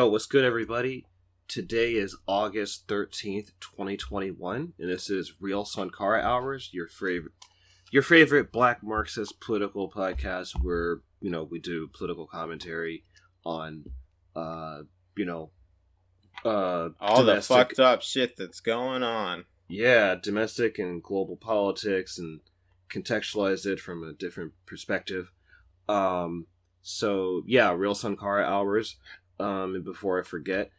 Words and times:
Yo, 0.00 0.08
what's 0.08 0.24
good, 0.24 0.46
everybody? 0.46 1.04
Today 1.46 1.92
is 1.92 2.16
August 2.26 2.88
13th, 2.88 3.50
2021, 3.60 4.72
and 4.78 4.88
this 4.88 5.10
is 5.10 5.34
Real 5.40 5.66
Sankara 5.66 6.22
Hours, 6.22 6.70
your 6.72 6.88
favorite 6.88 7.34
your 7.92 8.02
favorite 8.02 8.50
black 8.50 8.82
Marxist 8.82 9.38
political 9.42 9.90
podcast 9.90 10.52
where, 10.62 11.00
you 11.20 11.28
know, 11.28 11.42
we 11.44 11.58
do 11.58 11.86
political 11.92 12.26
commentary 12.26 13.04
on 13.44 13.90
uh, 14.34 14.84
you 15.16 15.26
know, 15.26 15.50
uh 16.46 16.88
All 16.98 17.22
the 17.22 17.42
fucked 17.42 17.78
up 17.78 18.00
shit 18.00 18.38
that's 18.38 18.60
going 18.60 19.02
on. 19.02 19.44
yeah, 19.68 20.14
domestic 20.14 20.78
and 20.78 21.02
global 21.02 21.36
politics 21.36 22.16
and 22.16 22.40
contextualize 22.88 23.66
it 23.66 23.78
from 23.78 24.02
a 24.02 24.14
different 24.14 24.54
perspective. 24.64 25.30
Um, 25.90 26.46
so 26.80 27.42
yeah, 27.46 27.74
Real 27.74 27.94
Sankara 27.94 28.44
Hours. 28.44 28.96
Um, 29.40 29.74
and 29.74 29.84
before 29.84 30.20
I 30.20 30.22
forget, 30.22 30.70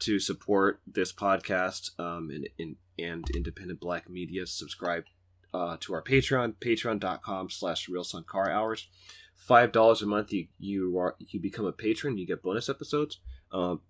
to 0.00 0.18
support 0.18 0.80
this 0.86 1.12
podcast 1.12 1.98
um, 1.98 2.30
and, 2.30 2.48
and, 2.58 2.76
and 2.98 3.24
independent 3.34 3.80
black 3.80 4.08
media, 4.10 4.46
subscribe 4.46 5.04
uh, 5.54 5.76
to 5.80 5.94
our 5.94 6.02
Patreon, 6.02 6.54
patreon.com 6.56 7.50
slash 7.50 7.88
Real 7.88 8.04
Sankara 8.04 8.50
Hours. 8.50 8.88
Five 9.34 9.70
dollars 9.70 10.00
a 10.00 10.06
month, 10.06 10.32
you 10.32 10.46
you 10.58 10.98
are 10.98 11.14
you 11.18 11.38
become 11.40 11.66
a 11.66 11.72
patron, 11.72 12.16
you 12.16 12.26
get 12.26 12.42
bonus 12.42 12.70
episodes. 12.70 13.20
Um, 13.52 13.82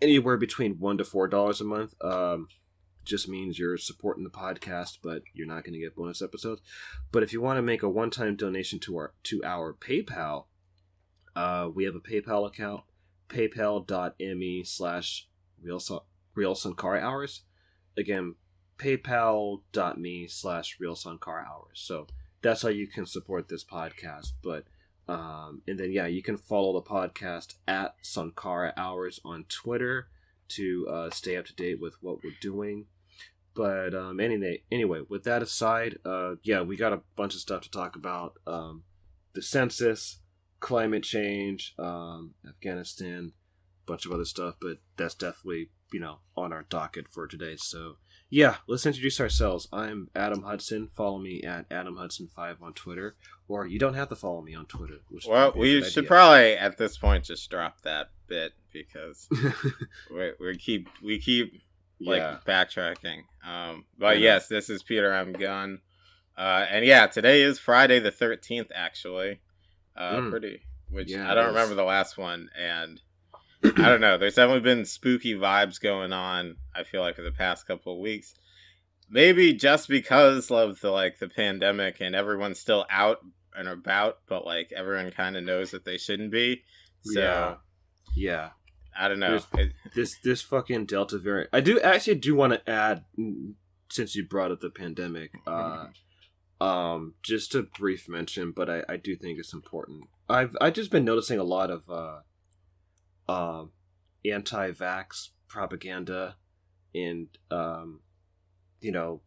anywhere 0.00 0.36
between 0.36 0.78
one 0.78 0.98
to 0.98 1.04
four 1.04 1.28
dollars 1.28 1.60
a 1.60 1.64
month. 1.64 1.94
Um, 2.02 2.48
just 3.04 3.28
means 3.28 3.58
you're 3.58 3.78
supporting 3.78 4.24
the 4.24 4.30
podcast, 4.30 4.98
but 5.02 5.22
you're 5.32 5.46
not 5.46 5.64
going 5.64 5.74
to 5.74 5.78
get 5.78 5.94
bonus 5.94 6.20
episodes. 6.20 6.60
But 7.12 7.22
if 7.22 7.32
you 7.32 7.40
want 7.40 7.56
to 7.56 7.62
make 7.62 7.82
a 7.82 7.88
one-time 7.88 8.36
donation 8.36 8.78
to 8.80 8.96
our 8.96 9.14
to 9.24 9.42
our 9.44 9.72
PayPal, 9.74 10.46
uh, 11.34 11.68
we 11.72 11.84
have 11.84 11.94
a 11.94 12.00
PayPal 12.00 12.46
account, 12.46 12.82
paypal.me 13.28 14.64
slash 14.64 15.28
real 15.62 16.54
Sankara 16.54 17.00
hours. 17.00 17.42
Again, 17.96 18.34
paypal.me 18.78 20.28
slash 20.28 20.76
real 20.78 20.94
Sankara 20.94 21.46
hours. 21.48 21.80
So 21.80 22.06
that's 22.42 22.62
how 22.62 22.68
you 22.68 22.86
can 22.86 23.06
support 23.06 23.48
this 23.48 23.64
podcast. 23.64 24.32
But 24.42 24.64
um, 25.08 25.62
and 25.68 25.78
then 25.78 25.92
yeah, 25.92 26.06
you 26.06 26.22
can 26.22 26.36
follow 26.36 26.72
the 26.72 26.88
podcast 26.88 27.54
at 27.68 27.94
Sankara 28.02 28.72
hours 28.76 29.20
on 29.24 29.44
Twitter 29.48 30.08
to 30.48 30.86
uh, 30.88 31.10
stay 31.10 31.36
up 31.36 31.46
to 31.46 31.54
date 31.54 31.80
with 31.80 31.94
what 32.00 32.22
we're 32.22 32.32
doing. 32.40 32.86
But 33.54 33.94
um, 33.94 34.20
anyway, 34.20 34.62
anyway, 34.70 35.00
with 35.08 35.24
that 35.24 35.42
aside, 35.42 35.98
uh, 36.04 36.34
yeah, 36.42 36.60
we 36.60 36.76
got 36.76 36.92
a 36.92 37.00
bunch 37.16 37.34
of 37.34 37.40
stuff 37.40 37.62
to 37.62 37.70
talk 37.70 37.96
about. 37.96 38.34
Um, 38.46 38.82
the 39.32 39.42
census, 39.42 40.18
climate 40.60 41.02
change, 41.02 41.74
um, 41.78 42.34
Afghanistan, 42.48 43.32
bunch 43.86 44.06
of 44.06 44.12
other 44.12 44.24
stuff. 44.24 44.56
But 44.60 44.78
that's 44.96 45.14
definitely 45.14 45.70
you 45.92 46.00
know 46.00 46.18
on 46.36 46.52
our 46.52 46.64
docket 46.68 47.08
for 47.08 47.26
today. 47.26 47.56
So 47.56 47.96
yeah, 48.28 48.56
let's 48.66 48.86
introduce 48.86 49.20
ourselves. 49.20 49.68
I'm 49.72 50.08
Adam 50.14 50.42
Hudson. 50.42 50.90
Follow 50.92 51.18
me 51.18 51.42
at 51.42 51.66
Adam 51.70 51.96
Hudson 51.96 52.28
five 52.34 52.60
on 52.60 52.72
Twitter, 52.72 53.16
or 53.46 53.66
you 53.66 53.78
don't 53.78 53.94
have 53.94 54.08
to 54.08 54.16
follow 54.16 54.42
me 54.42 54.54
on 54.54 54.66
Twitter. 54.66 54.98
Well, 55.28 55.52
a 55.54 55.58
we 55.58 55.82
should 55.82 55.98
idea. 55.98 56.08
probably 56.08 56.52
at 56.56 56.76
this 56.76 56.98
point 56.98 57.24
just 57.24 57.48
drop 57.48 57.82
that 57.82 58.10
bit 58.26 58.52
because 58.72 59.28
we 60.10 60.32
we 60.40 60.56
keep 60.56 60.88
we 61.02 61.20
keep 61.20 61.62
like 62.00 62.18
yeah. 62.18 62.38
backtracking. 62.46 63.22
Um, 63.46 63.84
but 63.96 64.18
yes, 64.18 64.48
this 64.48 64.68
is 64.68 64.82
Peter 64.82 65.12
M. 65.12 65.32
Gunn, 65.32 65.80
uh, 66.36 66.66
and 66.68 66.84
yeah, 66.84 67.06
today 67.06 67.42
is 67.42 67.60
Friday 67.60 68.00
the 68.00 68.10
thirteenth. 68.10 68.72
Actually, 68.74 69.40
uh, 69.96 70.16
Mm. 70.16 70.30
pretty. 70.30 70.62
Which 70.90 71.10
Yeah, 71.10 71.30
I 71.30 71.34
don't 71.34 71.48
remember 71.48 71.74
the 71.74 71.82
last 71.84 72.16
one, 72.16 72.48
and 72.56 73.00
I 73.64 73.88
don't 73.88 74.00
know. 74.00 74.16
There's 74.18 74.34
definitely 74.36 74.60
been 74.60 74.84
spooky 74.84 75.34
vibes 75.34 75.80
going 75.80 76.12
on. 76.12 76.56
I 76.74 76.84
feel 76.84 77.00
like 77.00 77.16
for 77.16 77.22
the 77.22 77.32
past 77.32 77.66
couple 77.66 77.94
of 77.94 77.98
weeks, 77.98 78.34
maybe 79.10 79.52
just 79.52 79.88
because 79.88 80.50
of 80.50 80.80
the 80.80 80.90
like 80.90 81.18
the 81.18 81.28
pandemic 81.28 81.96
and 82.00 82.14
everyone's 82.14 82.60
still 82.60 82.86
out 82.90 83.18
and 83.56 83.66
about, 83.68 84.18
but 84.28 84.44
like 84.46 84.70
everyone 84.76 85.10
kind 85.10 85.36
of 85.36 85.42
knows 85.44 85.70
that 85.72 85.84
they 85.84 85.98
shouldn't 85.98 86.30
be. 86.30 86.62
So 87.02 87.20
Yeah. 87.20 87.54
yeah. 88.14 88.50
I 88.98 89.08
don't 89.08 89.18
know. 89.18 89.38
It- 89.54 89.72
this 89.94 90.16
this 90.22 90.40
fucking 90.42 90.86
delta 90.86 91.18
variant 91.18 91.50
i 91.52 91.60
do 91.60 91.78
actually 91.80 92.14
do 92.16 92.34
want 92.34 92.52
to 92.52 92.70
add 92.70 93.04
since 93.90 94.14
you 94.14 94.26
brought 94.26 94.50
up 94.50 94.60
the 94.60 94.70
pandemic 94.70 95.30
uh 95.46 95.86
um 96.60 97.14
just 97.22 97.54
a 97.54 97.62
brief 97.62 98.08
mention 98.08 98.52
but 98.52 98.70
i 98.70 98.82
i 98.88 98.96
do 98.96 99.14
think 99.14 99.38
it's 99.38 99.52
important 99.52 100.04
i've 100.28 100.56
I've 100.60 100.72
just 100.72 100.90
been 100.90 101.04
noticing 101.04 101.38
a 101.38 101.44
lot 101.44 101.70
of 101.70 101.90
uh 101.90 103.30
um 103.30 103.72
anti-vax 104.24 105.30
propaganda 105.48 106.36
and 106.94 107.28
um 107.50 108.00
you 108.80 108.90
know 108.90 109.20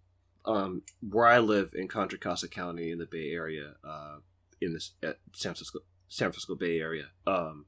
um 0.45 0.81
where 1.07 1.27
i 1.27 1.37
live 1.37 1.71
in 1.75 1.87
contra 1.87 2.17
costa 2.17 2.47
county 2.47 2.91
in 2.91 2.97
the 2.97 3.05
bay 3.05 3.31
area 3.31 3.73
uh 3.87 4.17
in 4.59 4.73
this 4.73 4.93
at 5.03 5.19
san 5.33 5.51
francisco 5.51 5.79
san 6.07 6.25
francisco 6.29 6.55
bay 6.55 6.79
area 6.79 7.05
um 7.27 7.65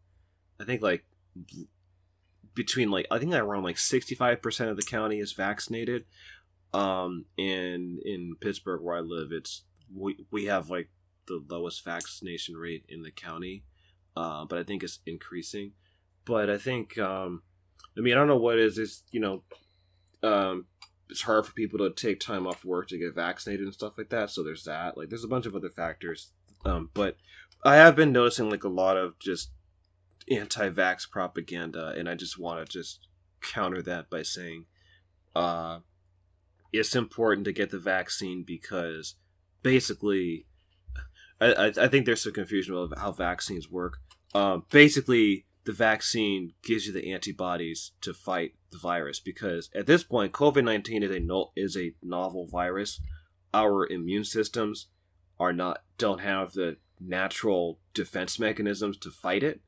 i 0.59 0.63
think 0.63 0.81
like 0.81 1.03
between 2.53 2.91
like 2.91 3.07
I 3.11 3.19
think 3.19 3.33
around 3.33 3.63
like 3.63 3.77
sixty 3.77 4.15
five 4.15 4.41
percent 4.41 4.69
of 4.69 4.77
the 4.77 4.83
county 4.83 5.19
is 5.19 5.33
vaccinated. 5.33 6.05
Um, 6.73 7.25
and 7.37 7.99
in 7.99 8.35
Pittsburg 8.39 8.81
where 8.81 8.95
I 8.95 9.01
live, 9.01 9.31
it's 9.31 9.63
we 9.93 10.25
we 10.31 10.45
have 10.45 10.69
like 10.69 10.89
the 11.27 11.43
lowest 11.49 11.83
vaccination 11.83 12.55
rate 12.55 12.85
in 12.87 13.03
the 13.03 13.11
county. 13.11 13.63
Uh, 14.15 14.45
but 14.45 14.59
I 14.59 14.63
think 14.63 14.83
it's 14.83 14.99
increasing. 15.05 15.73
But 16.25 16.49
I 16.49 16.57
think 16.57 16.97
um, 16.97 17.43
I 17.97 18.01
mean 18.01 18.13
I 18.13 18.17
don't 18.17 18.27
know 18.27 18.37
what 18.37 18.59
is. 18.59 18.77
It's 18.77 19.03
you 19.11 19.19
know, 19.19 19.43
um, 20.23 20.65
it's 21.09 21.23
hard 21.23 21.45
for 21.45 21.53
people 21.53 21.79
to 21.79 21.91
take 21.91 22.19
time 22.19 22.47
off 22.47 22.63
work 22.63 22.87
to 22.89 22.97
get 22.97 23.15
vaccinated 23.15 23.65
and 23.65 23.73
stuff 23.73 23.93
like 23.97 24.09
that. 24.09 24.29
So 24.29 24.43
there's 24.43 24.63
that. 24.63 24.97
Like 24.97 25.09
there's 25.09 25.25
a 25.25 25.29
bunch 25.29 25.45
of 25.45 25.55
other 25.55 25.69
factors. 25.69 26.31
Um, 26.63 26.89
but 26.93 27.17
I 27.63 27.75
have 27.75 27.95
been 27.95 28.11
noticing 28.11 28.49
like 28.49 28.63
a 28.63 28.69
lot 28.69 28.97
of 28.97 29.17
just 29.19 29.51
anti-vax 30.29 31.09
propaganda 31.09 31.93
and 31.97 32.07
i 32.07 32.15
just 32.15 32.39
want 32.39 32.65
to 32.65 32.71
just 32.71 33.07
counter 33.41 33.81
that 33.81 34.09
by 34.09 34.21
saying 34.21 34.65
uh 35.35 35.79
it's 36.71 36.95
important 36.95 37.45
to 37.45 37.51
get 37.51 37.69
the 37.69 37.79
vaccine 37.79 38.43
because 38.45 39.15
basically 39.63 40.45
i 41.39 41.71
i, 41.77 41.87
think 41.87 42.05
there's 42.05 42.23
some 42.23 42.33
confusion 42.33 42.75
about 42.75 42.99
how 42.99 43.11
vaccines 43.11 43.69
work. 43.69 43.97
Um 44.33 44.65
basically 44.71 45.45
the 45.63 45.73
vaccine 45.73 46.53
gives 46.63 46.87
you 46.87 46.93
the 46.93 47.11
antibodies 47.11 47.91
to 48.01 48.13
fight 48.13 48.53
the 48.71 48.77
virus 48.77 49.19
because 49.19 49.69
at 49.75 49.85
this 49.85 50.03
point 50.03 50.31
covid-19 50.31 51.03
is 51.03 51.15
a 51.15 51.19
no, 51.19 51.51
is 51.55 51.77
a 51.77 51.93
novel 52.01 52.47
virus. 52.47 52.99
Our 53.53 53.85
immune 53.87 54.23
systems 54.23 54.87
are 55.39 55.51
not 55.51 55.83
don't 55.97 56.21
have 56.21 56.53
the 56.53 56.77
natural 57.01 57.79
defense 57.93 58.39
mechanisms 58.39 58.97
to 58.97 59.11
fight 59.11 59.43
it. 59.43 59.61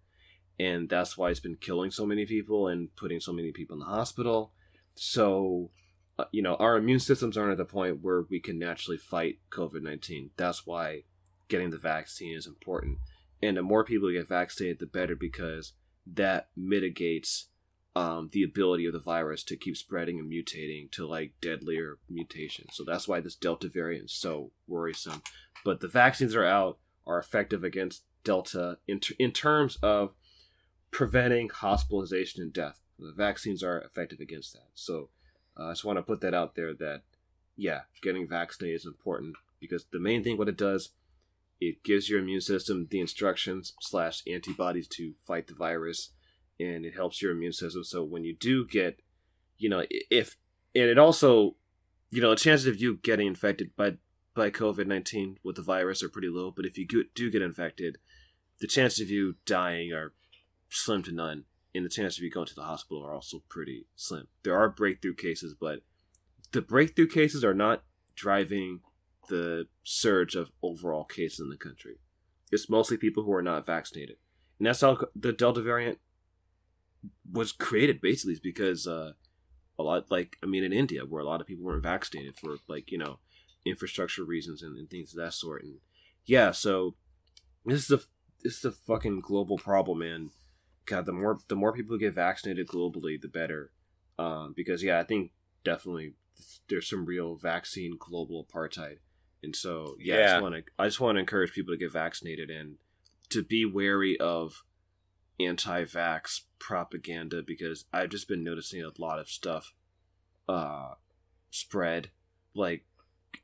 And 0.60 0.88
that's 0.88 1.18
why 1.18 1.32
it's 1.32 1.40
been 1.40 1.56
killing 1.56 1.92
so 1.92 2.06
many 2.06 2.26
people 2.26 2.68
and 2.68 2.96
putting 2.96 3.20
so 3.20 3.34
many 3.34 3.52
people 3.52 3.74
in 3.74 3.80
the 3.80 3.86
hospital. 3.86 4.54
So, 4.96 5.72
uh, 6.20 6.26
you 6.32 6.42
know, 6.42 6.56
our 6.56 6.78
immune 6.78 7.00
systems 7.00 7.38
aren't 7.38 7.52
at 7.52 7.58
the 7.58 7.66
point 7.66 8.02
where 8.02 8.24
we 8.30 8.40
can 8.40 8.60
naturally 8.60 8.98
fight 8.98 9.40
COVID 9.52 9.82
19. 9.82 10.32
That's 10.38 10.66
why 10.66 11.04
getting 11.48 11.72
the 11.72 11.78
vaccine 11.78 12.36
is 12.36 12.48
important. 12.48 13.00
And 13.42 13.58
the 13.58 13.64
more 13.64 13.84
people 13.84 14.12
get 14.12 14.28
vaccinated, 14.28 14.80
the 14.80 14.86
better 14.86 15.16
because 15.16 15.74
that 16.06 16.50
mitigates 16.56 17.48
um, 17.96 18.30
the 18.32 18.44
ability 18.44 18.86
of 18.86 18.94
the 18.94 19.00
virus 19.00 19.44
to 19.44 19.58
keep 19.58 19.78
spreading 19.78 20.20
and 20.20 20.32
mutating 20.32 20.92
to 20.92 21.06
like 21.06 21.34
deadlier 21.42 22.00
mutations. 22.10 22.70
So 22.74 22.84
that's 22.84 23.08
why 23.08 23.20
this 23.20 23.36
Delta 23.36 23.70
variant 23.70 24.06
is 24.06 24.14
so 24.14 24.52
worrisome. 24.68 25.22
But 25.64 25.80
the 25.80 25.88
vaccines 25.88 26.36
are 26.36 26.46
out, 26.46 26.80
are 27.06 27.20
effective 27.20 27.64
against 27.64 28.04
Delta 28.24 28.78
in, 28.88 29.00
t- 29.00 29.16
in 29.20 29.32
terms 29.32 29.78
of 29.84 30.14
preventing 30.92 31.50
hospitalization 31.50 32.42
and 32.42 32.54
death. 32.54 32.80
The 32.98 33.14
vaccines 33.16 33.64
are 33.64 33.82
effective 33.82 34.20
against 34.20 34.54
that. 34.54 34.70
So 34.74 35.10
uh, 35.60 35.66
I 35.66 35.72
just 35.72 35.86
want 35.86 35.98
to 35.98 36.04
put 36.04 36.22
that 36.22 36.34
out 36.34 36.56
there 36.56 36.74
that, 36.74 37.02
yeah, 37.56 37.82
getting 38.02 38.28
vaccinated 38.28 38.82
is 38.82 38.86
important 38.86 39.36
because 39.60 39.86
the 39.92 40.00
main 40.00 40.24
thing 40.24 40.38
what 40.38 40.50
it 40.50 40.58
does, 40.58 40.90
it 41.62 41.84
gives 41.84 42.10
your 42.10 42.20
immune 42.20 42.42
system 42.42 42.88
the 42.90 43.00
instructions 43.00 43.74
slash 43.80 44.24
antibodies 44.28 44.88
to 44.90 45.14
fight 45.26 45.48
the 45.48 45.54
virus, 45.54 46.10
and 46.60 46.86
it 46.86 46.96
helps 46.96 47.22
your 47.22 47.32
immune 47.32 47.54
system. 47.54 47.84
So 47.84 48.04
when 48.04 48.24
you 48.24 48.36
do 48.36 48.66
get, 48.68 49.00
you 49.58 49.70
know, 49.70 49.86
if 50.10 50.36
and 50.76 50.86
it 50.86 50.98
also, 50.98 51.56
you 52.10 52.22
know, 52.22 52.32
the 52.32 52.36
chances 52.36 52.68
of 52.68 52.82
you 52.82 52.98
getting 52.98 53.28
infected 53.28 53.76
by 53.76 53.98
by 54.36 54.50
COVID 54.50 54.88
nineteen 54.88 55.38
with 55.44 55.56
the 55.56 55.62
virus 55.62 56.04
are 56.04 56.10
pretty 56.10 56.30
low. 56.30 56.52
But 56.52 56.66
if 56.66 56.78
you 56.78 56.88
do 57.16 57.32
get 57.32 57.42
infected, 57.42 57.98
the 58.60 58.68
chances 58.68 59.00
of 59.00 59.10
you 59.10 59.36
dying 59.46 59.94
are 59.94 60.14
slim 60.70 61.04
to 61.04 61.12
none, 61.12 61.46
and 61.76 61.86
the 61.86 61.90
chances 61.90 62.20
of 62.20 62.24
you 62.24 62.32
going 62.32 62.48
to 62.48 62.56
the 62.56 62.64
hospital 62.64 63.04
are 63.04 63.14
also 63.14 63.44
pretty 63.50 63.86
slim. 63.96 64.28
There 64.44 64.58
are 64.58 64.70
breakthrough 64.70 65.16
cases, 65.16 65.56
but 65.60 65.80
the 66.52 66.62
breakthrough 66.62 67.08
cases 67.08 67.44
are 67.44 67.54
not 67.54 67.84
driving 68.16 68.82
the 69.30 69.68
surge 69.84 70.36
of 70.36 70.52
overall 70.62 71.04
cases 71.04 71.40
in 71.40 71.50
the 71.50 71.58
country. 71.58 71.96
It's 72.52 72.70
mostly 72.70 72.98
people 72.98 73.24
who 73.24 73.34
are 73.34 73.42
not 73.42 73.66
vaccinated, 73.66 74.18
and 74.60 74.68
that's 74.68 74.82
how 74.82 75.00
the 75.16 75.34
Delta 75.34 75.62
variant 75.62 75.98
was 77.32 77.52
created. 77.52 78.02
Basically, 78.02 78.34
is 78.34 78.40
because 78.40 78.86
uh, 78.86 79.14
a 79.80 79.84
lot, 79.84 80.12
like 80.12 80.38
I 80.44 80.46
mean, 80.46 80.64
in 80.64 80.72
India, 80.72 81.02
where 81.06 81.22
a 81.22 81.26
lot 81.26 81.42
of 81.42 81.48
people 81.48 81.66
weren't 81.66 81.84
vaccinated 81.84 82.36
for 82.36 82.58
like 82.68 82.92
you 82.92 82.98
know 83.00 83.18
infrastructure 83.66 84.24
reasons 84.24 84.62
and, 84.62 84.78
and 84.78 84.90
things 84.90 85.14
of 85.14 85.24
that 85.24 85.34
sort, 85.34 85.64
and 85.64 85.78
yeah, 86.26 86.52
so 86.52 86.96
this 87.66 87.90
is 87.90 87.92
a 87.92 88.04
this 88.44 88.58
is 88.58 88.66
a 88.66 88.72
fucking 88.72 89.22
global 89.22 89.58
problem, 89.58 90.00
man. 90.00 90.30
God, 90.86 91.06
the 91.06 91.14
more 91.14 91.40
the 91.48 91.56
more 91.56 91.74
people 91.74 91.98
get 91.98 92.14
vaccinated 92.14 92.68
globally, 92.68 93.20
the 93.22 93.28
better. 93.28 93.72
Um, 94.20 94.54
because 94.56 94.84
yeah, 94.84 95.00
I 95.00 95.04
think 95.04 95.32
definitely 95.64 96.14
there's 96.70 96.90
some 96.90 97.06
real 97.06 97.36
vaccine 97.36 97.98
global 97.98 98.46
apartheid, 98.46 98.98
and 99.42 99.56
so 99.56 99.96
yeah, 100.00 100.16
yeah. 100.16 100.22
I 100.22 100.28
just 100.28 100.42
want 100.42 100.56
to 100.56 100.64
I 100.80 100.86
just 100.86 101.00
want 101.00 101.16
to 101.16 101.20
encourage 101.20 101.54
people 101.54 101.74
to 101.74 101.80
get 101.80 101.92
vaccinated 101.92 102.50
and 102.50 102.78
to 103.30 103.44
be 103.44 103.66
wary 103.66 104.20
of 104.20 104.64
anti-vax 105.40 106.42
propaganda 106.60 107.42
because 107.46 107.86
I've 107.92 108.10
just 108.10 108.28
been 108.28 108.44
noticing 108.44 108.84
a 108.84 108.92
lot 109.00 109.20
of 109.20 109.28
stuff 109.28 109.74
uh 110.48 110.94
spread 111.50 112.12
like 112.54 112.86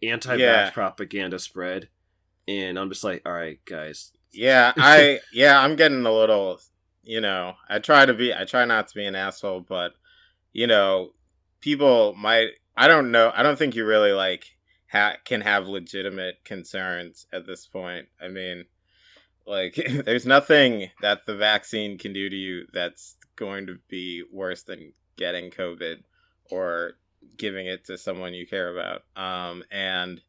anti-vax 0.04 0.40
yeah. 0.40 0.70
propaganda 0.70 1.40
spread 1.40 1.90
and 2.48 2.78
I'm 2.78 2.90
just 2.90 3.04
like 3.04 3.24
all 3.26 3.34
right 3.34 3.60
guys 3.66 4.12
yeah 4.32 4.74
I 4.78 5.20
yeah 5.34 5.60
I'm 5.60 5.76
getting 5.76 6.06
a 6.06 6.14
little 6.14 6.60
you 7.04 7.22
know 7.22 7.54
I 7.68 7.80
try 7.80 8.06
to 8.06 8.14
be 8.14 8.34
I 8.34 8.46
try 8.46 8.66
not 8.66 8.88
to 8.90 8.96
be 8.96 9.06
an 9.06 9.16
asshole 9.16 9.62
but 9.62 9.94
you 10.54 10.68
know 10.68 11.12
people 11.62 12.14
might 12.16 12.50
I 12.76 12.88
don't 12.88 13.12
know 13.12 13.32
I 13.34 13.44
don't 13.44 13.58
think 13.58 13.76
you 13.76 13.86
really 13.86 14.12
like 14.14 14.46
ha- 14.92 15.18
can 15.26 15.42
have 15.42 15.68
legitimate 15.68 16.44
concerns 16.44 17.26
at 17.34 17.46
this 17.46 17.66
point 17.66 18.08
I 18.22 18.28
mean 18.28 18.66
like, 19.50 19.76
there's 20.06 20.26
nothing 20.26 20.92
that 21.02 21.26
the 21.26 21.36
vaccine 21.36 21.98
can 21.98 22.14
do 22.14 22.30
to 22.30 22.36
you 22.36 22.68
that's 22.72 23.18
going 23.36 23.66
to 23.68 23.80
be 23.90 24.24
worse 24.32 24.64
than 24.64 24.94
getting 25.18 25.50
COVID 25.50 26.04
or 26.52 26.94
giving 27.36 27.66
it 27.66 27.86
to 27.86 27.98
someone 27.98 28.34
you 28.34 28.48
care 28.48 28.74
about. 28.74 29.02
Um, 29.22 29.64
and 29.72 30.22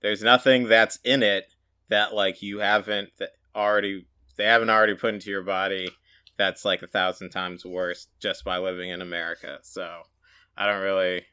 there's 0.00 0.22
nothing 0.22 0.68
that's 0.68 0.98
in 1.04 1.22
it 1.22 1.52
that 1.88 2.14
like 2.14 2.40
you 2.40 2.60
haven't 2.60 3.10
already 3.54 4.06
they 4.36 4.44
haven't 4.44 4.70
already 4.70 4.94
put 4.94 5.12
into 5.12 5.28
your 5.28 5.42
body 5.42 5.90
that's 6.40 6.64
like 6.64 6.80
a 6.80 6.86
thousand 6.86 7.28
times 7.28 7.66
worse 7.66 8.06
just 8.18 8.46
by 8.46 8.56
living 8.56 8.88
in 8.88 9.02
America. 9.02 9.58
So 9.60 9.86
I 10.56 10.66
don't 10.66 10.80
really, 10.80 11.26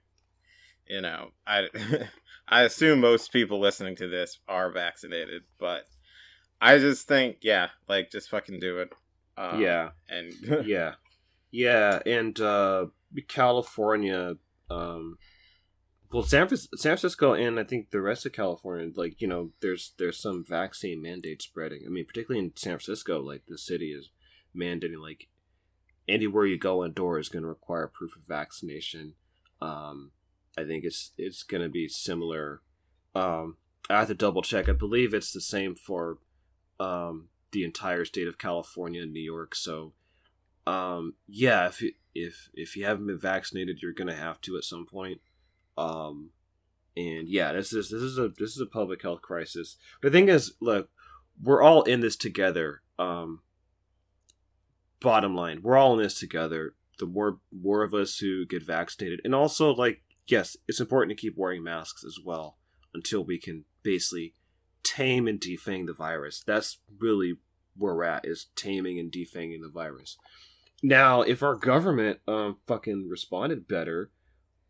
you 0.86 1.00
know, 1.00 1.30
I 1.48 1.70
I 2.50 2.64
assume 2.64 3.00
most 3.00 3.32
people 3.32 3.58
listening 3.62 3.96
to 3.96 4.10
this 4.10 4.38
are 4.50 4.70
vaccinated, 4.70 5.44
but 5.60 5.84
I 6.60 6.78
just 6.80 7.08
think, 7.08 7.38
yeah, 7.42 7.70
like 7.88 8.12
just 8.12 8.30
fucking 8.30 8.60
do 8.60 8.80
it. 8.80 8.90
Um, 9.38 9.62
yeah, 9.62 9.92
and 10.10 10.34
yeah, 10.66 10.96
yeah, 11.52 12.00
and 12.06 12.38
uh, 12.42 12.88
California, 13.30 14.34
um, 14.70 15.16
well, 16.12 16.24
San, 16.24 16.50
San 16.50 16.68
Francisco, 16.82 17.32
and 17.32 17.58
I 17.58 17.64
think 17.64 17.92
the 17.92 18.02
rest 18.02 18.26
of 18.26 18.34
California, 18.34 18.90
like 18.94 19.22
you 19.22 19.28
know, 19.30 19.52
there's 19.62 19.94
there's 19.98 20.22
some 20.22 20.44
vaccine 20.46 21.02
mandate 21.02 21.42
spreading. 21.42 21.84
I 21.86 21.90
mean, 21.90 22.06
particularly 22.06 22.46
in 22.46 22.52
San 22.58 22.72
Francisco, 22.72 23.22
like 23.22 23.44
the 23.48 23.58
city 23.58 23.94
is 23.94 24.10
mandating 24.58 25.02
like 25.02 25.28
anywhere 26.08 26.46
you 26.46 26.58
go 26.58 26.84
indoors 26.84 27.28
is 27.28 27.32
going 27.32 27.44
to 27.44 27.50
require 27.50 27.88
proof 27.88 28.16
of 28.16 28.24
vaccination. 28.24 29.14
Um, 29.62 30.12
I 30.58 30.64
think 30.64 30.84
it's 30.84 31.12
it's 31.18 31.44
going 31.44 31.64
to 31.64 31.70
be 31.70 31.88
similar. 31.88 32.62
Um, 33.16 33.58
I 33.90 34.00
have 34.00 34.08
to 34.08 34.14
double 34.14 34.42
check. 34.42 34.68
I 34.68 34.74
believe 34.74 35.14
it's 35.14 35.32
the 35.32 35.42
same 35.42 35.76
for 35.76 36.18
um, 36.80 37.30
the 37.52 37.64
entire 37.64 38.06
state 38.06 38.28
of 38.28 38.38
California 38.38 39.04
and 39.04 39.14
New 39.14 39.22
York. 39.22 39.56
So, 39.56 39.94
um, 40.66 41.16
yeah, 41.28 41.68
if 41.68 41.82
you, 41.82 41.94
if 42.14 42.50
if 42.54 42.76
you 42.76 42.86
haven't 42.86 43.08
been 43.08 43.20
vaccinated, 43.20 43.80
you're 43.82 43.94
gonna 43.94 44.16
have 44.16 44.42
to 44.42 44.58
at 44.58 44.64
some 44.64 44.86
point. 44.86 45.22
Um, 45.78 46.32
and 46.96 47.30
yeah, 47.30 47.54
this 47.54 47.74
is 47.74 47.90
this 47.90 48.02
is 48.02 48.18
a 48.18 48.30
this 48.30 48.52
is 48.52 48.62
a 48.62 48.66
public 48.66 49.02
health 49.02 49.22
crisis. 49.22 49.78
The 50.02 50.10
thing 50.10 50.30
is, 50.30 50.54
look, 50.60 50.90
we're 51.42 51.62
all 51.62 51.84
in 51.84 52.02
this 52.02 52.16
together. 52.16 52.82
Um, 52.98 53.42
bottom 55.00 55.36
line, 55.36 55.62
we're 55.62 55.78
all 55.78 55.94
in 55.94 56.04
this 56.04 56.20
together. 56.20 56.74
The 57.00 57.06
more 57.06 57.40
more 57.52 57.84
of 57.84 57.94
us 57.94 58.18
who 58.18 58.46
get 58.46 58.64
vaccinated, 58.64 59.22
and 59.24 59.36
also 59.36 59.74
like 59.74 60.02
yes, 60.28 60.58
it's 60.68 60.80
important 60.80 61.18
to 61.18 61.22
keep 61.22 61.38
wearing 61.38 61.64
masks 61.64 62.04
as 62.04 62.18
well 62.24 62.58
until 62.94 63.24
we 63.24 63.38
can 63.38 63.66
basically 63.84 64.34
tame 64.84 65.28
and 65.28 65.40
defang 65.40 65.86
the 65.86 65.94
virus. 65.94 66.44
That's 66.46 66.80
really 67.00 67.36
where 67.76 67.96
we're 67.96 68.04
at 68.04 68.26
is 68.26 68.48
taming 68.56 69.00
and 69.00 69.12
defanging 69.12 69.62
the 69.62 69.70
virus. 69.70 70.18
Now, 70.84 71.22
if 71.22 71.42
our 71.42 71.56
government 71.56 72.20
um, 72.28 72.58
fucking 72.68 73.08
responded 73.10 73.68
better, 73.68 74.12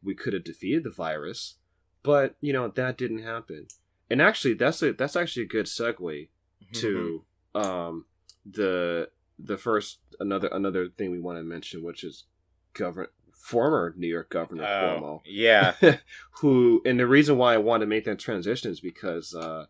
we 0.03 0.15
could 0.15 0.33
have 0.33 0.44
defeated 0.44 0.83
the 0.83 0.89
virus. 0.91 1.56
But 2.03 2.35
you 2.39 2.53
know 2.53 2.69
that 2.69 2.97
didn't 2.97 3.24
happen. 3.24 3.68
And 4.09 4.21
actually, 4.21 4.53
that's 4.53 4.81
a 4.81 4.94
that's 4.94 5.15
actually 5.15 5.44
a 5.44 5.47
good 5.47 5.65
segue 5.65 5.97
mm-hmm. 6.00 6.79
to 6.79 7.25
um, 7.53 8.06
the 8.50 9.09
the 9.39 9.57
first 9.57 10.00
another 10.19 10.48
another 10.51 10.88
thing 10.89 11.12
we 11.12 11.19
want 11.19 11.38
to 11.38 11.44
mention, 11.44 11.84
which 11.84 12.04
is 12.04 12.25
government 12.74 13.12
former 13.34 13.94
New 13.95 14.07
York 14.07 14.30
Governor 14.30 14.63
oh, 14.63 14.68
Cuomo. 14.68 15.22
Yeah, 15.25 15.74
who 16.42 16.81
and 16.86 17.00
the 17.00 17.07
reason 17.07 17.38
why 17.38 17.54
I 17.54 17.57
want 17.57 17.81
to 17.81 17.88
make 17.88 18.06
that 18.06 18.19
transition 18.19 18.72
is 18.72 18.80
because 18.80 19.34
uh, 19.34 19.66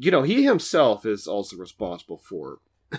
you 0.00 0.10
know, 0.10 0.22
he 0.22 0.44
himself 0.44 1.04
is 1.04 1.26
also 1.26 1.58
responsible 1.58 2.16
for 2.16 2.60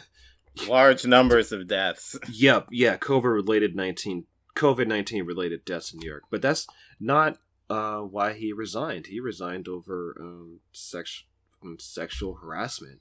large 0.68 1.04
numbers 1.04 1.52
of 1.52 1.68
deaths. 1.68 2.16
Yep, 2.32 2.68
yeah, 2.70 2.96
COVID 2.98 3.34
related 3.34 3.76
nineteen 3.76 4.26
COVID 4.56 4.88
nineteen 4.88 5.26
related 5.26 5.66
deaths 5.66 5.92
in 5.92 6.00
New 6.00 6.08
York. 6.08 6.26
But 6.30 6.44
that's 6.44 6.68
not 7.00 7.40
uh, 7.72 8.02
why 8.02 8.34
he 8.34 8.54
resigned. 8.54 9.08
He 9.08 9.20
resigned 9.20 9.68
over 9.68 10.16
um, 10.20 10.60
sex 10.72 11.24
um, 11.64 11.78
sexual 11.80 12.36
harassment, 12.36 13.00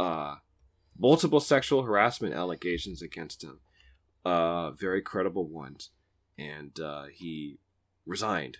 uh, 0.00 0.36
multiple 0.98 1.40
sexual 1.40 1.82
harassment 1.82 2.34
allegations 2.34 3.02
against 3.02 3.42
him, 3.42 3.60
uh, 4.24 4.70
very 4.72 5.02
credible 5.02 5.46
ones, 5.46 5.90
and 6.38 6.78
uh, 6.80 7.04
he 7.12 7.58
resigned. 8.06 8.58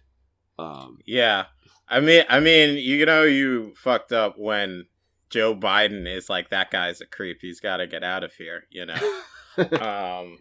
Um, 0.58 0.98
yeah, 1.06 1.46
I 1.88 2.00
mean, 2.00 2.24
I 2.28 2.40
mean, 2.40 2.76
you 2.76 3.06
know, 3.06 3.22
you 3.22 3.74
fucked 3.76 4.12
up 4.12 4.34
when 4.38 4.86
Joe 5.30 5.54
Biden 5.54 6.06
is 6.06 6.28
like 6.28 6.50
that 6.50 6.70
guy's 6.70 7.00
a 7.00 7.06
creep. 7.06 7.38
He's 7.40 7.60
got 7.60 7.78
to 7.78 7.86
get 7.86 8.02
out 8.02 8.24
of 8.24 8.32
here. 8.34 8.64
You 8.70 8.86
know, 8.86 9.22
um, 9.80 10.38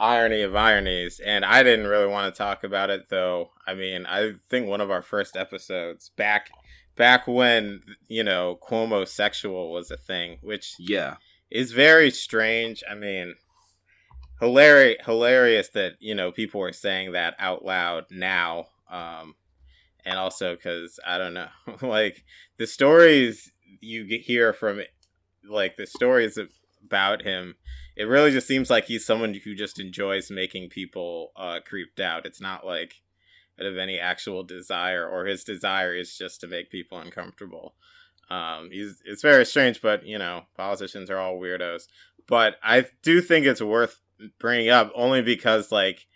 irony 0.00 0.42
of 0.42 0.56
ironies. 0.56 1.20
And 1.20 1.44
I 1.44 1.62
didn't 1.62 1.86
really 1.86 2.08
want 2.08 2.34
to 2.34 2.38
talk 2.38 2.64
about 2.64 2.90
it 2.90 3.08
though. 3.10 3.50
I 3.66 3.74
mean, 3.74 4.06
I 4.06 4.32
think 4.48 4.66
one 4.66 4.80
of 4.80 4.90
our 4.90 5.02
first 5.02 5.36
episodes 5.36 6.10
back 6.16 6.50
back 7.00 7.26
when 7.26 7.80
you 8.08 8.22
know 8.22 8.58
Cuomo 8.62 9.08
sexual 9.08 9.72
was 9.72 9.90
a 9.90 9.96
thing, 9.96 10.36
which 10.42 10.74
yeah 10.78 11.16
is 11.50 11.72
very 11.72 12.10
strange. 12.10 12.84
I 12.88 12.94
mean, 12.94 13.36
hilarious 14.38 14.98
hilarious 15.06 15.70
that 15.70 15.94
you 15.98 16.14
know 16.14 16.30
people 16.30 16.62
are 16.62 16.74
saying 16.74 17.12
that 17.12 17.36
out 17.38 17.64
loud 17.64 18.04
now 18.10 18.66
um, 18.90 19.34
and 20.04 20.18
also 20.18 20.54
because 20.54 21.00
I 21.06 21.16
don't 21.16 21.32
know, 21.32 21.48
like 21.82 22.22
the 22.58 22.66
stories 22.66 23.50
you 23.80 24.04
hear 24.22 24.52
from, 24.52 24.82
like 25.48 25.78
the 25.78 25.86
stories 25.86 26.38
about 26.84 27.22
him, 27.22 27.54
it 27.96 28.04
really 28.04 28.30
just 28.30 28.46
seems 28.46 28.68
like 28.68 28.84
he's 28.84 29.06
someone 29.06 29.32
who 29.32 29.54
just 29.54 29.80
enjoys 29.80 30.30
making 30.30 30.68
people 30.68 31.32
uh, 31.34 31.60
creeped 31.64 31.98
out. 31.98 32.26
It's 32.26 32.42
not 32.42 32.66
like 32.66 32.94
of 33.66 33.78
any 33.78 33.98
actual 33.98 34.42
desire, 34.42 35.08
or 35.08 35.26
his 35.26 35.44
desire 35.44 35.94
is 35.94 36.16
just 36.16 36.40
to 36.40 36.46
make 36.46 36.70
people 36.70 36.98
uncomfortable. 36.98 37.74
Um, 38.30 38.70
he's 38.70 39.02
it's 39.04 39.22
very 39.22 39.44
strange, 39.44 39.82
but 39.82 40.06
you 40.06 40.18
know, 40.18 40.42
politicians 40.56 41.10
are 41.10 41.18
all 41.18 41.38
weirdos. 41.38 41.84
But 42.26 42.56
I 42.62 42.86
do 43.02 43.20
think 43.20 43.46
it's 43.46 43.62
worth 43.62 44.00
bringing 44.38 44.68
up 44.70 44.92
only 44.94 45.22
because 45.22 45.72
like 45.72 46.06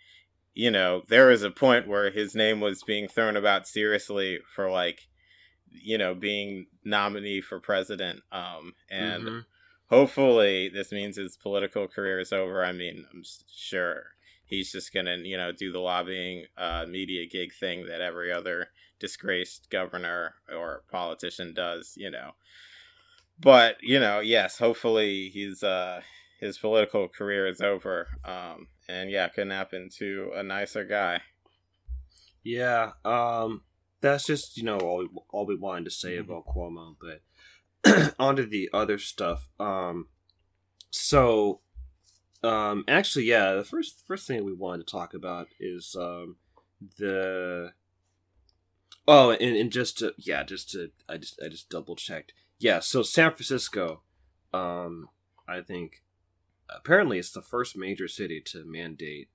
you 0.55 0.71
know, 0.71 1.03
there 1.09 1.27
was 1.27 1.43
a 1.43 1.51
point 1.51 1.87
where 1.87 2.09
his 2.09 2.33
name 2.33 2.61
was 2.61 2.81
being 2.81 3.09
thrown 3.09 3.35
about 3.35 3.67
seriously 3.67 4.39
for 4.55 4.71
like, 4.71 5.01
you 5.69 5.97
know, 5.97 6.15
being 6.15 6.67
nominee 6.85 7.41
for 7.41 7.59
president. 7.59 8.21
Um, 8.31 8.73
and 8.89 9.23
mm-hmm. 9.23 9.39
hopefully 9.89 10.69
this 10.69 10.93
means 10.93 11.17
his 11.17 11.35
political 11.35 11.89
career 11.89 12.21
is 12.21 12.31
over. 12.31 12.63
I 12.63 12.71
mean, 12.71 13.05
I'm 13.13 13.23
sure 13.53 14.14
he's 14.45 14.71
just 14.71 14.93
gonna, 14.93 15.17
you 15.17 15.37
know, 15.37 15.51
do 15.51 15.71
the 15.71 15.79
lobbying 15.79 16.45
uh, 16.57 16.85
media 16.87 17.25
gig 17.27 17.53
thing 17.53 17.85
that 17.87 18.01
every 18.01 18.31
other 18.31 18.67
disgraced 18.99 19.69
governor 19.69 20.35
or 20.53 20.83
politician 20.91 21.53
does, 21.53 21.93
you 21.97 22.09
know. 22.11 22.31
But 23.39 23.77
you 23.81 23.99
know, 23.99 24.19
yes, 24.21 24.57
hopefully 24.57 25.29
he's 25.29 25.63
uh 25.63 26.01
his 26.39 26.57
political 26.57 27.07
career 27.09 27.47
is 27.47 27.61
over. 27.61 28.07
Um, 28.23 28.67
and 28.87 29.09
yeah, 29.11 29.27
couldn't 29.29 29.51
happen 29.51 29.89
to 29.97 30.31
a 30.35 30.43
nicer 30.43 30.85
guy. 30.85 31.21
Yeah. 32.43 32.91
Um. 33.03 33.63
that's 34.01 34.25
just 34.25 34.55
you 34.57 34.63
know 34.63 34.77
all 34.77 34.97
we, 34.99 35.09
all 35.31 35.45
we 35.45 35.55
wanted 35.55 35.85
to 35.85 35.91
say 35.91 36.17
Mm-hmm. 36.17 36.31
about 36.31 36.45
Cuomo. 36.47 36.95
But 37.01 38.15
onto 38.19 38.45
the 38.47 38.69
other 38.73 38.97
stuff. 38.97 39.49
Um, 39.59 40.07
so 40.91 41.61
um, 42.45 42.83
actually, 42.87 43.25
yeah, 43.25 43.53
the 43.53 43.63
first 43.63 44.03
first 44.05 44.27
thing 44.27 44.43
we 44.43 44.53
wanted 44.53 44.85
to 44.85 44.91
talk 44.91 45.13
about 45.13 45.47
is 45.59 45.95
um 45.99 46.37
the 46.97 47.71
oh, 49.07 49.31
and, 49.31 49.55
and 49.55 49.71
just 49.71 49.97
to 49.99 50.13
yeah, 50.17 50.43
just 50.43 50.69
to 50.71 50.91
I 51.07 51.17
just 51.17 51.39
I 51.43 51.49
just 51.49 51.69
double 51.69 51.95
checked. 51.95 52.33
Yeah, 52.59 52.79
so 52.79 53.03
San 53.03 53.31
Francisco, 53.31 54.01
um, 54.53 55.09
I 55.47 55.61
think 55.61 56.03
apparently 56.69 57.19
it's 57.19 57.31
the 57.31 57.41
first 57.41 57.77
major 57.77 58.07
city 58.07 58.41
to 58.41 58.65
mandate 58.65 59.29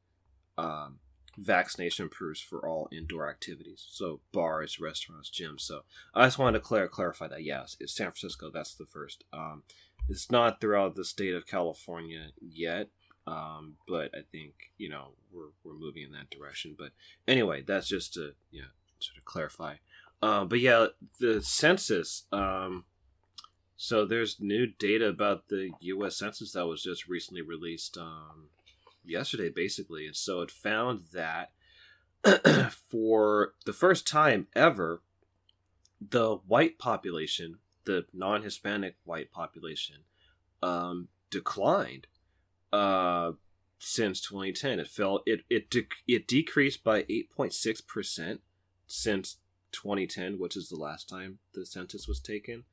um 0.58 1.00
vaccination 1.38 2.08
proofs 2.08 2.40
for 2.40 2.66
all 2.68 2.88
indoor 2.92 3.28
activities. 3.28 3.86
So 3.90 4.20
bars, 4.32 4.80
restaurants, 4.80 5.30
gyms. 5.30 5.60
So 5.62 5.82
I 6.14 6.26
just 6.26 6.38
wanted 6.38 6.58
to 6.58 6.64
clar- 6.64 6.88
clarify 6.88 7.28
that. 7.28 7.44
Yes, 7.44 7.76
it's 7.80 7.94
San 7.94 8.06
Francisco. 8.06 8.50
That's 8.52 8.74
the 8.74 8.86
first. 8.86 9.24
Um, 9.32 9.62
it's 10.08 10.30
not 10.30 10.60
throughout 10.60 10.96
the 10.96 11.04
state 11.04 11.34
of 11.34 11.46
California 11.46 12.28
yet. 12.40 12.88
Um, 13.26 13.76
but 13.86 14.10
I 14.14 14.22
think 14.32 14.54
you 14.78 14.88
know 14.88 15.08
we're 15.32 15.50
we're 15.64 15.78
moving 15.78 16.04
in 16.04 16.12
that 16.12 16.30
direction. 16.30 16.74
But 16.78 16.92
anyway, 17.28 17.62
that's 17.62 17.88
just 17.88 18.14
to 18.14 18.32
you 18.50 18.62
know 18.62 18.68
sort 18.98 19.18
of 19.18 19.24
clarify. 19.24 19.76
Um, 20.22 20.48
but 20.48 20.60
yeah, 20.60 20.86
the 21.18 21.40
census. 21.42 22.24
Um, 22.32 22.84
so 23.76 24.04
there's 24.04 24.40
new 24.40 24.66
data 24.66 25.08
about 25.08 25.48
the 25.48 25.70
U.S. 25.80 26.16
Census 26.18 26.52
that 26.52 26.66
was 26.66 26.82
just 26.82 27.08
recently 27.08 27.40
released 27.40 27.96
um, 27.96 28.50
yesterday, 29.04 29.48
basically, 29.48 30.06
and 30.06 30.14
so 30.14 30.42
it 30.42 30.50
found 30.50 31.04
that 31.14 31.52
for 32.90 33.54
the 33.64 33.72
first 33.72 34.06
time 34.06 34.48
ever, 34.54 35.00
the 35.98 36.36
white 36.46 36.78
population, 36.78 37.58
the 37.84 38.04
non-Hispanic 38.12 38.96
white 39.04 39.32
population, 39.32 39.96
um, 40.62 41.08
declined 41.30 42.06
uh, 42.72 43.32
since 43.78 44.20
2010. 44.20 44.80
It 44.80 44.88
fell. 44.88 45.22
It 45.26 45.40
it 45.48 45.74
it 46.06 46.28
decreased 46.28 46.84
by 46.84 47.02
8.6 47.02 47.86
percent 47.86 48.40
since 48.86 49.38
2010, 49.72 50.38
which 50.38 50.56
is 50.56 50.68
the 50.68 50.76
last 50.76 51.08
time 51.08 51.38
the 51.54 51.64
census 51.64 52.08
was 52.08 52.20
taken. 52.20 52.64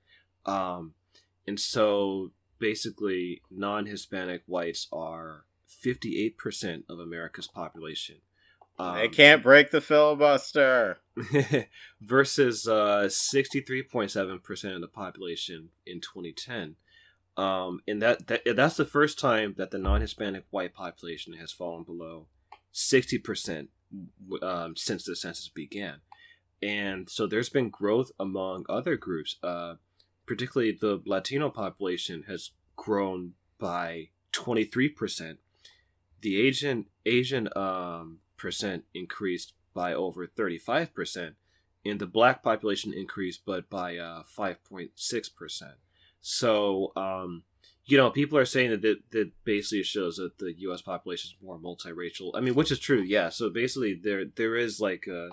Um, 0.45 0.93
and 1.45 1.59
so 1.59 2.31
basically, 2.59 3.41
non-Hispanic 3.51 4.43
whites 4.47 4.87
are 4.91 5.45
58% 5.69 6.83
of 6.89 6.99
America's 6.99 7.47
population. 7.47 8.17
Um, 8.79 8.95
they 8.95 9.07
can't 9.07 9.41
break 9.41 9.71
the 9.71 9.81
filibuster. 9.81 10.99
versus 12.01 12.67
uh, 12.67 13.05
63.7% 13.07 14.75
of 14.75 14.81
the 14.81 14.87
population 14.87 15.69
in 15.85 15.99
2010. 15.99 16.75
Um, 17.37 17.81
and 17.87 18.01
that, 18.01 18.27
that 18.27 18.41
that's 18.55 18.77
the 18.77 18.85
first 18.85 19.19
time 19.19 19.53
that 19.57 19.69
the 19.69 19.77
non-Hispanic 19.77 20.45
white 20.49 20.73
population 20.73 21.33
has 21.33 21.51
fallen 21.51 21.83
below 21.83 22.27
60% 22.73 23.67
um, 24.41 24.75
since 24.75 25.05
the 25.05 25.15
census 25.15 25.47
began. 25.47 25.97
And 26.61 27.09
so 27.09 27.27
there's 27.27 27.49
been 27.49 27.69
growth 27.69 28.11
among 28.19 28.65
other 28.67 28.97
groups, 28.97 29.37
uh, 29.43 29.75
particularly 30.25 30.71
the 30.71 31.01
Latino 31.05 31.49
population 31.49 32.23
has 32.27 32.51
grown 32.75 33.33
by 33.59 34.09
23%. 34.33 35.37
The 36.21 36.41
Asian 36.41 36.85
Asian 37.05 37.49
um, 37.55 38.19
percent 38.37 38.85
increased 38.95 39.53
by 39.75 39.93
over 39.93 40.25
35%, 40.25 41.35
and 41.85 41.99
the 41.99 42.07
black 42.07 42.41
population 42.41 42.91
increased 42.93 43.41
but 43.45 43.69
by 43.69 43.97
uh, 43.97 44.23
5.6%. 44.35 45.73
So, 46.21 46.91
um, 46.95 47.43
you 47.85 47.97
know, 47.97 48.09
people 48.09 48.37
are 48.37 48.45
saying 48.45 48.71
that, 48.71 48.81
that 48.81 48.97
that 49.11 49.31
basically 49.45 49.83
shows 49.83 50.17
that 50.17 50.37
the 50.39 50.53
U.S. 50.59 50.81
population 50.81 51.29
is 51.29 51.43
more 51.45 51.57
multiracial. 51.57 52.31
I 52.35 52.41
mean, 52.41 52.53
which 52.55 52.71
is 52.71 52.79
true, 52.79 53.01
yeah. 53.01 53.29
So 53.29 53.49
basically, 53.49 53.93
there 53.93 54.25
there 54.25 54.55
is 54.55 54.81
like 54.81 55.07
a, 55.07 55.29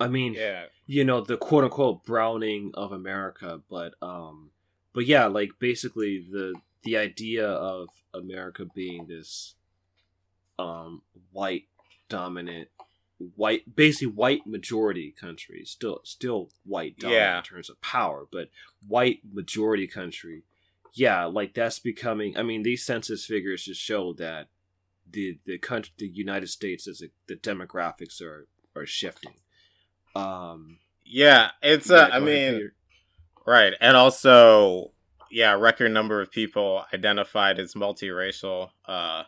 I 0.00 0.06
mean, 0.08 0.34
Yeah. 0.34 0.66
you 0.86 1.04
know, 1.04 1.20
the 1.20 1.36
quote 1.36 1.64
unquote 1.64 2.04
browning 2.04 2.70
of 2.74 2.92
America, 2.92 3.60
but 3.68 3.94
um, 4.00 4.50
but 4.92 5.06
yeah, 5.06 5.26
like 5.26 5.52
basically 5.58 6.24
the 6.30 6.54
the 6.84 6.96
idea 6.96 7.46
of 7.48 7.88
America 8.14 8.64
being 8.72 9.06
this 9.08 9.54
um 10.60 11.02
white 11.32 11.64
dominant 12.08 12.68
white 13.34 13.74
basically 13.74 14.06
white 14.14 14.46
majority 14.46 15.12
country 15.20 15.62
still 15.64 16.00
still 16.04 16.50
white 16.64 16.96
dominant 16.98 17.20
Yeah. 17.20 17.38
in 17.38 17.44
terms 17.44 17.68
of 17.70 17.80
power 17.80 18.26
but 18.30 18.48
white 18.86 19.20
majority 19.32 19.86
country 19.88 20.44
yeah 20.94 21.24
like 21.24 21.52
that's 21.54 21.78
becoming 21.80 22.36
i 22.36 22.42
mean 22.42 22.62
these 22.62 22.84
census 22.86 23.26
figures 23.26 23.64
just 23.64 23.80
show 23.80 24.12
that 24.14 24.48
the 25.10 25.38
the 25.46 25.58
country 25.58 25.92
the 25.98 26.06
united 26.06 26.48
states 26.48 26.86
is 26.86 27.02
a, 27.02 27.06
the 27.26 27.34
demographics 27.34 28.20
are 28.22 28.46
are 28.76 28.86
shifting 28.86 29.34
um 30.14 30.78
Yeah, 31.04 31.50
it's 31.62 31.90
uh, 31.90 32.08
I 32.12 32.20
mean, 32.20 32.70
right, 33.46 33.72
and 33.80 33.96
also, 33.96 34.92
yeah, 35.30 35.52
record 35.52 35.90
number 35.92 36.20
of 36.20 36.30
people 36.30 36.84
identified 36.92 37.58
as 37.58 37.74
multiracial. 37.74 38.70
Uh, 38.84 39.22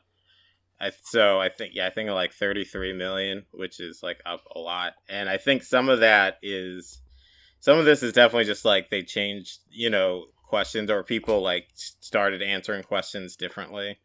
I 0.81 0.91
so 1.03 1.41
I 1.41 1.49
think 1.49 1.73
yeah, 1.75 1.87
I 1.87 1.91
think 1.91 2.11
like 2.11 2.33
thirty 2.33 2.65
three 2.65 2.93
million, 2.93 3.45
which 3.53 3.81
is 3.81 4.03
like 4.03 4.21
up 4.25 4.43
a 4.55 4.59
lot, 4.59 4.95
and 5.09 5.29
I 5.29 5.37
think 5.37 5.63
some 5.63 5.89
of 5.89 6.01
that 6.01 6.39
is, 6.43 7.01
some 7.61 7.79
of 7.79 7.85
this 7.85 8.03
is 8.03 8.13
definitely 8.13 8.45
just 8.45 8.65
like 8.65 8.91
they 8.91 9.03
changed, 9.03 9.61
you 9.71 9.91
know, 9.91 10.27
questions 10.45 10.91
or 10.91 11.03
people 11.03 11.43
like 11.43 11.67
started 11.75 12.43
answering 12.43 12.83
questions 12.83 13.37
differently, 13.37 13.99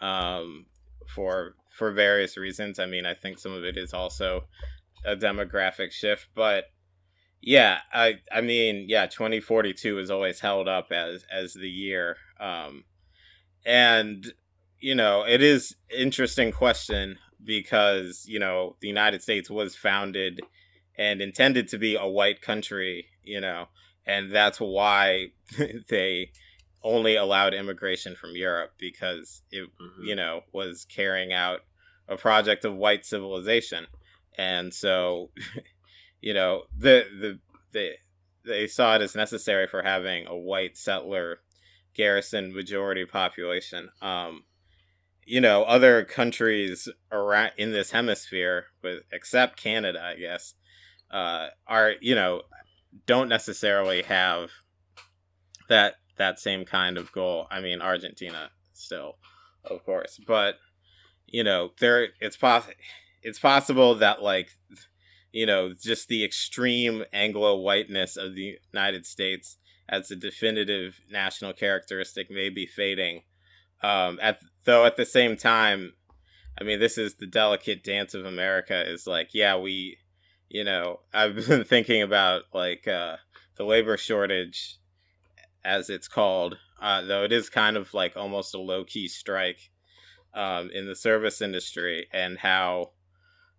um, 0.00 0.66
for 1.14 1.54
for 1.70 1.92
various 1.92 2.36
reasons. 2.36 2.78
I 2.78 2.86
mean, 2.86 3.06
I 3.06 3.14
think 3.14 3.38
some 3.38 3.52
of 3.52 3.64
it 3.64 3.76
is 3.76 3.94
also 3.94 4.46
a 5.04 5.14
demographic 5.14 5.92
shift, 5.92 6.26
but 6.34 6.64
yeah, 7.40 7.78
I 7.92 8.14
I 8.32 8.40
mean, 8.40 8.86
yeah, 8.88 9.06
2042 9.06 10.00
is 10.00 10.10
always 10.10 10.40
held 10.40 10.66
up 10.66 10.90
as 10.90 11.24
as 11.30 11.54
the 11.54 11.70
year. 11.70 12.16
Um 12.40 12.84
and 13.64 14.32
you 14.86 14.94
know, 14.94 15.24
it 15.26 15.42
is 15.42 15.74
interesting 15.90 16.52
question 16.52 17.18
because, 17.42 18.24
you 18.28 18.38
know, 18.38 18.76
the 18.80 18.86
United 18.86 19.20
States 19.20 19.50
was 19.50 19.74
founded 19.74 20.40
and 20.96 21.20
intended 21.20 21.66
to 21.66 21.76
be 21.76 21.96
a 21.96 22.06
white 22.06 22.40
country, 22.40 23.06
you 23.24 23.40
know, 23.40 23.66
and 24.06 24.30
that's 24.30 24.60
why 24.60 25.32
they 25.88 26.30
only 26.84 27.16
allowed 27.16 27.52
immigration 27.52 28.14
from 28.14 28.36
Europe 28.36 28.74
because 28.78 29.42
it 29.50 29.68
Mhm. 29.80 30.06
you 30.06 30.14
know, 30.14 30.42
was 30.52 30.84
carrying 30.84 31.32
out 31.32 31.62
a 32.06 32.16
project 32.16 32.64
of 32.64 32.76
white 32.76 33.04
civilization. 33.04 33.88
And 34.38 34.72
so, 34.72 35.32
you 36.20 36.32
know, 36.32 36.66
the 36.78 37.06
the 37.20 37.40
the 37.72 37.94
they 38.44 38.68
saw 38.68 38.94
it 38.94 39.02
as 39.02 39.16
necessary 39.16 39.66
for 39.66 39.82
having 39.82 40.28
a 40.28 40.36
white 40.36 40.76
settler 40.76 41.40
garrison 41.92 42.54
majority 42.54 43.04
population. 43.04 43.88
Um, 44.00 44.44
you 45.26 45.40
know, 45.40 45.64
other 45.64 46.04
countries 46.04 46.88
around 47.10 47.50
in 47.58 47.72
this 47.72 47.90
hemisphere, 47.90 48.66
with 48.82 49.02
except 49.12 49.60
Canada, 49.60 50.00
I 50.02 50.18
guess, 50.18 50.54
uh, 51.10 51.48
are 51.66 51.94
you 52.00 52.14
know 52.14 52.42
don't 53.04 53.28
necessarily 53.28 54.02
have 54.02 54.50
that 55.68 55.96
that 56.16 56.38
same 56.38 56.64
kind 56.64 56.96
of 56.96 57.12
goal. 57.12 57.46
I 57.50 57.60
mean, 57.60 57.82
Argentina 57.82 58.50
still, 58.72 59.18
of 59.64 59.84
course, 59.84 60.18
but 60.26 60.56
you 61.26 61.44
know, 61.44 61.72
there 61.80 62.08
it's 62.20 62.36
poss- 62.36 62.70
it's 63.22 63.38
possible 63.38 63.96
that 63.96 64.22
like 64.22 64.50
you 65.32 65.44
know, 65.44 65.74
just 65.74 66.08
the 66.08 66.24
extreme 66.24 67.04
Anglo 67.12 67.56
whiteness 67.56 68.16
of 68.16 68.34
the 68.34 68.56
United 68.72 69.04
States 69.04 69.58
as 69.88 70.10
a 70.10 70.16
definitive 70.16 70.98
national 71.10 71.52
characteristic 71.52 72.30
may 72.30 72.48
be 72.48 72.66
fading. 72.66 73.22
Um, 73.82 74.18
at 74.22 74.40
though 74.64 74.84
at 74.84 74.96
the 74.96 75.06
same 75.06 75.36
time, 75.36 75.94
I 76.60 76.64
mean, 76.64 76.80
this 76.80 76.98
is 76.98 77.14
the 77.14 77.26
delicate 77.26 77.84
dance 77.84 78.14
of 78.14 78.24
America. 78.24 78.88
Is 78.88 79.06
like, 79.06 79.30
yeah, 79.32 79.56
we, 79.56 79.98
you 80.48 80.64
know, 80.64 81.00
I've 81.14 81.34
been 81.46 81.64
thinking 81.64 82.02
about 82.02 82.42
like 82.52 82.88
uh, 82.88 83.16
the 83.56 83.64
labor 83.64 83.96
shortage, 83.96 84.78
as 85.64 85.90
it's 85.90 86.08
called. 86.08 86.58
Uh, 86.80 87.02
though 87.02 87.24
it 87.24 87.32
is 87.32 87.48
kind 87.48 87.76
of 87.76 87.94
like 87.94 88.16
almost 88.16 88.54
a 88.54 88.60
low 88.60 88.84
key 88.84 89.08
strike 89.08 89.70
um, 90.34 90.70
in 90.70 90.86
the 90.86 90.96
service 90.96 91.40
industry, 91.40 92.06
and 92.12 92.38
how 92.38 92.90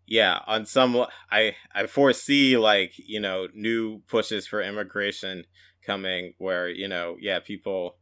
yeah 0.07 0.39
on 0.47 0.65
some 0.65 1.05
i 1.31 1.53
i 1.75 1.85
foresee 1.85 2.55
like 2.57 2.93
you 2.97 3.19
know 3.19 3.47
new 3.53 3.99
pushes 4.07 4.47
for 4.47 4.61
immigration 4.61 5.43
coming 5.85 6.33
where 6.37 6.69
you 6.69 6.87
know 6.87 7.17
yeah 7.19 7.39
people 7.39 7.97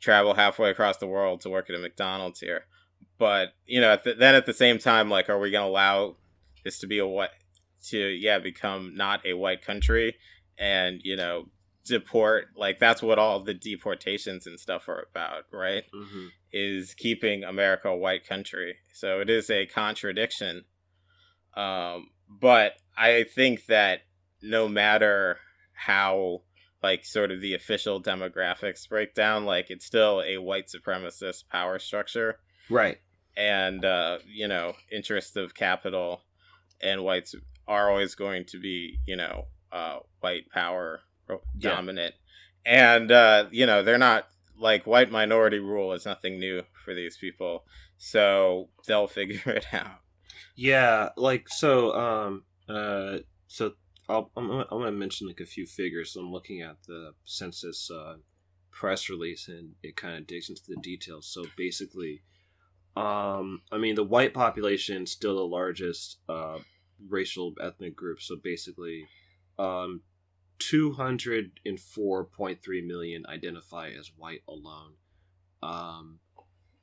travel 0.00 0.34
halfway 0.34 0.70
across 0.70 0.98
the 0.98 1.06
world 1.06 1.40
to 1.40 1.50
work 1.50 1.70
at 1.70 1.76
a 1.76 1.78
mcdonald's 1.78 2.40
here. 2.40 2.64
But 3.18 3.54
you 3.66 3.80
know 3.80 3.92
at 3.92 4.04
the, 4.04 4.14
then 4.14 4.34
at 4.34 4.46
the 4.46 4.52
same 4.52 4.78
time 4.78 5.10
like 5.10 5.28
are 5.28 5.38
we 5.38 5.50
going 5.50 5.64
to 5.64 5.70
allow 5.70 6.16
this 6.64 6.78
to 6.80 6.86
be 6.86 6.98
a 6.98 7.06
white 7.06 7.30
to 7.88 7.98
yeah 7.98 8.38
become 8.38 8.94
not 8.96 9.24
a 9.24 9.34
white 9.34 9.62
country 9.62 10.16
and 10.58 11.00
you 11.04 11.16
know 11.16 11.46
deport 11.84 12.46
like 12.56 12.78
that's 12.78 13.02
what 13.02 13.18
all 13.18 13.40
the 13.40 13.54
deportations 13.54 14.46
and 14.46 14.58
stuff 14.58 14.88
are 14.88 15.06
about 15.10 15.44
right? 15.52 15.84
Mm-hmm. 15.94 16.26
is 16.52 16.94
keeping 16.94 17.44
america 17.44 17.88
a 17.88 17.96
white 17.96 18.26
country. 18.26 18.76
So 18.92 19.20
it 19.20 19.30
is 19.30 19.50
a 19.50 19.66
contradiction. 19.66 20.64
Um 21.56 22.08
but 22.28 22.72
i 22.98 23.24
think 23.24 23.66
that 23.66 24.00
no 24.42 24.68
matter 24.68 25.38
how 25.72 26.42
like 26.88 27.04
sort 27.04 27.30
of 27.32 27.40
the 27.40 27.54
official 27.54 27.96
demographics 28.02 28.88
breakdown, 28.88 29.44
like 29.44 29.66
it's 29.70 29.86
still 29.92 30.22
a 30.22 30.36
white 30.38 30.68
supremacist 30.74 31.48
power 31.56 31.78
structure 31.78 32.30
Right. 32.70 32.98
and 33.36 33.84
uh 33.84 34.18
you 34.40 34.48
know 34.52 34.66
interests 34.98 35.36
of 35.36 35.54
capital 35.54 36.10
and 36.88 37.02
whites 37.08 37.34
are 37.74 37.90
always 37.90 38.14
going 38.14 38.44
to 38.52 38.58
be 38.68 38.98
you 39.10 39.16
know 39.16 39.36
uh 39.78 39.98
white 40.22 40.46
power 40.60 41.00
Yeah. 41.28 41.74
dominant 41.76 42.14
and 42.64 43.08
uh 43.10 43.40
you 43.50 43.66
know 43.66 43.82
they're 43.82 44.06
not 44.10 44.22
like 44.68 44.86
white 44.86 45.10
minority 45.20 45.58
rule 45.72 45.92
is 45.92 46.06
nothing 46.06 46.34
new 46.46 46.62
for 46.84 46.94
these 46.94 47.16
people 47.24 47.64
so 47.98 48.68
they'll 48.86 49.08
figure 49.20 49.50
it 49.60 49.66
out 49.72 50.00
Yeah, 50.54 51.10
like 51.16 51.44
so. 51.48 51.72
Um. 52.06 52.32
Uh. 52.68 53.18
So 53.48 53.64
I'll, 54.08 54.30
I'm 54.36 54.50
I'm 54.50 54.66
gonna 54.70 54.92
mention 54.92 55.26
like 55.26 55.40
a 55.40 55.46
few 55.46 55.66
figures. 55.66 56.12
So 56.12 56.20
I'm 56.20 56.30
looking 56.32 56.62
at 56.62 56.76
the 56.86 57.14
census 57.24 57.90
uh, 57.90 58.16
press 58.70 59.08
release, 59.08 59.48
and 59.48 59.72
it 59.82 59.96
kind 59.96 60.16
of 60.16 60.24
digs 60.26 60.48
into 60.48 60.62
the 60.68 60.76
details. 60.76 61.26
So 61.26 61.44
basically, 61.56 62.22
um, 62.96 63.62
I 63.72 63.78
mean, 63.78 63.96
the 63.96 64.04
white 64.04 64.34
population 64.34 65.04
is 65.04 65.12
still 65.12 65.36
the 65.36 65.46
largest 65.46 66.18
uh, 66.28 66.58
racial 67.08 67.54
ethnic 67.60 67.96
group. 67.96 68.20
So 68.22 68.36
basically, 68.36 69.08
um, 69.58 70.02
204.3 70.60 72.86
million 72.86 73.26
identify 73.26 73.90
as 73.90 74.12
white 74.16 74.42
alone. 74.48 74.92
Um, 75.62 76.20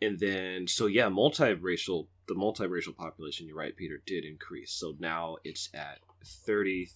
and 0.01 0.20
then 0.20 0.68
so 0.68 0.88
yeah 0.88 1.06
multiracial 1.06 2.08
the 2.27 2.34
multiracial 2.34 2.96
population 2.96 3.48
you're 3.48 3.56
right 3.56 3.75
peter 3.75 4.01
did 4.06 4.25
increase 4.25 4.72
so 4.72 4.96
now 5.00 5.38
it's 5.44 5.70
at 5.74 6.00
30 6.25 6.89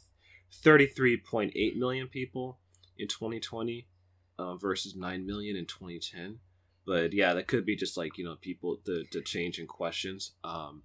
33.8 0.63 1.77
million 1.77 2.07
people 2.07 2.59
in 2.97 3.07
2020 3.07 3.87
uh, 4.39 4.55
versus 4.55 4.95
9 4.95 5.25
million 5.25 5.55
in 5.55 5.65
2010 5.65 6.39
but 6.87 7.13
yeah 7.13 7.33
that 7.33 7.47
could 7.47 7.65
be 7.65 7.75
just 7.75 7.97
like 7.97 8.17
you 8.17 8.23
know 8.23 8.37
people 8.41 8.79
the 8.85 9.03
the 9.11 9.21
change 9.21 9.59
in 9.59 9.67
questions. 9.67 10.31
Um 10.43 10.81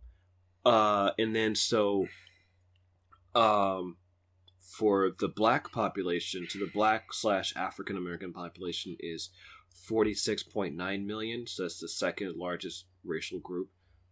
uh 0.67 1.13
and 1.19 1.35
then 1.35 1.55
so 1.55 2.07
um 3.35 3.97
for 4.61 5.13
the 5.19 5.29
black 5.29 5.73
population 5.73 6.47
to 6.51 6.59
the 6.59 6.71
black 6.75 7.13
slash 7.13 7.55
african 7.57 7.97
american 7.97 8.33
population 8.33 8.97
is 9.01 9.31
46.9 9.89 11.07
million. 11.07 11.47
So 11.47 11.63
that's 11.63 11.81
the 11.81 11.89
second 11.89 12.37
largest 12.37 12.85
racial 13.05 13.39
group. 13.39 13.69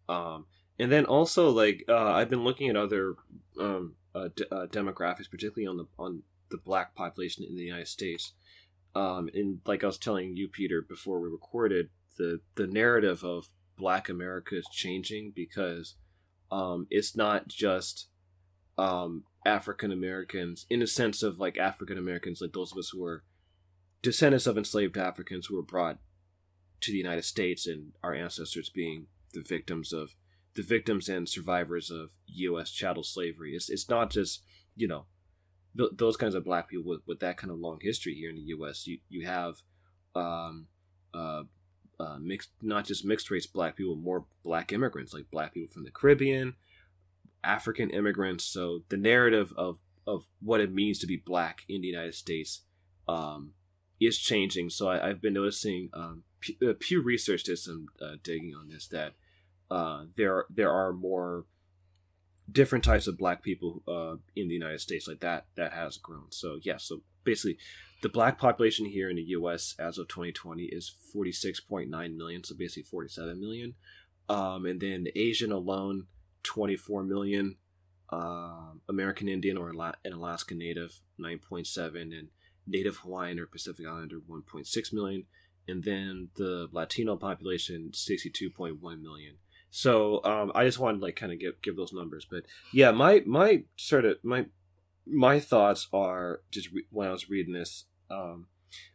Um 0.09 0.47
and 0.79 0.91
then 0.91 1.05
also 1.05 1.51
like 1.51 1.85
uh 1.89 2.13
i've 2.13 2.31
been 2.31 2.45
looking 2.45 2.71
at 2.71 2.77
other 2.77 3.17
um 3.59 3.97
uh, 4.15 4.29
d- 4.35 4.45
uh, 4.51 4.67
demographics 4.67 5.31
particularly 5.31 5.67
on 5.67 5.77
the 5.77 5.87
on 5.99 6.23
the 6.51 6.59
black 6.59 6.95
population 6.95 7.45
in 7.49 7.55
the 7.55 7.63
united 7.63 7.89
states. 7.89 8.33
Um 8.95 9.29
and 9.35 9.61
like 9.67 9.85
i 9.85 9.87
was 9.87 9.99
telling 9.99 10.37
you 10.37 10.49
peter 10.49 10.83
before 10.83 11.21
we 11.21 11.29
recorded 11.29 11.91
the 12.19 12.41
the 12.57 12.67
narrative 12.67 13.23
of 13.23 13.47
black 13.79 14.09
america 14.09 14.57
is 14.57 14.67
changing 14.73 15.33
because 15.35 15.95
um 16.51 16.87
it's 16.91 17.17
not 17.17 17.47
just 17.47 18.09
um 18.77 19.23
african 19.47 19.93
americans 19.93 20.67
in 20.69 20.83
a 20.83 20.87
sense 20.87 21.23
of 21.23 21.39
like 21.39 21.57
african 21.57 21.97
americans 21.97 22.41
like 22.41 22.53
those 22.53 22.73
of 22.73 22.79
us 22.79 22.91
who 22.91 23.05
are 23.05 23.23
descendants 24.03 24.47
of 24.47 24.57
enslaved 24.57 24.97
Africans 24.97 25.47
who 25.47 25.57
were 25.57 25.63
brought 25.63 25.99
to 26.81 26.91
the 26.91 26.99
United 26.99 27.25
States 27.25 27.67
and 27.67 27.93
our 28.03 28.15
ancestors 28.15 28.71
being 28.71 29.07
the 29.33 29.43
victims 29.43 29.93
of 29.93 30.15
the 30.55 30.63
victims 30.63 31.09
and 31.09 31.29
survivors 31.29 31.91
of 31.91 32.11
U.S. 32.27 32.71
chattel 32.71 33.05
slavery. 33.05 33.55
It's, 33.55 33.71
it's 33.71 33.89
not 33.89 34.11
just 34.11 34.43
you 34.77 34.89
know 34.89 35.07
th- 35.77 35.93
those 35.97 36.17
kinds 36.17 36.35
of 36.35 36.45
black 36.45 36.69
people 36.69 36.89
with, 36.89 37.01
with 37.07 37.21
that 37.21 37.37
kind 37.37 37.51
of 37.51 37.59
long 37.59 37.79
history 37.81 38.15
here 38.15 38.31
in 38.31 38.37
the 38.37 38.43
U.S. 38.43 38.87
You 38.87 38.99
you 39.09 39.27
have 39.27 39.57
um, 40.15 40.67
uh, 41.15 41.43
uh, 41.99 42.19
mixed 42.19 42.51
not 42.63 42.85
just 42.85 43.05
mixed 43.05 43.31
race 43.31 43.47
black 43.47 43.77
people, 43.77 43.97
more 43.97 44.25
black 44.43 44.73
immigrants 44.73 45.13
like 45.13 45.31
black 45.31 45.55
people 45.55 45.73
from 45.73 45.85
the 45.85 45.91
Caribbean, 45.91 46.55
African 47.45 47.91
immigrants. 47.91 48.45
So 48.45 48.83
the 48.89 48.97
narrative 48.97 49.53
of 49.57 49.79
of 50.07 50.27
what 50.41 50.61
it 50.61 50.73
means 50.73 50.99
to 51.01 51.07
be 51.07 51.17
black 51.17 51.63
in 51.69 51.83
the 51.83 51.89
United 51.89 52.15
States 52.15 52.63
um, 53.07 53.53
is 54.01 54.19
changing. 54.19 54.71
So 54.71 54.89
I, 54.89 55.09
I've 55.09 55.21
been 55.21 55.35
noticing 55.35 55.91
um, 55.93 56.25
Pew, 56.41 56.57
uh, 56.69 56.73
Pew 56.79 57.03
Research 57.03 57.45
did 57.45 57.59
some 57.59 57.87
uh, 58.01 58.17
digging 58.23 58.55
on 58.55 58.69
this 58.69 58.89
that 58.89 59.15
uh, 59.71 60.05
there 60.17 60.45
there 60.51 60.73
are 60.73 60.93
more 60.93 61.45
different 62.51 62.85
types 62.85 63.07
of 63.07 63.17
black 63.17 63.43
people 63.43 63.83
uh, 63.87 64.17
in 64.35 64.49
the 64.49 64.55
United 64.55 64.81
States 64.81 65.07
like 65.07 65.21
that 65.21 65.47
that 65.57 65.73
has 65.73 65.97
grown. 65.97 66.27
So 66.31 66.59
yeah, 66.63 66.77
so 66.79 67.03
basically 67.25 67.59
the 68.03 68.09
black 68.09 68.39
population 68.39 68.87
here 68.87 69.11
in 69.11 69.17
the 69.17 69.23
U.S. 69.23 69.75
as 69.79 69.99
of 69.99 70.09
2020 70.09 70.65
is 70.65 70.95
46.9 71.15 72.17
million, 72.17 72.45
so 72.45 72.55
basically 72.57 72.85
47 72.85 73.39
million, 73.39 73.75
um, 74.29 74.65
and 74.65 74.81
then 74.81 75.07
Asian 75.15 75.53
alone 75.53 76.07
24 76.43 77.05
million. 77.05 77.57
Um, 78.13 78.81
American 78.89 79.29
Indian 79.29 79.57
or 79.57 79.71
an 79.71 80.13
Alaska 80.13 80.57
Native 80.57 80.99
9.7 81.21 82.03
and 82.03 82.29
Native 82.67 82.97
Hawaiian 82.99 83.39
or 83.39 83.47
Pacific 83.47 83.87
Islander 83.87 84.19
1.6 84.19 84.93
million, 84.93 85.27
and 85.69 85.85
then 85.85 86.31
the 86.37 86.69
Latino 86.73 87.17
population 87.17 87.91
62.1 87.93 88.81
million. 89.01 89.37
So 89.71 90.23
um, 90.25 90.51
I 90.55 90.65
just 90.65 90.79
wanted 90.79 90.99
to 90.99 91.05
like 91.05 91.17
kind 91.17 91.33
of 91.33 91.39
give 91.39 91.63
give 91.63 91.77
those 91.77 91.93
numbers, 91.93 92.27
but 92.29 92.45
yeah, 92.73 92.91
my 92.91 93.23
my 93.25 93.65
sort 93.77 94.05
of 94.05 94.17
my 94.25 94.47
my 95.07 95.39
thoughts 95.39 95.89
are 95.93 96.41
just 96.51 96.73
re- 96.73 96.87
when 96.91 97.09
I 97.09 97.13
was 97.13 97.31
reading 97.31 97.55
this. 97.55 97.85
Um, 98.11 98.47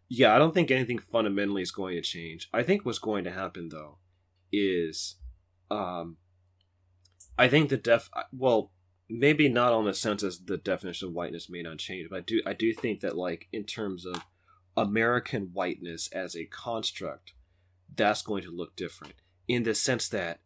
yeah, 0.10 0.36
I 0.36 0.38
don't 0.38 0.54
think 0.54 0.70
anything 0.70 1.00
fundamentally 1.00 1.62
is 1.62 1.72
going 1.72 1.96
to 1.96 2.02
change. 2.02 2.50
I 2.54 2.64
think 2.64 2.86
what's 2.86 3.00
going 3.00 3.24
to 3.24 3.32
happen 3.32 3.70
though 3.70 3.98
is, 4.52 5.16
um, 5.72 6.18
I 7.38 7.48
think 7.48 7.70
the 7.70 7.78
def 7.78 8.10
well 8.34 8.72
maybe 9.10 9.48
not 9.48 9.72
on 9.72 9.86
the 9.86 9.94
sense 9.94 10.24
as 10.24 10.40
the 10.40 10.58
definition 10.58 11.08
of 11.08 11.14
whiteness 11.14 11.50
may 11.50 11.62
not 11.62 11.78
change, 11.78 12.10
but 12.10 12.18
I 12.18 12.22
do 12.22 12.42
I 12.46 12.54
do 12.54 12.74
think 12.74 13.00
that 13.00 13.16
like 13.16 13.48
in 13.54 13.64
terms 13.64 14.06
of 14.06 14.26
American 14.76 15.52
whiteness 15.54 16.10
as 16.12 16.36
a 16.36 16.46
construct, 16.46 17.34
that's 17.96 18.22
going 18.22 18.44
to 18.44 18.52
look 18.52 18.76
different 18.76 19.14
in 19.48 19.64
the 19.64 19.76
sense 19.76 20.10
that 20.10 20.40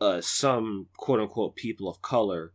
uh, 0.00 0.20
some 0.20 0.88
quote 0.96 1.20
unquote 1.20 1.56
people 1.56 1.88
of 1.88 2.02
color 2.02 2.52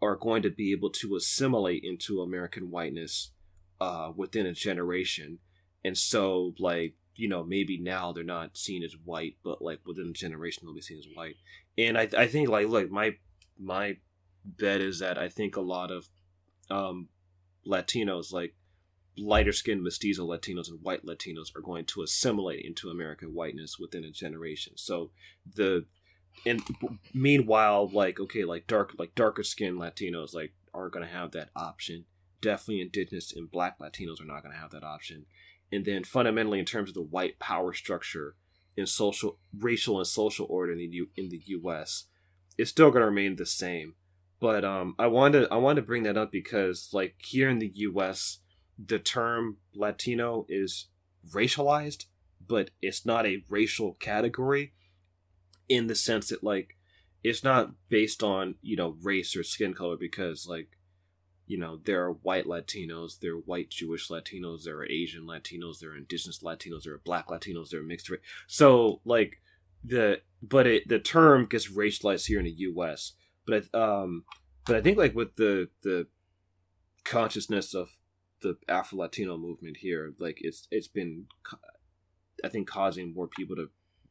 are 0.00 0.16
going 0.16 0.42
to 0.42 0.50
be 0.50 0.72
able 0.72 0.90
to 0.90 1.14
assimilate 1.16 1.84
into 1.84 2.20
American 2.20 2.70
whiteness 2.70 3.32
uh, 3.80 4.10
within 4.14 4.46
a 4.46 4.52
generation, 4.52 5.38
and 5.84 5.96
so 5.96 6.54
like 6.58 6.94
you 7.14 7.28
know 7.28 7.44
maybe 7.44 7.78
now 7.78 8.12
they're 8.12 8.24
not 8.24 8.56
seen 8.56 8.82
as 8.82 8.94
white, 9.04 9.36
but 9.44 9.62
like 9.62 9.80
within 9.86 10.08
a 10.08 10.12
generation 10.12 10.62
they'll 10.64 10.74
be 10.74 10.80
seen 10.80 10.98
as 10.98 11.06
white, 11.14 11.36
and 11.78 11.96
I 11.96 12.08
I 12.16 12.26
think 12.26 12.48
like 12.48 12.68
look 12.68 12.90
my 12.90 13.16
my 13.58 13.96
bet 14.44 14.80
is 14.80 14.98
that 14.98 15.18
I 15.18 15.28
think 15.28 15.56
a 15.56 15.60
lot 15.60 15.90
of 15.90 16.08
um, 16.70 17.08
Latinos, 17.66 18.32
like 18.32 18.54
lighter 19.16 19.52
skinned 19.52 19.82
mestizo 19.82 20.26
Latinos 20.26 20.68
and 20.68 20.80
white 20.82 21.04
Latinos, 21.04 21.54
are 21.56 21.60
going 21.60 21.84
to 21.86 22.02
assimilate 22.02 22.64
into 22.64 22.88
American 22.88 23.34
whiteness 23.34 23.78
within 23.78 24.04
a 24.04 24.10
generation. 24.10 24.74
So 24.76 25.10
the 25.54 25.86
and 26.46 26.62
meanwhile, 27.14 27.88
like 27.92 28.20
okay, 28.20 28.44
like 28.44 28.66
dark 28.66 28.94
like 28.98 29.14
darker 29.14 29.42
skinned 29.42 29.78
Latinos 29.78 30.34
like 30.34 30.52
aren't 30.74 30.92
going 30.92 31.06
to 31.06 31.12
have 31.12 31.32
that 31.32 31.50
option. 31.54 32.04
Definitely, 32.40 32.80
indigenous 32.80 33.32
and 33.32 33.50
black 33.50 33.78
Latinos 33.78 34.20
are 34.20 34.26
not 34.26 34.42
going 34.42 34.54
to 34.54 34.60
have 34.60 34.70
that 34.72 34.84
option. 34.84 35.26
And 35.70 35.84
then 35.84 36.04
fundamentally, 36.04 36.58
in 36.58 36.64
terms 36.64 36.90
of 36.90 36.94
the 36.94 37.02
white 37.02 37.38
power 37.38 37.72
structure 37.72 38.34
in 38.76 38.86
social, 38.86 39.38
racial, 39.56 39.98
and 39.98 40.06
social 40.06 40.46
order 40.50 40.72
in 40.72 40.78
the 40.78 40.86
U, 40.86 41.08
in 41.16 41.28
the 41.28 41.42
U.S., 41.46 42.06
it's 42.58 42.70
still 42.70 42.90
going 42.90 43.02
to 43.02 43.06
remain 43.06 43.36
the 43.36 43.46
same 43.46 43.94
but 44.42 44.64
um, 44.64 44.96
I 44.98 45.06
wanted 45.06 45.46
I 45.52 45.56
wanted 45.58 45.82
to 45.82 45.86
bring 45.86 46.02
that 46.02 46.16
up 46.16 46.32
because 46.32 46.88
like 46.92 47.14
here 47.18 47.48
in 47.48 47.60
the 47.60 47.70
U.S., 47.74 48.40
the 48.76 48.98
term 48.98 49.58
Latino 49.72 50.46
is 50.48 50.88
racialized, 51.32 52.06
but 52.44 52.70
it's 52.82 53.06
not 53.06 53.24
a 53.24 53.44
racial 53.48 53.94
category 53.94 54.74
in 55.72 55.86
the 55.86 55.94
sense 55.94 56.28
that 56.28 56.44
like 56.44 56.76
it's 57.22 57.44
not 57.44 57.72
based 57.88 58.22
on 58.22 58.56
you 58.62 58.76
know 58.76 58.96
race 59.02 59.36
or 59.36 59.42
skin 59.42 59.74
color 59.74 59.96
because 59.96 60.46
like 60.46 60.78
you 61.46 61.58
know 61.58 61.80
there 61.84 62.04
are 62.04 62.12
white 62.12 62.46
Latinos, 62.46 63.18
there 63.20 63.34
are 63.34 63.38
white 63.38 63.70
Jewish 63.70 64.08
Latinos, 64.08 64.64
there 64.64 64.76
are 64.76 64.86
Asian 64.86 65.26
Latinos, 65.26 65.78
there 65.80 65.90
are 65.90 65.96
indigenous 65.96 66.42
Latinos, 66.42 66.84
there 66.84 66.94
are 66.94 67.02
black 67.04 67.28
Latinos, 67.28 67.70
there 67.70 67.80
are 67.80 67.84
mixed 67.84 68.10
race. 68.10 68.20
So 68.46 69.00
like 69.04 69.40
the 69.84 70.20
but 70.42 70.66
it 70.66 70.88
the 70.88 70.98
term 70.98 71.46
gets 71.46 71.70
racialized 71.70 72.26
here 72.26 72.38
in 72.38 72.44
the 72.44 72.52
U.S 72.52 73.12
but 73.46 73.72
um 73.74 74.24
but 74.64 74.76
I 74.76 74.80
think 74.80 74.98
like 74.98 75.14
with 75.14 75.36
the 75.36 75.68
the 75.82 76.06
consciousness 77.04 77.74
of 77.74 77.90
the 78.42 78.56
Afro 78.68 78.98
Latino 78.98 79.36
movement 79.36 79.78
here, 79.78 80.14
like 80.18 80.38
it's 80.40 80.66
it's 80.70 80.88
been, 80.88 81.26
I 82.44 82.48
think, 82.48 82.68
causing 82.68 83.14
more 83.14 83.28
people 83.28 83.56
to 83.56 83.70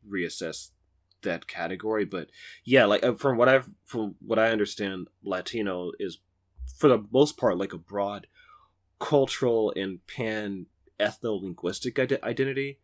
reassess 0.10 0.72
that 1.24 1.48
category. 1.48 2.06
But 2.06 2.30
yeah, 2.64 2.86
like 2.86 3.04
uh, 3.04 3.14
from 3.14 3.38
what 3.38 3.50
I've 3.50 3.70
from 3.86 4.16
what 4.20 4.40
I 4.40 4.52
understand, 4.52 5.08
Latino 5.24 5.92
is 6.00 6.20
for 6.78 6.88
the 6.88 7.06
most 7.12 7.38
part 7.38 7.58
like 7.58 7.74
a 7.74 7.78
broad 7.78 8.28
cultural 9.00 9.74
and 9.76 10.06
pan 10.08 10.68
ethno 11.00 11.42
linguistic 11.42 12.00
identity. 12.00 12.80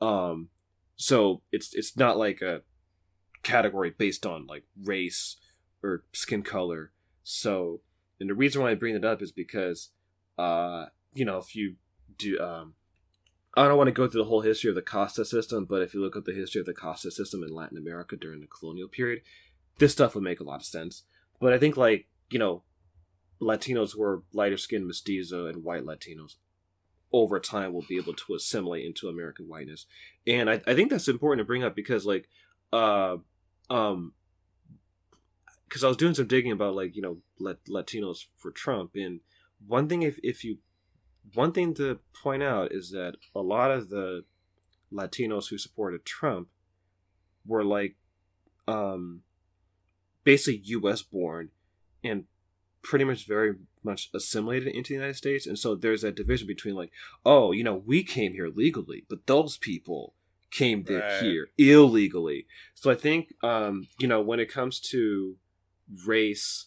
Um, 0.00 0.48
so 0.96 1.42
it's 1.52 1.74
it's 1.74 1.96
not 1.96 2.18
like 2.18 2.42
a 2.42 2.62
category 3.42 3.90
based 3.96 4.26
on 4.26 4.46
like 4.46 4.64
race 4.82 5.36
or 5.82 6.04
skin 6.12 6.42
color. 6.42 6.92
So, 7.22 7.80
and 8.18 8.28
the 8.28 8.34
reason 8.34 8.62
why 8.62 8.70
I 8.70 8.74
bring 8.74 8.94
it 8.94 9.04
up 9.04 9.22
is 9.22 9.32
because, 9.32 9.90
uh, 10.38 10.86
you 11.14 11.24
know, 11.24 11.38
if 11.38 11.54
you 11.54 11.76
do, 12.18 12.38
um, 12.40 12.74
I 13.54 13.66
don't 13.66 13.76
want 13.76 13.88
to 13.88 13.92
go 13.92 14.06
through 14.08 14.22
the 14.22 14.28
whole 14.28 14.42
history 14.42 14.70
of 14.70 14.76
the 14.76 14.82
Casta 14.82 15.24
system, 15.24 15.64
but 15.64 15.82
if 15.82 15.92
you 15.92 16.00
look 16.00 16.16
at 16.16 16.24
the 16.24 16.32
history 16.32 16.60
of 16.60 16.66
the 16.66 16.74
Casta 16.74 17.10
system 17.10 17.42
in 17.42 17.52
Latin 17.52 17.76
America 17.76 18.16
during 18.16 18.40
the 18.40 18.46
colonial 18.46 18.88
period, 18.88 19.22
this 19.78 19.92
stuff 19.92 20.14
would 20.14 20.24
make 20.24 20.40
a 20.40 20.44
lot 20.44 20.60
of 20.60 20.66
sense. 20.66 21.02
But 21.40 21.52
I 21.52 21.58
think, 21.58 21.76
like, 21.76 22.06
you 22.30 22.38
know, 22.38 22.62
Latinos 23.40 23.94
who 23.94 24.02
are 24.02 24.22
lighter 24.32 24.56
skinned 24.56 24.86
mestizo 24.86 25.46
and 25.46 25.64
white 25.64 25.84
Latinos 25.84 26.36
over 27.12 27.40
time 27.40 27.72
will 27.72 27.84
be 27.88 27.96
able 27.96 28.14
to 28.14 28.34
assimilate 28.34 28.84
into 28.84 29.08
American 29.08 29.48
whiteness. 29.48 29.86
And 30.26 30.48
I, 30.48 30.60
I 30.66 30.74
think 30.74 30.90
that's 30.90 31.08
important 31.08 31.40
to 31.40 31.48
bring 31.48 31.64
up 31.64 31.74
because, 31.74 32.06
like, 32.06 32.28
uh, 32.72 33.16
um, 33.68 34.12
because 35.70 35.84
I 35.84 35.88
was 35.88 35.96
doing 35.96 36.14
some 36.14 36.26
digging 36.26 36.52
about 36.52 36.74
like 36.74 36.96
you 36.96 37.02
know 37.02 37.18
Latinos 37.68 38.24
for 38.36 38.50
Trump, 38.50 38.96
and 38.96 39.20
one 39.66 39.88
thing 39.88 40.02
if 40.02 40.18
if 40.22 40.44
you 40.44 40.58
one 41.34 41.52
thing 41.52 41.74
to 41.74 41.98
point 42.22 42.42
out 42.42 42.72
is 42.72 42.90
that 42.90 43.16
a 43.34 43.40
lot 43.40 43.70
of 43.70 43.90
the 43.90 44.24
Latinos 44.92 45.48
who 45.48 45.58
supported 45.58 46.04
Trump 46.04 46.48
were 47.46 47.64
like 47.64 47.96
um 48.68 49.22
basically 50.24 50.60
US 50.64 51.02
born 51.02 51.50
and 52.04 52.24
pretty 52.82 53.04
much 53.04 53.26
very 53.26 53.54
much 53.82 54.10
assimilated 54.14 54.68
into 54.74 54.88
the 54.88 54.94
United 54.94 55.16
States 55.16 55.46
and 55.46 55.58
so 55.58 55.74
there's 55.74 56.02
that 56.02 56.16
division 56.16 56.46
between 56.46 56.74
like 56.74 56.90
oh 57.24 57.52
you 57.52 57.64
know 57.64 57.82
we 57.86 58.02
came 58.02 58.32
here 58.32 58.48
legally 58.48 59.04
but 59.08 59.26
those 59.26 59.56
people 59.56 60.14
came 60.50 60.84
right. 60.88 61.22
here 61.22 61.48
illegally 61.56 62.46
so 62.74 62.90
I 62.90 62.94
think 62.94 63.34
um 63.42 63.88
you 63.98 64.08
know 64.08 64.20
when 64.20 64.40
it 64.40 64.52
comes 64.52 64.80
to 64.80 65.36
race 66.06 66.66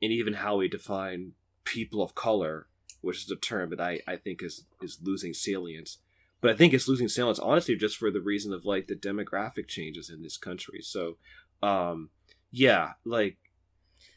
and 0.00 0.12
even 0.12 0.34
how 0.34 0.56
we 0.56 0.68
define 0.68 1.32
people 1.64 2.02
of 2.02 2.14
color, 2.14 2.66
which 3.08 3.24
is 3.24 3.30
a 3.30 3.36
term 3.36 3.70
that 3.70 3.80
I, 3.80 4.00
I 4.06 4.16
think 4.16 4.42
is 4.42 4.64
is 4.82 4.98
losing 5.02 5.32
salience. 5.32 5.98
But 6.40 6.50
I 6.50 6.54
think 6.54 6.74
it's 6.74 6.86
losing 6.86 7.08
salience 7.08 7.38
honestly 7.38 7.74
just 7.74 7.96
for 7.96 8.10
the 8.10 8.20
reason 8.20 8.52
of 8.52 8.66
like 8.66 8.86
the 8.86 8.94
demographic 8.94 9.66
changes 9.66 10.10
in 10.10 10.22
this 10.22 10.36
country. 10.36 10.80
So 10.82 11.16
um 11.62 12.10
yeah, 12.50 12.92
like 13.04 13.38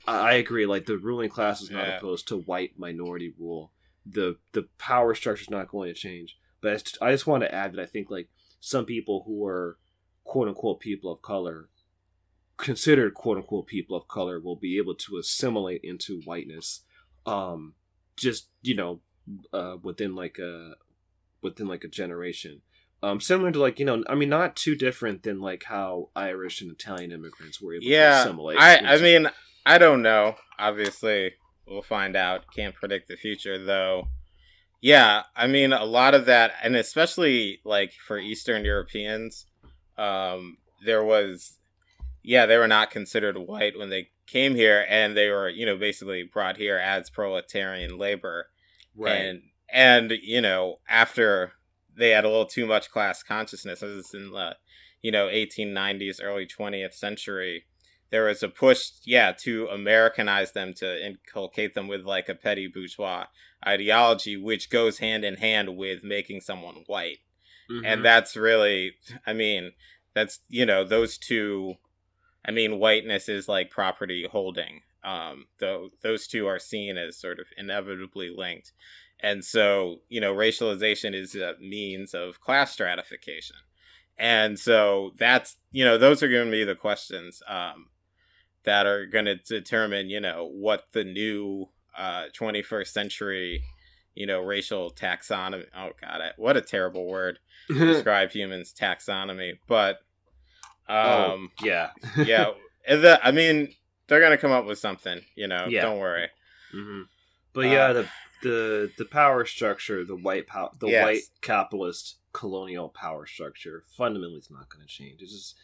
I, 0.06 0.32
I 0.32 0.34
agree, 0.34 0.66
like 0.66 0.86
the 0.86 0.98
ruling 0.98 1.30
class 1.30 1.62
is 1.62 1.72
not 1.72 1.88
yeah. 1.88 1.98
opposed 1.98 2.28
to 2.28 2.42
white 2.42 2.78
minority 2.78 3.34
rule. 3.40 3.72
The 4.06 4.38
the 4.52 4.68
power 4.78 5.16
structure 5.16 5.44
is 5.44 5.50
not 5.50 5.70
going 5.70 5.88
to 5.88 6.00
change. 6.00 6.38
But 6.62 6.94
I 7.02 7.12
just 7.12 7.26
want 7.26 7.44
to 7.44 7.54
add 7.54 7.74
that 7.74 7.82
I 7.82 7.86
think 7.86 8.12
like 8.12 8.28
some 8.60 8.86
people 8.86 9.24
who 9.26 9.46
are 9.46 9.78
quote 10.26 10.50
unquote 10.50 10.82
people 10.82 11.12
of 11.12 11.22
color 11.22 11.70
considered 12.58 13.14
quote 13.14 13.38
unquote 13.38 13.68
people 13.68 13.96
of 13.96 14.08
color 14.10 14.38
will 14.40 14.58
be 14.58 14.78
able 14.78 14.96
to 14.96 15.18
assimilate 15.18 15.82
into 15.84 16.22
whiteness 16.22 16.82
um 17.26 17.74
just 18.22 18.48
you 18.62 18.76
know 18.76 19.00
uh 19.54 19.78
within 19.82 20.16
like 20.16 20.40
a 20.40 20.76
within 21.42 21.68
like 21.68 21.84
a 21.84 21.88
generation. 21.88 22.62
Um 23.04 23.20
similar 23.20 23.52
to 23.52 23.60
like 23.60 23.80
you 23.80 23.86
know 23.86 24.04
i 24.08 24.16
mean 24.16 24.30
not 24.30 24.56
too 24.56 24.76
different 24.76 25.24
than 25.24 25.42
like 25.42 25.64
how 25.64 26.10
irish 26.16 26.62
and 26.62 26.72
italian 26.72 27.12
immigrants 27.12 27.60
were 27.60 27.74
able 27.74 27.84
yeah, 27.84 28.12
to 28.12 28.30
assimilate 28.30 28.60
i 28.60 28.78
into... 28.78 28.90
i 28.92 28.98
mean 28.98 29.28
i 29.66 29.78
don't 29.78 30.04
know. 30.04 30.36
Obviously 30.60 31.34
we'll 31.68 31.82
find 31.82 32.16
out. 32.16 32.44
Can't 32.56 32.76
predict 32.76 33.08
the 33.08 33.18
future 33.18 33.64
though. 33.64 34.08
Yeah 34.82 35.24
i 35.36 35.48
mean 35.48 35.74
a 35.74 35.84
lot 35.84 36.14
of 36.14 36.26
that 36.26 36.52
and 36.62 36.76
especially 36.76 37.60
like 37.66 37.92
for 38.06 38.20
eastern 38.20 38.66
europeans 38.66 39.48
um 39.98 40.58
there 40.86 41.04
was 41.04 41.58
yeah, 42.24 42.46
they 42.46 42.58
were 42.58 42.68
not 42.68 42.92
considered 42.92 43.38
white 43.38 43.78
when 43.78 43.90
they 43.90 44.10
came 44.28 44.56
here, 44.56 44.86
and 44.90 45.16
they 45.16 45.30
were, 45.30 45.50
you 45.50 45.66
know, 45.66 45.78
basically 45.78 46.24
brought 46.24 46.58
here 46.58 46.78
as 46.78 47.10
proletarian 47.10 47.98
labor. 47.98 48.48
Right. 48.96 49.14
And 49.14 49.42
and 49.72 50.12
you 50.22 50.42
know, 50.42 50.80
after 50.88 51.54
they 51.96 52.10
had 52.10 52.26
a 52.26 52.30
little 52.30 52.46
too 52.46 52.66
much 52.66 52.92
class 52.92 53.24
consciousness, 53.24 53.84
as 53.84 53.98
it's 53.98 54.14
in 54.14 54.32
the 54.32 54.56
you 55.02 55.12
know 55.12 55.28
1890s, 55.28 56.20
early 56.22 56.46
20th 56.46 56.94
century, 56.94 57.66
there 58.12 58.26
was 58.26 58.44
a 58.44 58.50
push, 58.50 58.92
yeah, 59.06 59.32
to 59.44 59.68
Americanize 59.68 60.52
them, 60.52 60.74
to 60.76 61.06
inculcate 61.06 61.74
them 61.74 61.88
with 61.88 62.02
like 62.02 62.30
a 62.30 62.36
petty 62.36 62.68
bourgeois 62.68 63.26
ideology, 63.66 64.38
which 64.38 64.70
goes 64.70 65.00
hand 65.00 65.24
in 65.24 65.36
hand 65.36 65.78
with 65.78 66.04
making 66.04 66.42
someone 66.42 66.84
white. 66.88 67.20
Mm-hmm. 67.72 67.86
And 67.86 68.06
that's 68.06 68.36
really, 68.36 68.94
I 69.26 69.34
mean, 69.34 69.72
that's 70.14 70.40
you 70.50 70.66
know 70.66 70.84
those 70.84 71.18
two 71.18 71.76
I 72.46 72.52
mean, 72.52 72.80
whiteness 72.80 73.30
is 73.30 73.48
like 73.48 73.70
property 73.70 74.28
holding. 74.30 74.82
Um, 75.04 75.46
though 75.60 75.90
those 76.04 76.28
two 76.28 76.46
are 76.46 76.60
seen 76.60 76.98
as 76.98 77.20
sort 77.20 77.40
of 77.40 77.48
inevitably 77.58 78.30
linked. 78.36 78.72
And 79.22 79.44
so, 79.44 79.98
you 80.10 80.22
know, 80.22 80.34
racialization 80.34 81.14
is 81.14 81.36
a 81.36 81.56
means 81.60 82.14
of 82.14 82.40
class 82.40 82.72
stratification. 82.72 83.58
And 84.18 84.60
so 84.60 85.12
that's, 85.18 85.58
you 85.72 85.86
know, 85.86 85.98
those 85.98 86.22
are 86.22 86.30
going 86.30 86.46
to 86.46 86.52
be 86.52 86.64
the 86.64 86.76
questions 86.76 87.42
um, 87.48 87.88
that 88.64 88.86
are 88.86 89.06
going 89.06 89.26
to 89.26 89.36
determine, 89.36 90.10
you 90.10 90.20
know, 90.20 90.50
what 90.52 90.86
the 90.94 91.04
new 91.04 91.70
uh, 91.98 92.26
21st 92.40 92.88
century, 92.88 93.64
you 94.14 94.26
know, 94.26 94.42
racial 94.42 94.92
taxonomy. 94.92 95.66
Oh, 95.76 95.92
God, 96.00 96.22
what 96.38 96.58
a 96.58 96.62
terrible 96.62 97.08
word 97.08 97.40
to 97.68 97.74
describe 97.94 98.32
humans 98.32 98.74
taxonomy. 98.80 99.54
But 99.68 100.00
um, 100.92 101.50
oh, 101.62 101.66
yeah, 101.66 101.90
yeah. 102.18 102.52
The, 102.88 103.20
I 103.24 103.32
mean, 103.32 103.76
they're 104.08 104.20
gonna 104.20 104.40
come 104.40 104.52
up 104.52 104.66
with 104.66 104.80
something. 104.80 105.22
You 105.36 105.48
know, 105.48 105.68
yeah. 105.70 105.84
don't 105.84 106.00
worry. 106.00 106.30
Mm-hmm. 106.76 107.02
But 107.54 107.66
uh, 107.66 107.70
yeah, 107.70 107.94
the 107.94 108.08
the 108.42 108.92
the 108.98 109.06
power 109.06 109.46
structure, 109.46 110.04
the 110.04 110.16
white 110.16 110.48
power, 110.48 110.72
the 110.80 110.88
yes. 110.88 111.04
white 111.04 111.22
capitalist 111.42 112.18
colonial 112.34 112.90
power 112.90 113.28
structure, 113.28 113.84
fundamentally, 113.96 114.40
is 114.40 114.50
not 114.50 114.70
going 114.70 114.82
to 114.82 114.92
change. 114.92 115.22
It's 115.22 115.32
just 115.32 115.56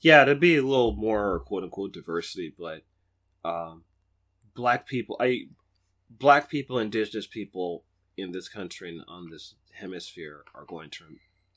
yeah, 0.00 0.24
to 0.24 0.34
be 0.34 0.56
a 0.56 0.62
little 0.62 0.94
more 0.94 1.40
quote 1.40 1.64
unquote 1.64 1.92
diversity, 1.92 2.54
but 2.56 2.82
um, 3.44 3.84
black 4.54 4.86
people, 4.86 5.16
I 5.20 5.46
black 6.08 6.48
people, 6.48 6.78
indigenous 6.78 7.26
people 7.26 7.84
in 8.16 8.32
this 8.32 8.48
country 8.48 8.90
and 8.90 9.02
on 9.08 9.30
this 9.30 9.54
hemisphere 9.72 10.44
are 10.54 10.64
going 10.64 10.90
to 10.90 11.04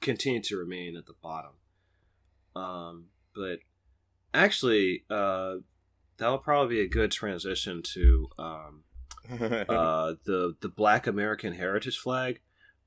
continue 0.02 0.42
to 0.42 0.58
remain 0.58 0.96
at 0.96 1.06
the 1.06 1.16
bottom. 1.22 1.52
Um, 2.56 3.06
but 3.36 3.60
actually, 4.34 5.04
uh, 5.10 5.56
that'll 6.18 6.38
probably 6.38 6.76
be 6.76 6.82
a 6.82 6.88
good 6.88 7.12
transition 7.12 7.82
to 7.94 8.30
um, 8.38 8.84
uh, 9.32 10.14
the 10.26 10.56
the 10.62 10.70
Black 10.70 11.08
American 11.08 11.54
Heritage 11.54 11.98
Flag. 11.98 12.40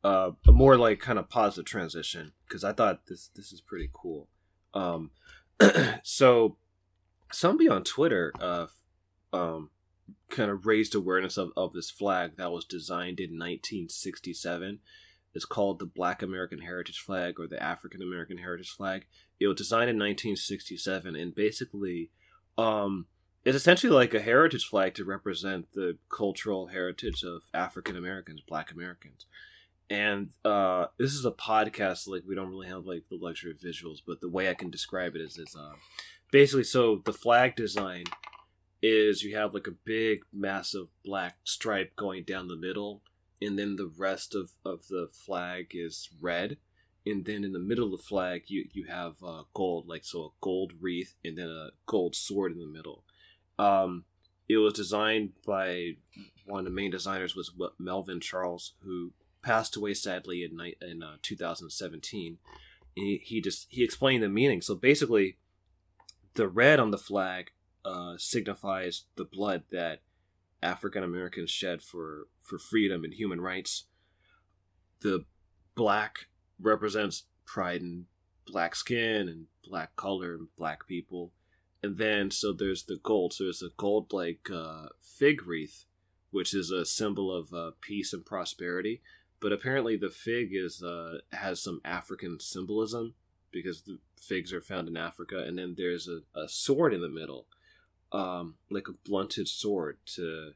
Uh, 0.05 0.33
a 0.47 0.53
more 0.53 0.77
like 0.77 1.01
kind 1.01 1.19
of 1.19 1.29
positive 1.29 1.65
transition 1.65 2.33
because 2.47 2.63
I 2.63 2.73
thought 2.73 3.07
this 3.07 3.31
this 3.35 3.53
is 3.53 3.61
pretty 3.61 3.91
cool. 3.93 4.29
Um, 4.73 5.11
so 6.03 6.59
somebody 7.33 7.69
on 7.69 7.83
Twitter 7.83 8.33
uh, 8.41 8.67
um, 9.33 9.71
kind 10.31 10.51
of 10.51 10.67
raised 10.67 10.95
awareness 10.95 11.37
of, 11.37 11.51
of 11.57 11.73
this 11.73 11.91
flag 11.91 12.37
that 12.37 12.53
was 12.53 12.65
designed 12.65 13.21
in 13.21 13.31
1967 13.31 14.81
It's 15.35 15.45
called 15.45 15.79
the 15.79 15.87
Black 15.87 16.23
American 16.23 16.61
Heritage 16.61 17.01
Flag 17.01 17.39
or 17.39 17.47
the 17.47 17.63
African 17.63 18.03
American 18.03 18.39
Heritage 18.39 18.71
Flag. 18.71 19.07
It 19.41 19.47
was 19.47 19.57
designed 19.57 19.91
in 19.91 19.97
1967 19.97 21.17
and 21.17 21.35
basically 21.35 22.11
um, 22.59 23.07
it's 23.45 23.57
essentially 23.57 23.93
like 23.93 24.15
a 24.15 24.21
heritage 24.21 24.65
flag 24.65 24.95
to 24.95 25.05
represent 25.05 25.73
the 25.73 25.99
cultural 26.09 26.69
heritage 26.69 27.23
of 27.23 27.43
African 27.55 27.97
Americans, 27.97 28.43
Black 28.47 28.73
Americans. 28.73 29.27
And 29.89 30.31
uh, 30.45 30.87
this 30.99 31.13
is 31.13 31.25
a 31.25 31.31
podcast, 31.31 32.09
like 32.09 32.23
we 32.27 32.35
don't 32.35 32.49
really 32.49 32.67
have 32.67 32.87
like 32.87 33.05
the 33.09 33.19
luxury 33.21 33.53
of 33.53 33.59
visuals, 33.59 33.99
but 34.05 34.21
the 34.21 34.29
way 34.29 34.51
I 34.51 34.55
can 34.55 34.71
describe 34.71 35.15
it 35.15 35.21
is, 35.21 35.39
is 35.39 35.55
uh, 35.57 35.75
basically 36.33 36.65
so 36.65 37.03
the 37.05 37.13
flag 37.13 37.55
design 37.55 38.05
is 38.83 39.23
you 39.23 39.37
have 39.37 39.55
like 39.55 39.69
a 39.69 39.75
big, 39.85 40.21
massive 40.33 40.89
black 41.05 41.37
stripe 41.45 41.95
going 41.95 42.25
down 42.25 42.49
the 42.49 42.57
middle 42.57 43.03
and 43.41 43.59
then 43.59 43.77
the 43.77 43.93
rest 43.97 44.35
of, 44.35 44.51
of 44.65 44.89
the 44.89 45.09
flag 45.13 45.69
is 45.73 46.09
red 46.21 46.57
and 47.07 47.25
then 47.25 47.45
in 47.45 47.53
the 47.53 47.59
middle 47.59 47.87
of 47.87 47.93
the 47.93 47.99
flag 47.99 48.45
you 48.49 48.67
you 48.73 48.85
have 48.85 49.15
uh, 49.25 49.45
gold 49.55 49.87
like 49.89 50.05
so 50.05 50.25
a 50.25 50.29
gold 50.41 50.73
wreath 50.81 51.15
and 51.25 51.39
then 51.39 51.49
a 51.49 51.71
gold 51.87 52.15
sword 52.15 52.53
in 52.53 52.59
the 52.59 52.67
middle 52.67 53.05
um, 53.59 54.05
it 54.49 54.59
was 54.59 54.75
designed 54.75 55.33
by 55.45 55.97
one 56.45 56.61
of 56.61 56.65
the 56.65 56.71
main 56.71 56.91
designers 56.91 57.35
was 57.35 57.51
Melvin 57.79 58.21
Charles, 58.21 58.75
who 58.85 59.13
passed 59.43 59.77
away 59.77 59.95
sadly 59.95 60.45
in 60.45 60.59
in 60.81 61.03
uh, 61.03 61.17
2017. 61.23 62.39
He, 62.95 63.21
he 63.23 63.41
just 63.41 63.67
he 63.69 63.83
explained 63.83 64.23
the 64.23 64.29
meaning. 64.29 64.63
So 64.63 64.75
basically, 64.75 65.37
the 66.35 66.49
red 66.49 66.79
on 66.79 66.91
the 66.91 66.99
flag 66.99 67.51
uh, 67.85 68.15
signifies 68.19 69.05
the 69.17 69.25
blood 69.25 69.65
that 69.71 70.01
African 70.63 71.03
Americans 71.03 71.51
shed 71.51 71.83
for 71.83 72.29
for 72.43 72.59
freedom 72.59 73.05
and 73.05 73.15
human 73.15 73.41
rights. 73.41 73.85
The 75.01 75.25
black 75.75 76.27
represents 76.61 77.25
pride 77.45 77.81
in 77.81 78.07
black 78.47 78.75
skin 78.75 79.29
and 79.29 79.47
black 79.69 79.97
color 79.97 80.35
and 80.35 80.49
black 80.57 80.87
people. 80.87 81.33
And 81.83 81.99
then 81.99 82.31
so 82.31 82.53
there's 82.53 82.85
the 82.85 82.99
gold. 83.03 83.33
So 83.33 83.45
there's 83.45 83.63
a 83.63 83.71
gold 83.77 84.13
like 84.13 84.49
uh, 84.53 84.87
fig 85.01 85.47
wreath, 85.47 85.85
which 86.31 86.55
is 86.55 86.71
a 86.71 86.85
symbol 86.85 87.35
of 87.35 87.53
uh, 87.53 87.73
peace 87.81 88.13
and 88.13 88.25
prosperity. 88.25 89.03
But 89.41 89.53
apparently 89.53 89.97
the 89.97 90.11
fig 90.11 90.51
is 90.53 90.83
uh, 90.83 91.19
has 91.33 91.63
some 91.63 91.81
African 91.85 92.41
symbolism 92.41 93.15
because 93.53 93.83
the 93.83 93.99
figs 94.21 94.53
are 94.53 94.63
found 94.63 94.89
in 94.89 94.97
Africa. 94.97 95.39
And 95.39 95.59
then 95.59 95.75
there's 95.77 96.09
a, 96.09 96.21
a 96.39 96.49
sword 96.49 96.95
in 96.95 97.03
the 97.03 97.09
middle, 97.09 97.47
um, 98.13 98.55
like 98.71 98.89
a 98.89 99.09
blunted 99.09 99.49
sword 99.49 99.99
to 100.15 100.53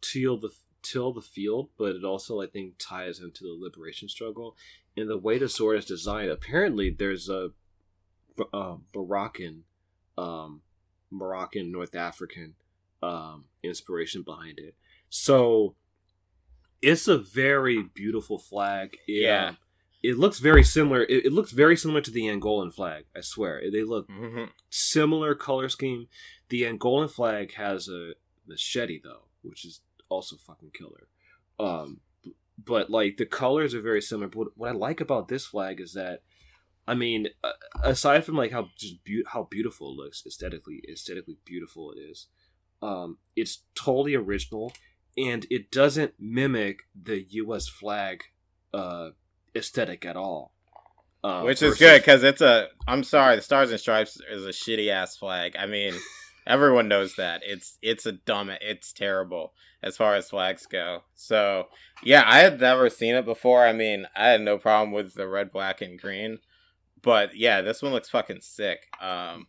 till 0.00 0.38
the 0.38 0.50
till 0.82 1.12
the 1.12 1.20
field, 1.20 1.68
but 1.76 1.96
it 1.96 2.04
also 2.04 2.40
I 2.40 2.46
think 2.46 2.74
ties 2.78 3.20
into 3.20 3.44
the 3.44 3.56
liberation 3.58 4.08
struggle. 4.08 4.56
And 4.98 5.08
the 5.08 5.18
way 5.18 5.38
the 5.38 5.48
sword 5.48 5.78
is 5.78 5.84
designed, 5.84 6.30
apparently 6.30 6.90
there's 6.90 7.28
a 7.28 7.50
uh, 8.52 8.76
Moroccan, 8.94 9.64
um, 10.16 10.62
Moroccan 11.10 11.70
North 11.70 11.94
African 11.94 12.54
um, 13.02 13.44
inspiration 13.62 14.22
behind 14.22 14.58
it. 14.58 14.74
So 15.08 15.74
it's 16.82 17.08
a 17.08 17.18
very 17.18 17.82
beautiful 17.82 18.38
flag. 18.38 18.96
It, 19.06 19.22
yeah. 19.22 19.48
Um, 19.48 19.58
it 20.02 20.16
looks 20.16 20.38
very 20.38 20.62
similar. 20.62 21.02
It, 21.02 21.26
it, 21.26 21.32
looks 21.32 21.50
very 21.50 21.76
similar 21.76 22.00
to 22.02 22.10
the 22.10 22.22
Angolan 22.22 22.72
flag. 22.72 23.04
I 23.16 23.20
swear, 23.20 23.62
they 23.72 23.82
look 23.82 24.08
mm-hmm. 24.08 24.44
similar 24.70 25.34
color 25.34 25.68
scheme. 25.68 26.06
The 26.50 26.62
Angolan 26.62 27.10
flag 27.10 27.54
has 27.54 27.88
a 27.88 28.12
machete 28.46 29.00
though, 29.02 29.24
which 29.42 29.64
is 29.64 29.80
also 30.08 30.36
fucking 30.36 30.70
killer. 30.72 31.08
Um, 31.58 32.00
but 32.62 32.90
like 32.90 33.16
the 33.16 33.26
colors 33.26 33.74
are 33.74 33.80
very 33.80 34.02
similar. 34.02 34.28
But 34.28 34.48
what 34.56 34.70
I 34.70 34.72
like 34.72 35.00
about 35.00 35.28
this 35.28 35.46
flag 35.46 35.80
is 35.80 35.92
that, 35.94 36.22
I 36.86 36.94
mean, 36.94 37.28
aside 37.82 38.24
from 38.24 38.36
like 38.36 38.52
how 38.52 38.68
just 38.76 39.04
be- 39.04 39.24
how 39.26 39.44
beautiful 39.44 39.92
it 39.92 40.02
looks 40.02 40.24
aesthetically, 40.26 40.82
aesthetically 40.90 41.38
beautiful 41.44 41.92
it 41.92 42.00
is. 42.00 42.26
Um, 42.80 43.18
it's 43.34 43.62
totally 43.74 44.14
original, 44.14 44.72
and 45.16 45.46
it 45.50 45.70
doesn't 45.70 46.14
mimic 46.18 46.80
the 47.00 47.24
U.S. 47.30 47.68
flag 47.68 48.22
uh, 48.72 49.10
aesthetic 49.54 50.04
at 50.04 50.16
all. 50.16 50.52
Uh, 51.24 51.42
Which 51.42 51.62
is 51.62 51.70
versus... 51.70 51.78
good 51.78 52.00
because 52.00 52.22
it's 52.22 52.40
a. 52.40 52.68
I'm 52.86 53.02
sorry, 53.02 53.36
the 53.36 53.42
Stars 53.42 53.70
and 53.70 53.80
Stripes 53.80 54.18
is 54.30 54.44
a 54.44 54.50
shitty 54.50 54.88
ass 54.90 55.16
flag. 55.16 55.56
I 55.58 55.66
mean, 55.66 55.94
everyone 56.48 56.88
knows 56.88 57.14
that 57.16 57.42
it's 57.44 57.78
it's 57.82 58.06
a 58.06 58.12
dumb. 58.12 58.50
It's 58.60 58.92
terrible 58.92 59.52
as 59.82 59.96
far 59.96 60.16
as 60.16 60.30
flags 60.30 60.66
go. 60.66 61.02
So 61.14 61.68
yeah, 62.02 62.24
I 62.26 62.38
had 62.38 62.60
never 62.60 62.90
seen 62.90 63.14
it 63.14 63.24
before. 63.24 63.64
I 63.64 63.72
mean, 63.72 64.06
I 64.16 64.28
had 64.28 64.40
no 64.40 64.58
problem 64.58 64.90
with 64.90 65.14
the 65.14 65.28
red, 65.28 65.52
black, 65.52 65.80
and 65.80 66.00
green, 66.00 66.38
but 67.02 67.36
yeah, 67.36 67.60
this 67.60 67.82
one 67.82 67.92
looks 67.92 68.08
fucking 68.08 68.40
sick. 68.40 68.80
Um, 69.00 69.46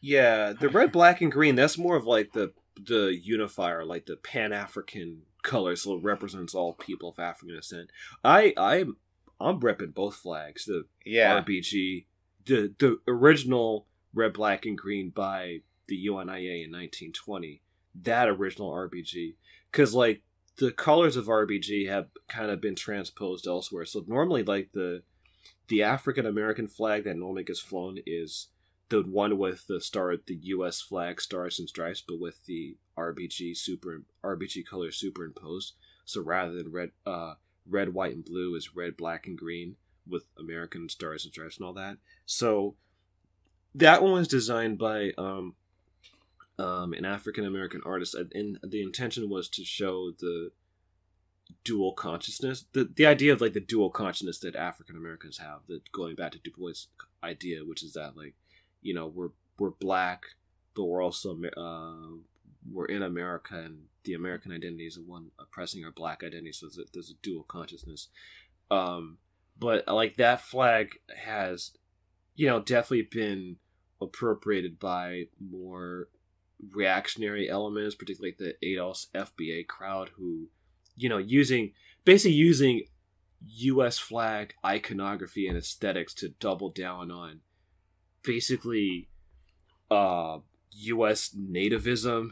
yeah, 0.00 0.52
the 0.58 0.68
red, 0.68 0.92
black, 0.92 1.20
and 1.20 1.32
green. 1.32 1.56
That's 1.56 1.76
more 1.76 1.96
of 1.96 2.06
like 2.06 2.32
the 2.32 2.52
the 2.82 3.18
unifier, 3.20 3.84
like 3.84 4.06
the 4.06 4.16
Pan 4.16 4.52
African 4.52 5.22
color, 5.42 5.76
so 5.76 5.96
it 5.96 6.02
represents 6.02 6.54
all 6.54 6.74
people 6.74 7.10
of 7.10 7.18
African 7.18 7.56
descent. 7.56 7.90
I 8.24 8.54
I'm 8.56 8.96
I'm 9.40 9.60
repping 9.60 9.94
both 9.94 10.16
flags. 10.16 10.64
The 10.64 10.84
yeah. 11.04 11.40
RBG, 11.40 12.06
the 12.46 12.72
the 12.78 12.98
original 13.08 13.86
red, 14.14 14.32
black, 14.32 14.64
and 14.64 14.78
green 14.78 15.10
by 15.10 15.60
the 15.88 15.96
UNIA 15.96 16.64
in 16.64 16.72
1920. 16.72 17.62
That 18.02 18.28
original 18.28 18.70
RBG, 18.70 19.34
because 19.70 19.94
like 19.94 20.22
the 20.58 20.70
colors 20.70 21.16
of 21.16 21.26
RBG 21.26 21.88
have 21.88 22.08
kind 22.28 22.50
of 22.50 22.60
been 22.60 22.74
transposed 22.74 23.46
elsewhere. 23.46 23.84
So 23.84 24.04
normally, 24.06 24.42
like 24.42 24.70
the 24.72 25.02
the 25.68 25.82
African 25.82 26.26
American 26.26 26.68
flag 26.68 27.04
that 27.04 27.16
normally 27.16 27.44
gets 27.44 27.60
flown 27.60 27.98
is 28.06 28.48
the 28.88 29.02
one 29.02 29.36
with 29.38 29.66
the 29.66 29.80
star, 29.80 30.14
the 30.16 30.38
U.S. 30.42 30.80
flag, 30.80 31.20
stars 31.20 31.58
and 31.58 31.68
stripes, 31.68 32.02
but 32.06 32.20
with 32.20 32.44
the 32.44 32.76
RBG 32.96 33.56
super 33.56 34.02
RBG 34.22 34.66
color 34.66 34.92
superimposed. 34.92 35.74
So 36.04 36.22
rather 36.22 36.52
than 36.52 36.70
red, 36.70 36.90
uh, 37.04 37.34
red, 37.68 37.92
white, 37.92 38.14
and 38.14 38.24
blue 38.24 38.54
is 38.54 38.76
red, 38.76 38.96
black, 38.96 39.26
and 39.26 39.36
green 39.36 39.76
with 40.06 40.24
American 40.38 40.88
stars 40.88 41.24
and 41.24 41.32
stripes 41.32 41.56
and 41.56 41.66
all 41.66 41.72
that. 41.74 41.96
So 42.26 42.76
that 43.74 44.02
one 44.02 44.12
was 44.12 44.28
designed 44.28 44.78
by 44.78 45.12
um, 45.18 45.54
um, 46.58 46.92
an 46.92 47.04
African 47.04 47.44
American 47.44 47.82
artist, 47.84 48.14
and 48.14 48.58
the 48.62 48.82
intention 48.82 49.28
was 49.28 49.48
to 49.50 49.64
show 49.64 50.12
the 50.18 50.50
dual 51.64 51.92
consciousness, 51.92 52.64
the 52.72 52.84
the 52.84 53.06
idea 53.06 53.32
of 53.32 53.40
like 53.40 53.52
the 53.52 53.60
dual 53.60 53.90
consciousness 53.90 54.38
that 54.40 54.56
African 54.56 54.96
Americans 54.96 55.38
have. 55.38 55.60
That 55.68 55.92
going 55.92 56.16
back 56.16 56.32
to 56.32 56.38
Du 56.38 56.50
Bois' 56.50 56.86
idea, 57.22 57.64
which 57.64 57.82
is 57.82 57.92
that 57.92 58.16
like, 58.16 58.34
you 58.82 58.94
know, 58.94 59.06
we're 59.06 59.30
we're 59.58 59.70
black, 59.70 60.24
but 60.74 60.84
we're 60.84 61.02
also 61.02 61.38
uh, 61.56 62.16
we're 62.70 62.86
in 62.86 63.02
America, 63.02 63.58
and 63.58 63.84
the 64.04 64.14
American 64.14 64.52
identity 64.52 64.86
is 64.86 64.96
the 64.96 65.02
one 65.02 65.30
oppressing 65.38 65.84
our 65.84 65.92
black 65.92 66.22
identity. 66.24 66.52
So 66.52 66.66
there's 66.66 66.78
a, 66.78 66.90
there's 66.92 67.10
a 67.10 67.22
dual 67.22 67.44
consciousness. 67.44 68.08
Um, 68.70 69.18
but 69.58 69.86
like 69.86 70.16
that 70.16 70.40
flag 70.40 70.98
has, 71.16 71.72
you 72.34 72.46
know, 72.46 72.60
definitely 72.60 73.08
been 73.10 73.56
appropriated 74.00 74.78
by 74.78 75.24
more 75.40 76.08
reactionary 76.70 77.48
elements, 77.48 77.94
particularly 77.94 78.36
the 78.38 78.54
ADOS 78.64 79.06
FBA 79.14 79.66
crowd, 79.66 80.10
who, 80.16 80.48
you 80.96 81.08
know, 81.08 81.18
using 81.18 81.72
basically 82.04 82.34
using 82.34 82.82
U.S. 83.46 83.98
flag 83.98 84.54
iconography 84.64 85.46
and 85.46 85.56
aesthetics 85.56 86.14
to 86.14 86.30
double 86.40 86.70
down 86.70 87.10
on 87.10 87.40
basically 88.22 89.08
uh, 89.90 90.38
U.S. 90.72 91.34
nativism 91.36 92.30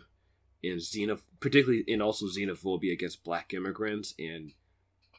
and 0.63 0.79
xenoph- 0.79 1.23
particularly 1.41 1.85
and 1.89 2.03
also 2.03 2.27
xenophobia 2.27 2.93
against 2.93 3.25
black 3.25 3.53
immigrants 3.53 4.15
and 4.19 4.53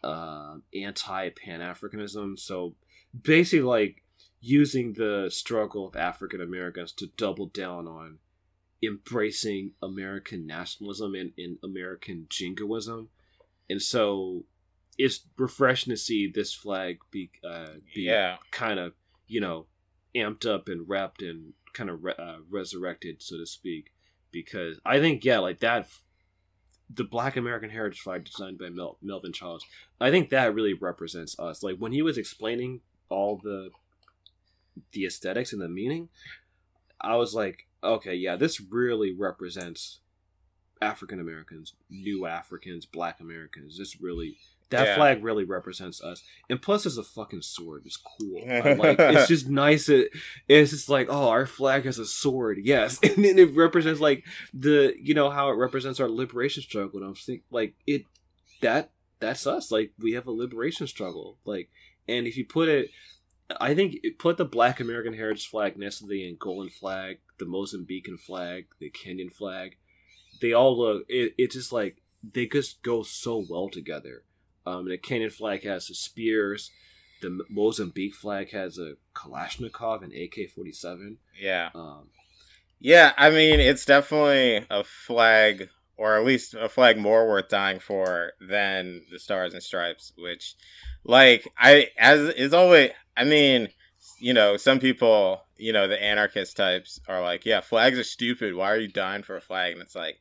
uh, 0.04 0.56
anti 0.74 1.30
Pan 1.30 1.60
Africanism. 1.62 2.38
So 2.40 2.76
basically, 3.20 3.62
like 3.62 4.04
using 4.42 4.94
the 4.94 5.30
struggle 5.32 5.88
of 5.88 5.96
African 5.96 6.42
Americans 6.42 6.92
to 6.94 7.08
double 7.18 7.48
down 7.48 7.88
on 7.88 8.20
embracing 8.86 9.72
American 9.82 10.46
nationalism 10.46 11.16
and, 11.16 11.32
and 11.38 11.58
American 11.64 12.28
jingoism. 12.30 13.10
And 13.70 13.82
so 13.82 14.46
it's 14.98 15.26
refreshing 15.38 15.92
to 15.92 15.98
see 15.98 16.32
this 16.32 16.54
flag 16.54 17.00
be, 17.12 17.32
uh, 17.48 17.68
be 17.94 18.04
yeah. 18.04 18.38
kind 18.52 18.80
of, 18.80 18.94
you 19.28 19.42
know, 19.42 19.66
amped 20.16 20.46
up 20.46 20.68
and 20.68 20.88
wrapped 20.88 21.22
and 21.22 21.54
kind 21.74 21.90
of 21.90 22.04
re- 22.04 22.14
uh, 22.18 22.38
resurrected, 22.50 23.22
so 23.22 23.38
to 23.38 23.46
speak. 23.46 23.92
Because 24.32 24.80
I 24.86 25.00
think, 25.00 25.26
yeah, 25.26 25.40
like 25.40 25.60
that, 25.60 25.88
the 26.94 27.04
Black 27.04 27.36
American 27.36 27.70
Heritage 27.70 28.00
flag 28.00 28.26
designed 28.26 28.58
by 28.58 28.70
Mel- 28.70 28.98
Melvin 29.02 29.34
Charles, 29.34 29.66
I 30.00 30.12
think 30.12 30.30
that 30.30 30.54
really 30.54 30.74
represents 30.74 31.38
us. 31.40 31.64
Like 31.64 31.78
when 31.78 31.92
he 31.92 32.02
was 32.02 32.18
explaining 32.18 32.82
all 33.10 33.40
the 33.42 33.70
the 34.92 35.06
aesthetics 35.06 35.54
and 35.54 35.62
the 35.62 35.70
meaning, 35.70 36.10
I 37.00 37.16
was 37.16 37.34
like, 37.34 37.68
okay, 37.86 38.16
yeah, 38.16 38.36
this 38.36 38.60
really 38.62 39.14
represents 39.14 40.00
African 40.82 41.20
Americans, 41.20 41.74
new 41.90 42.26
Africans, 42.26 42.86
Black 42.86 43.20
Americans. 43.20 43.78
This 43.78 44.00
really 44.02 44.38
that 44.70 44.88
yeah. 44.88 44.96
flag 44.96 45.24
really 45.24 45.44
represents 45.44 46.02
us. 46.02 46.24
And 46.50 46.62
plus, 46.62 46.86
it's 46.86 46.98
a 46.98 47.04
fucking 47.04 47.44
sword. 47.44 47.84
It's 47.86 47.98
cool. 47.98 48.42
like 48.78 49.00
it's 49.00 49.28
just 49.28 49.48
nice. 49.48 49.90
It, 49.90 50.12
it's 50.48 50.72
just 50.72 50.90
like 50.90 51.08
oh, 51.10 51.30
our 51.30 51.46
flag 51.46 51.86
has 51.86 52.00
a 52.00 52.06
sword. 52.06 52.60
Yes, 52.62 53.00
and 53.04 53.24
then 53.24 53.38
it 53.38 53.56
represents 53.56 54.00
like 54.00 54.26
the 54.54 54.94
you 55.02 55.14
know 55.14 55.30
how 55.30 55.50
it 55.50 55.54
represents 55.54 56.00
our 56.00 56.10
liberation 56.10 56.64
struggle. 56.64 57.00
And 57.00 57.08
I'm 57.08 57.16
thinking 57.16 57.46
like 57.52 57.76
it 57.86 58.06
that 58.62 58.92
that's 59.20 59.48
us. 59.48 59.72
Like 59.72 59.92
we 60.00 60.14
have 60.14 60.28
a 60.28 60.32
liberation 60.32 60.88
struggle. 60.88 61.38
Like 61.46 61.70
and 62.08 62.28
if 62.28 62.38
you 62.38 62.46
put 62.46 62.70
it 62.70 62.90
I 63.60 63.76
think 63.76 63.98
put 64.18 64.38
the 64.38 64.46
Black 64.46 64.80
American 64.80 65.14
Heritage 65.14 65.48
flag 65.48 65.78
next 65.78 66.00
to 66.00 66.08
the 66.08 66.24
Angolan 66.24 66.72
flag, 66.72 67.20
the 67.38 67.46
Mozambican 67.46 68.20
flag, 68.20 68.68
the 68.80 68.90
Kenyan 68.90 69.32
flag. 69.32 69.78
They 70.42 70.54
all 70.54 70.78
look. 70.78 71.06
It, 71.08 71.34
it's 71.38 71.56
just 71.56 71.72
like 71.72 72.02
they 72.34 72.48
just 72.48 72.82
go 72.82 73.04
so 73.04 73.46
well 73.50 73.70
together. 73.70 74.24
Um, 74.66 74.88
the 74.90 74.98
Kenyan 74.98 75.32
flag 75.32 75.64
has 75.64 75.88
the 75.88 75.96
spears. 75.96 76.72
The 77.22 77.46
Mozambique 77.50 78.16
flag 78.16 78.52
has 78.52 78.78
a 78.78 78.94
Kalashnikov 79.16 80.04
and 80.04 80.12
AK 80.12 80.50
forty 80.52 80.72
seven. 80.72 81.18
Yeah. 81.40 81.70
Um, 81.76 82.10
Yeah, 82.80 83.14
I 83.18 83.30
mean, 83.30 83.60
it's 83.60 83.86
definitely 83.86 84.66
a 84.70 84.84
flag, 84.84 85.70
or 85.98 86.18
at 86.18 86.26
least 86.26 86.54
a 86.56 86.68
flag 86.68 86.98
more 86.98 87.28
worth 87.28 87.48
dying 87.48 87.80
for 87.80 88.34
than 88.42 89.04
the 89.12 89.20
Stars 89.20 89.54
and 89.54 89.64
Stripes. 89.64 90.12
Which, 90.18 90.56
like, 91.06 91.48
I 91.58 91.90
as 91.98 92.22
is 92.36 92.54
always. 92.54 92.92
I 93.18 93.24
mean, 93.24 93.70
you 94.20 94.34
know, 94.34 94.58
some 94.58 94.80
people, 94.80 95.42
you 95.58 95.74
know, 95.74 95.88
the 95.88 96.02
anarchist 96.02 96.58
types 96.58 97.00
are 97.08 97.22
like, 97.22 97.46
yeah, 97.46 97.62
flags 97.62 97.98
are 98.00 98.04
stupid. 98.04 98.56
Why 98.56 98.72
are 98.72 98.78
you 98.80 98.90
dying 98.90 99.24
for 99.24 99.38
a 99.38 99.42
flag? 99.42 99.74
And 99.74 99.82
it's 99.82 99.96
like, 99.96 100.18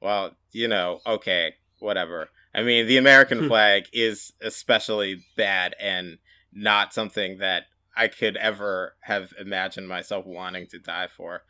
well, 0.00 0.36
you 0.52 0.68
know, 0.68 1.00
okay, 1.06 1.54
whatever. 1.80 2.30
I 2.54 2.62
mean, 2.62 2.86
the 2.86 2.96
American 2.98 3.40
Hmm. 3.40 3.48
flag 3.48 3.84
is 3.92 4.32
especially 4.42 5.24
bad 5.36 5.74
and 5.80 6.18
not 6.52 6.94
something 6.94 7.38
that 7.38 7.64
I 7.96 8.08
could 8.08 8.36
ever 8.36 8.94
have 9.02 9.32
imagined 9.40 9.88
myself 9.88 10.24
wanting 10.26 10.66
to 10.68 10.78
die 10.78 11.08
for. 11.08 11.42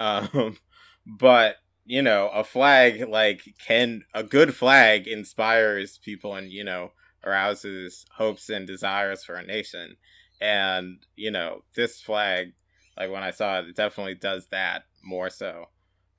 Um, 0.00 0.58
but 1.06 1.56
you 1.84 2.02
know, 2.02 2.28
a 2.28 2.44
flag 2.44 3.08
like 3.08 3.42
can 3.66 4.04
a 4.14 4.22
good 4.22 4.54
flag 4.54 5.08
inspires 5.08 5.98
people 5.98 6.34
and 6.36 6.50
you 6.52 6.64
know 6.64 6.92
arouses 7.24 8.04
hopes 8.14 8.48
and 8.48 8.66
desires 8.66 9.24
for 9.24 9.36
a 9.36 9.46
nation. 9.46 9.96
And 10.40 11.04
you 11.16 11.30
know, 11.30 11.64
this 11.74 12.00
flag, 12.00 12.54
like 12.96 13.10
when 13.10 13.22
I 13.22 13.30
saw 13.30 13.60
it, 13.60 13.68
it 13.68 13.76
definitely 13.76 14.14
does 14.16 14.48
that 14.48 14.84
more 15.04 15.30
so. 15.30 15.66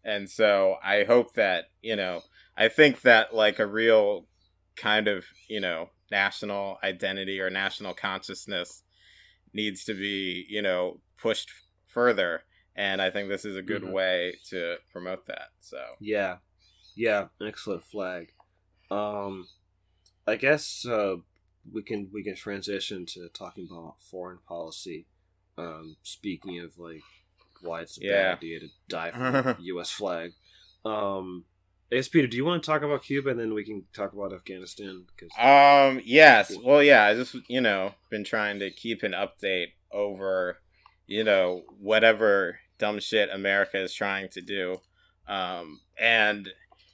And 0.04 0.30
so 0.30 0.78
I 0.84 1.04
hope 1.04 1.34
that 1.36 1.66
you 1.82 1.96
know, 1.96 2.22
I 2.58 2.70
think 2.70 3.02
that 3.02 3.34
like 3.34 3.60
a 3.60 3.68
real 3.68 4.28
kind 4.76 5.08
of 5.08 5.26
you 5.50 5.60
know 5.60 5.90
national 6.12 6.78
identity 6.84 7.40
or 7.40 7.50
national 7.50 7.94
consciousness 7.94 8.84
needs 9.54 9.84
to 9.86 9.94
be 9.94 10.46
you 10.50 10.62
know 10.62 11.02
pushed 11.18 11.52
further 11.88 12.44
and 12.76 13.02
i 13.02 13.10
think 13.10 13.30
this 13.30 13.46
is 13.46 13.56
a 13.56 13.62
good 13.62 13.84
Mhm. 13.84 13.94
way 13.94 14.36
to 14.44 14.78
promote 14.92 15.26
that 15.28 15.50
so 15.60 15.80
Yeah, 16.00 16.38
yeah, 16.96 17.30
excellent 17.42 17.86
flag. 17.86 18.34
Um, 18.92 19.48
I 20.28 20.36
guess 20.36 20.86
uh, 20.86 21.18
we 21.72 21.84
can 21.84 22.10
we 22.14 22.24
can 22.24 22.36
transition 22.36 23.06
to 23.08 23.30
talking 23.30 23.68
about 23.70 23.96
foreign 24.10 24.40
policy. 24.48 25.08
Um, 25.58 25.98
speaking 26.04 26.60
of 26.60 26.78
like 26.78 27.04
why 27.62 27.82
it's 27.82 27.98
a 27.98 28.02
Yeah. 28.06 28.12
bad 28.32 28.38
idea 28.38 28.60
to 28.62 28.68
die 28.90 29.12
for 29.44 29.56
the 29.58 29.64
U.S. 29.64 29.90
flag. 29.92 30.32
Um, 30.86 31.46
I 31.92 31.96
guess 31.96 32.08
Peter, 32.10 32.28
do 32.28 32.36
you 32.36 32.44
want 32.44 32.64
to 32.64 32.66
talk 32.66 32.82
about 32.82 33.04
Cuba 33.04 33.30
and 33.30 33.40
then 33.40 33.54
we 33.54 33.64
can 33.64 33.84
talk 33.94 34.14
about 34.14 34.34
Afghanistan? 34.34 35.06
Because 35.16 35.32
um 35.40 36.02
yes 36.04 36.52
well 36.64 36.82
yeah 36.84 37.04
i 37.06 37.14
just 37.14 37.36
you 37.48 37.62
know 37.62 37.92
been 38.10 38.24
trying 38.24 38.60
to 38.60 38.70
keep 38.72 39.04
an 39.04 39.14
update 39.14 39.68
over 39.92 40.58
you 41.08 41.24
know 41.24 41.62
whatever 41.80 42.60
dumb 42.78 43.00
shit 43.00 43.30
america 43.32 43.80
is 43.82 43.94
trying 43.94 44.28
to 44.30 44.42
do 44.42 44.78
um 45.28 45.80
and 46.00 46.50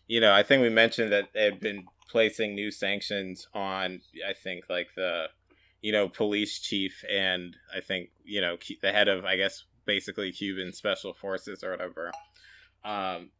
you 0.07 0.19
know 0.21 0.31
i 0.33 0.43
think 0.43 0.61
we 0.61 0.69
mentioned 0.69 1.11
that 1.11 1.29
they 1.33 1.43
had 1.45 1.59
been 1.59 1.85
placing 2.09 2.55
new 2.55 2.71
sanctions 2.71 3.47
on 3.53 4.01
i 4.27 4.33
think 4.33 4.65
like 4.69 4.87
the 4.95 5.25
you 5.81 5.91
know 5.91 6.09
police 6.09 6.59
chief 6.59 7.03
and 7.09 7.55
i 7.75 7.79
think 7.79 8.09
you 8.23 8.41
know 8.41 8.57
the 8.81 8.91
head 8.91 9.07
of 9.07 9.25
i 9.25 9.35
guess 9.35 9.63
basically 9.85 10.31
cuban 10.31 10.71
special 10.71 11.13
forces 11.13 11.63
or 11.63 11.71
whatever. 11.71 12.11
Um 12.83 13.31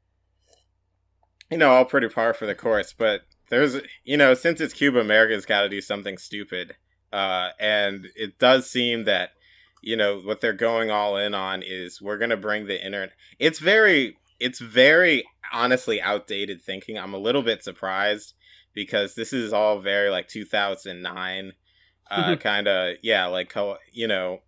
you 1.51 1.57
know 1.57 1.71
all 1.71 1.85
pretty 1.85 2.09
par 2.09 2.33
for 2.33 2.45
the 2.45 2.55
course 2.55 2.93
but 2.97 3.21
there's 3.49 3.77
you 4.03 4.17
know 4.17 4.33
since 4.33 4.61
it's 4.61 4.73
cuba 4.73 4.99
america's 4.99 5.45
got 5.45 5.61
to 5.61 5.69
do 5.69 5.81
something 5.81 6.17
stupid. 6.17 6.75
Uh 7.11 7.49
and 7.59 8.07
it 8.15 8.39
does 8.39 8.69
seem 8.69 9.05
that 9.05 9.31
you 9.81 9.95
know 9.95 10.19
what 10.19 10.41
they're 10.41 10.53
going 10.53 10.91
all 10.91 11.17
in 11.17 11.33
on 11.33 11.61
is 11.63 12.01
we're 12.01 12.17
gonna 12.17 12.37
bring 12.37 12.65
the 12.65 12.83
internet 12.83 13.11
it's 13.37 13.59
very 13.59 14.17
it's 14.39 14.59
very 14.59 15.25
honestly 15.51 16.01
outdated 16.01 16.61
thinking. 16.61 16.97
I'm 16.97 17.13
a 17.13 17.19
little 17.19 17.41
bit 17.41 17.63
surprised 17.63 18.33
because 18.85 19.15
this 19.15 19.33
is 19.33 19.53
all 19.53 19.79
very 19.79 20.09
like 20.09 20.27
2009 20.27 21.53
uh 22.11 22.35
kind 22.37 22.67
of 22.67 22.95
yeah 23.03 23.25
like 23.25 23.53
you 23.91 24.07
know 24.07 24.39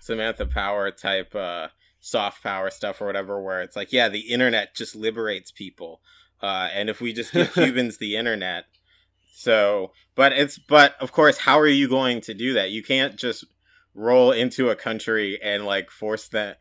samantha 0.00 0.46
power 0.46 0.90
type 0.90 1.34
uh 1.34 1.68
soft 2.00 2.42
power 2.42 2.70
stuff 2.70 3.00
or 3.00 3.06
whatever 3.06 3.42
where 3.42 3.62
it's 3.62 3.76
like 3.76 3.92
yeah 3.92 4.08
the 4.08 4.20
internet 4.20 4.74
just 4.74 4.94
liberates 4.94 5.50
people 5.50 6.00
uh 6.42 6.68
and 6.72 6.88
if 6.88 7.00
we 7.00 7.12
just 7.12 7.32
give 7.32 7.52
cubans 7.54 7.98
the 7.98 8.16
internet 8.16 8.66
so 9.36 9.92
but 10.16 10.32
it's 10.32 10.58
but 10.58 10.96
of 10.98 11.12
course 11.12 11.38
how 11.38 11.60
are 11.60 11.68
you 11.68 11.88
going 11.88 12.20
to 12.22 12.34
do 12.34 12.54
that? 12.54 12.70
You 12.70 12.82
can't 12.82 13.16
just 13.16 13.44
roll 13.94 14.32
into 14.32 14.70
a 14.70 14.74
country 14.74 15.38
and 15.40 15.64
like 15.64 15.90
force 15.90 16.28
them 16.28 16.56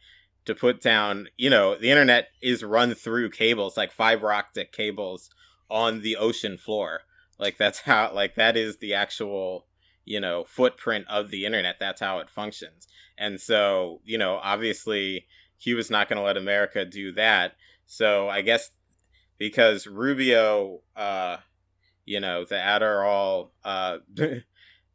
to 0.46 0.54
put 0.54 0.82
down 0.82 1.28
you 1.38 1.50
know 1.50 1.76
the 1.76 1.90
internet 1.90 2.28
is 2.42 2.64
run 2.64 2.94
through 2.94 3.30
cables 3.30 3.78
like 3.78 3.92
fiber 3.92 4.32
optic 4.32 4.72
cables 4.72 5.30
on 5.70 6.02
the 6.02 6.18
ocean 6.18 6.58
floor. 6.58 7.02
Like 7.40 7.58
that's 7.58 7.80
how 7.80 8.12
like 8.14 8.36
that 8.36 8.58
is 8.58 8.78
the 8.78 8.94
actual 8.94 9.66
you 10.06 10.20
know 10.20 10.46
footprint 10.48 11.06
of 11.10 11.32
the 11.32 11.46
internet. 11.46 11.78
That's 11.80 12.02
how 12.02 12.20
it 12.20 12.30
functions. 12.30 12.88
And 13.18 13.40
so 13.40 14.02
you 14.04 14.18
know 14.18 14.40
obviously 14.42 15.26
cuba's 15.62 15.90
not 15.90 16.10
going 16.10 16.18
to 16.18 16.24
let 16.24 16.38
america 16.38 16.86
do 16.86 17.12
that. 17.14 17.54
So 17.88 18.30
i 18.30 18.42
guess 18.42 18.72
because 19.38 19.88
rubio 19.88 20.82
uh 20.96 21.38
you 22.06 22.20
know 22.20 22.46
the 22.46 22.56
adderall 22.56 23.50
uh 23.64 23.98
the 24.14 24.44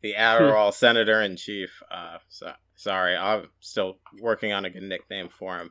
adderall 0.05 0.73
senator 0.75 1.21
in 1.21 1.37
chief 1.37 1.83
uh 1.91 2.19
so, 2.29 2.53
sorry 2.75 3.17
i'm 3.17 3.49
still 3.61 3.99
working 4.21 4.53
on 4.53 4.65
a 4.65 4.71
good 4.71 4.83
nickname 4.83 5.29
for 5.29 5.59
him. 5.59 5.71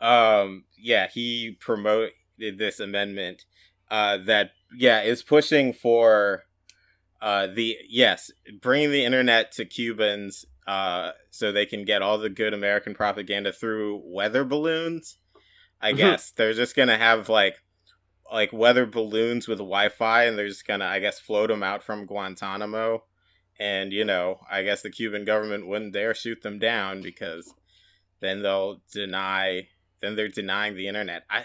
Um 0.00 0.64
yeah 0.78 1.08
he 1.08 1.56
promoted 1.60 2.12
this 2.38 2.80
amendment 2.80 3.44
uh 3.90 4.18
that 4.18 4.50
yeah 4.76 5.02
is 5.02 5.22
pushing 5.22 5.72
for 5.72 6.42
uh 7.22 7.46
the 7.46 7.76
yes 7.88 8.30
bringing 8.60 8.90
the 8.90 9.04
internet 9.04 9.52
to 9.52 9.64
cubans 9.64 10.44
uh 10.66 11.12
so 11.30 11.52
they 11.52 11.66
can 11.66 11.84
get 11.84 12.02
all 12.02 12.18
the 12.18 12.28
good 12.28 12.52
american 12.54 12.94
propaganda 12.94 13.52
through 13.52 14.02
weather 14.04 14.44
balloons 14.44 15.18
i 15.80 15.92
Mhm. 15.92 15.96
guess. 15.96 16.30
They're 16.32 16.52
just 16.54 16.74
gonna 16.74 16.98
have 16.98 17.28
like 17.28 17.56
like 18.32 18.52
weather 18.52 18.86
balloons 18.86 19.46
with 19.46 19.58
wi-fi 19.58 20.24
and 20.24 20.36
they're 20.36 20.48
just 20.48 20.66
gonna 20.66 20.84
i 20.86 20.98
guess 20.98 21.20
float 21.20 21.48
them 21.48 21.62
out 21.62 21.84
from 21.84 22.06
guantanamo. 22.06 23.04
And 23.60 23.92
you 23.92 24.04
know 24.04 24.40
i 24.50 24.62
guess 24.64 24.82
the 24.82 24.90
cuban 24.90 25.24
government 25.24 25.66
wouldn't 25.68 25.92
dare 25.92 26.14
shoot 26.14 26.42
them 26.42 26.58
down 26.58 27.02
because 27.02 27.54
then 28.20 28.42
they'll 28.42 28.82
deny 28.92 29.68
then 30.00 30.16
they're 30.16 30.28
denying 30.28 30.74
the 30.74 30.88
internet. 30.88 31.24
I 31.30 31.44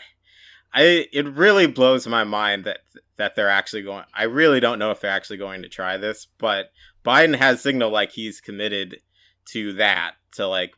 i 0.73 1.07
it 1.11 1.27
really 1.27 1.67
blows 1.67 2.07
my 2.07 2.23
mind 2.23 2.63
that 2.65 2.79
that 3.17 3.35
they're 3.35 3.49
actually 3.49 3.81
going 3.81 4.03
i 4.13 4.23
really 4.23 4.59
don't 4.59 4.79
know 4.79 4.91
if 4.91 4.99
they're 4.99 5.11
actually 5.11 5.37
going 5.37 5.61
to 5.61 5.69
try 5.69 5.97
this 5.97 6.27
but 6.37 6.71
biden 7.03 7.35
has 7.35 7.61
signaled 7.61 7.93
like 7.93 8.11
he's 8.11 8.41
committed 8.41 8.99
to 9.45 9.73
that 9.73 10.13
to 10.31 10.47
like 10.47 10.73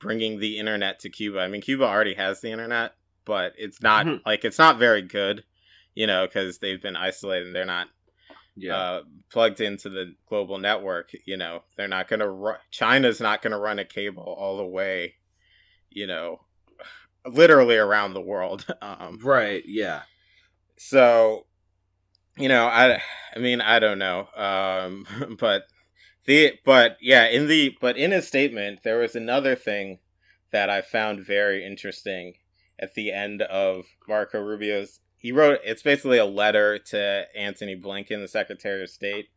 bringing 0.00 0.40
the 0.40 0.58
internet 0.58 0.98
to 0.98 1.08
cuba. 1.08 1.38
I 1.40 1.48
mean 1.48 1.60
cuba 1.62 1.84
already 1.84 2.14
has 2.14 2.40
the 2.40 2.50
internet 2.50 2.94
but 3.24 3.52
it's 3.56 3.80
not 3.80 4.06
Mhm. 4.06 4.20
like 4.26 4.44
it's 4.44 4.58
not 4.58 4.78
very 4.78 5.02
good 5.02 5.44
you 5.94 6.06
know 6.06 6.26
because 6.26 6.58
they've 6.58 6.82
been 6.82 6.96
isolated 6.96 7.46
and 7.46 7.54
they're 7.56 7.64
not 7.64 7.88
yeah, 8.54 8.76
uh, 8.76 9.02
plugged 9.30 9.62
into 9.62 9.88
the 9.88 10.14
global 10.28 10.58
network, 10.58 11.12
you 11.24 11.38
know, 11.38 11.62
they're 11.74 11.88
not 11.88 12.06
going 12.06 12.20
to 12.20 12.28
run, 12.28 12.58
China's 12.70 13.18
not 13.18 13.40
going 13.40 13.52
to 13.52 13.58
run 13.58 13.78
a 13.78 13.84
cable 13.86 14.24
all 14.24 14.58
the 14.58 14.66
way, 14.66 15.14
you 15.88 16.06
know, 16.06 16.42
literally 17.26 17.76
around 17.76 18.14
the 18.14 18.20
world. 18.20 18.66
Um, 18.82 19.20
right, 19.22 19.62
yeah, 19.64 20.02
so, 20.76 21.46
you 22.36 22.48
know, 22.48 22.66
I, 22.66 23.00
I 23.34 23.38
mean, 23.38 23.60
I 23.60 23.78
don't 23.78 23.98
know. 23.98 24.26
Um, 24.36 25.36
but 25.38 25.64
the, 26.26 26.54
but 26.64 26.98
yeah, 27.00 27.26
in 27.26 27.46
the, 27.46 27.76
but 27.80 27.96
in 27.96 28.10
his 28.10 28.26
statement, 28.26 28.80
there 28.82 28.98
was 28.98 29.14
another 29.14 29.54
thing 29.54 30.00
that 30.50 30.68
I 30.68 30.82
found 30.82 31.24
very 31.24 31.64
interesting 31.64 32.34
at 32.78 32.94
the 32.94 33.12
end 33.12 33.42
of 33.42 33.84
Marco 34.08 34.40
Rubio's 34.40 34.98
he 35.22 35.30
wrote 35.30 35.60
it's 35.62 35.82
basically 35.82 36.18
a 36.18 36.26
letter 36.26 36.78
to 36.78 37.26
Anthony 37.36 37.76
Blinken, 37.76 38.20
the 38.20 38.26
Secretary 38.26 38.82
of 38.82 38.90
State, 38.90 39.28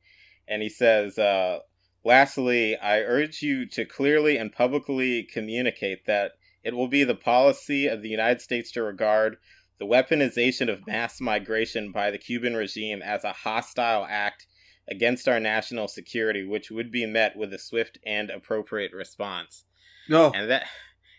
and 0.47 0.63
he 0.63 0.69
says, 0.69 1.19
uh, 1.19 1.59
"Lastly, 2.03 2.75
I 2.75 3.01
urge 3.01 3.43
you 3.43 3.67
to 3.67 3.85
clearly 3.85 4.35
and 4.35 4.51
publicly 4.51 5.21
communicate 5.21 6.07
that 6.07 6.31
it 6.65 6.73
will 6.73 6.87
be 6.89 7.03
the 7.03 7.15
policy 7.15 7.87
of 7.87 8.01
the 8.01 8.09
United 8.09 8.41
States 8.41 8.71
to 8.71 8.83
regard 8.83 9.37
the 9.79 9.85
weaponization 9.85 10.71
of 10.71 10.87
mass 10.87 11.21
migration 11.21 11.91
by 11.91 12.09
the 12.09 12.17
Cuban 12.17 12.55
regime 12.55 13.01
as 13.01 13.23
a 13.23 13.31
hostile 13.31 14.05
act 14.09 14.47
against 14.89 15.27
our 15.27 15.39
national 15.39 15.87
security, 15.87 16.43
which 16.45 16.71
would 16.71 16.91
be 16.91 17.05
met 17.05 17.37
with 17.37 17.53
a 17.53 17.59
swift 17.59 17.99
and 18.05 18.29
appropriate 18.29 18.91
response." 18.91 19.63
no, 20.09 20.31
And 20.33 20.49
that, 20.49 20.65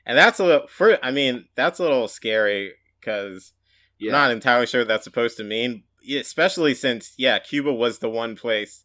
and 0.05 0.19
that's 0.19 0.41
a 0.41 0.45
little. 0.45 0.67
For 0.69 1.03
I 1.05 1.13
mean, 1.13 1.47
that's 1.55 1.79
a 1.79 1.83
little 1.83 2.09
scary 2.09 2.73
because. 3.01 3.53
yeah, 3.99 4.11
I'm 4.11 4.13
not 4.13 4.31
entirely 4.33 4.67
sure 4.67 4.83
what 4.83 4.89
that's 4.89 5.05
supposed 5.05 5.37
to 5.39 5.45
mean, 5.45 5.85
especially 6.15 6.75
since, 6.75 7.15
yeah, 7.17 7.39
Cuba 7.39 7.73
was 7.73 7.99
the 7.99 8.11
one 8.11 8.37
place 8.37 8.85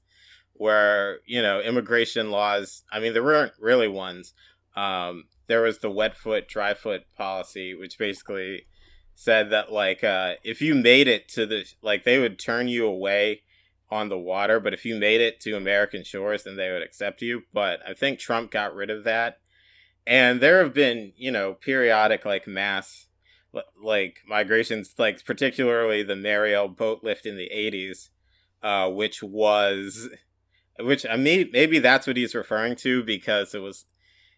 where, 0.53 1.19
you 1.25 1.41
know, 1.41 1.59
immigration 1.59 2.29
laws, 2.29 2.83
I 2.91 2.99
mean, 2.99 3.13
there 3.13 3.23
weren't 3.23 3.53
really 3.59 3.87
ones. 3.87 4.33
Um, 4.75 5.23
there 5.51 5.61
was 5.61 5.79
the 5.79 5.91
wet 5.91 6.15
foot, 6.15 6.47
dry 6.47 6.73
foot 6.73 7.03
policy, 7.17 7.75
which 7.75 7.97
basically 7.97 8.67
said 9.15 9.49
that 9.49 9.71
like 9.71 10.01
uh, 10.01 10.35
if 10.43 10.61
you 10.61 10.73
made 10.73 11.09
it 11.09 11.27
to 11.27 11.45
the 11.45 11.65
like 11.81 12.05
they 12.05 12.19
would 12.19 12.39
turn 12.39 12.69
you 12.69 12.87
away 12.87 13.41
on 13.89 14.07
the 14.07 14.17
water, 14.17 14.61
but 14.61 14.73
if 14.73 14.85
you 14.85 14.95
made 14.95 15.19
it 15.19 15.41
to 15.41 15.57
American 15.57 16.05
shores, 16.05 16.43
then 16.43 16.55
they 16.55 16.71
would 16.71 16.81
accept 16.81 17.21
you. 17.21 17.43
But 17.53 17.81
I 17.85 17.93
think 17.93 18.17
Trump 18.17 18.49
got 18.49 18.73
rid 18.73 18.89
of 18.89 19.03
that, 19.03 19.39
and 20.07 20.39
there 20.39 20.63
have 20.63 20.73
been 20.73 21.11
you 21.17 21.31
know 21.31 21.53
periodic 21.53 22.23
like 22.23 22.47
mass 22.47 23.07
like 23.83 24.19
migrations, 24.25 24.95
like 24.97 25.25
particularly 25.25 26.01
the 26.01 26.15
Mariel 26.15 26.69
boat 26.69 27.03
lift 27.03 27.25
in 27.25 27.35
the 27.35 27.51
'80s, 27.53 28.09
uh, 28.63 28.89
which 28.89 29.21
was, 29.21 30.07
which 30.79 31.05
I 31.05 31.17
mean, 31.17 31.49
maybe 31.51 31.79
that's 31.79 32.07
what 32.07 32.15
he's 32.15 32.35
referring 32.35 32.77
to 32.77 33.03
because 33.03 33.53
it 33.53 33.59
was, 33.59 33.85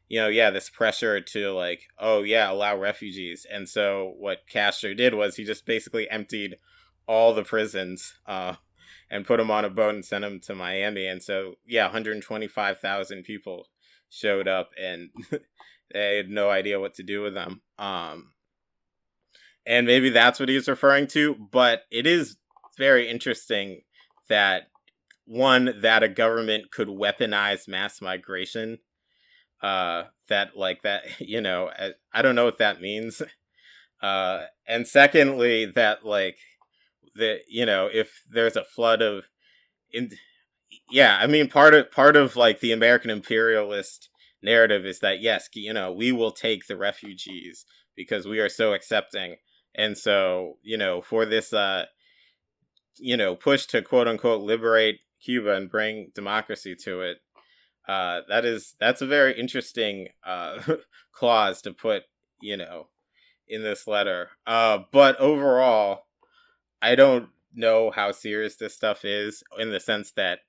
you 0.10 0.20
know, 0.20 0.28
yeah, 0.28 0.50
this 0.50 0.70
pressure 0.70 1.22
to 1.22 1.52
like, 1.52 1.84
oh 1.98 2.24
yeah, 2.24 2.52
allow 2.52 2.78
refugees, 2.78 3.46
and 3.50 3.68
so 3.68 4.14
what 4.18 4.48
Castro 4.50 4.94
did 4.94 5.14
was 5.14 5.36
he 5.36 5.44
just 5.44 5.66
basically 5.66 6.10
emptied 6.10 6.58
all 7.08 7.34
the 7.34 7.44
prisons, 7.44 8.14
uh, 8.26 8.56
and 9.10 9.26
put 9.26 9.38
them 9.38 9.52
on 9.52 9.66
a 9.66 9.70
boat 9.70 9.96
and 9.96 10.06
sent 10.06 10.24
them 10.24 10.40
to 10.42 10.56
Miami, 10.56 11.08
and 11.08 11.22
so 11.22 11.56
yeah, 11.66 11.86
125,000 11.86 13.24
people 13.24 13.68
showed 14.14 14.48
up 14.48 14.70
and 14.80 15.10
they 15.94 16.18
had 16.18 16.30
no 16.30 16.50
idea 16.50 16.80
what 16.80 16.96
to 16.96 17.04
do 17.04 17.22
with 17.22 17.34
them. 17.34 17.62
Um, 17.78 18.32
and 19.66 19.88
maybe 19.88 20.10
that's 20.10 20.40
what 20.40 20.50
he's 20.50 20.68
referring 20.68 21.08
to. 21.08 21.36
But 21.52 21.84
it 21.92 22.06
is 22.06 22.38
very 22.78 23.10
interesting 23.10 23.82
that 24.30 24.64
one 25.26 25.74
that 25.82 26.04
a 26.04 26.10
government 26.10 26.72
could 26.72 26.88
weaponize 26.88 27.68
mass 27.68 28.02
migration. 28.02 28.78
Uh, 29.64 30.04
that 30.28 30.58
like 30.58 30.84
that, 30.84 31.04
you 31.20 31.42
know, 31.42 31.72
I 32.14 32.22
don't 32.22 32.36
know 32.36 32.46
what 32.46 32.60
that 32.60 32.82
means. 32.82 33.22
Uh, 34.02 34.44
and 34.68 34.86
secondly, 34.86 35.66
that 35.66 36.06
like 36.06 36.38
that, 37.16 37.42
you 37.48 37.66
know, 37.66 37.90
if 37.92 38.24
there's 38.30 38.58
a 38.58 38.64
flood 38.66 39.02
of, 39.02 39.24
in, 39.92 40.12
yeah, 40.92 41.18
I 41.22 41.28
mean, 41.28 41.48
part 41.50 41.74
of 41.74 41.92
part 41.92 42.16
of 42.16 42.36
like 42.36 42.60
the 42.60 42.74
American 42.74 43.10
imperialist 43.10 44.10
narrative 44.42 44.86
is 44.86 45.00
that 45.00 45.22
yes, 45.22 45.48
you 45.54 45.74
know, 45.74 45.92
we 45.92 46.12
will 46.12 46.32
take 46.32 46.68
the 46.68 46.78
refugees 46.78 47.66
because 47.96 48.28
we 48.28 48.40
are 48.40 48.50
so 48.50 48.74
accepting 48.74 49.38
and 49.76 49.98
so, 49.98 50.58
you 50.62 50.78
know, 50.78 51.02
for 51.02 51.26
this, 51.26 51.54
uh, 51.54 51.86
you 52.98 53.18
know, 53.18 53.36
push 53.36 53.66
to 53.68 53.82
quote 53.82 54.08
unquote 54.08 54.42
liberate 54.42 55.00
Cuba 55.24 55.56
and 55.56 55.70
bring 55.70 56.12
democracy 56.14 56.76
to 56.84 57.02
it, 57.02 57.18
uh, 57.88 58.22
that 58.30 58.46
is 58.46 58.76
that's 58.80 59.02
a 59.02 59.08
very 59.08 59.38
interesting 59.38 60.10
uh, 60.26 60.60
clause 61.12 61.62
to 61.64 61.74
put, 61.74 62.04
you 62.42 62.58
know, 62.58 62.88
in 63.48 63.64
this 63.64 63.88
letter. 63.88 64.30
Uh, 64.48 64.80
but 64.92 65.20
overall, 65.20 66.06
I 66.82 66.96
don't 66.96 67.30
know 67.54 67.92
how 67.92 68.12
serious 68.12 68.56
this 68.56 68.74
stuff 68.74 69.06
is 69.06 69.44
in 69.60 69.72
the 69.72 69.80
sense 69.80 70.12
that 70.14 70.40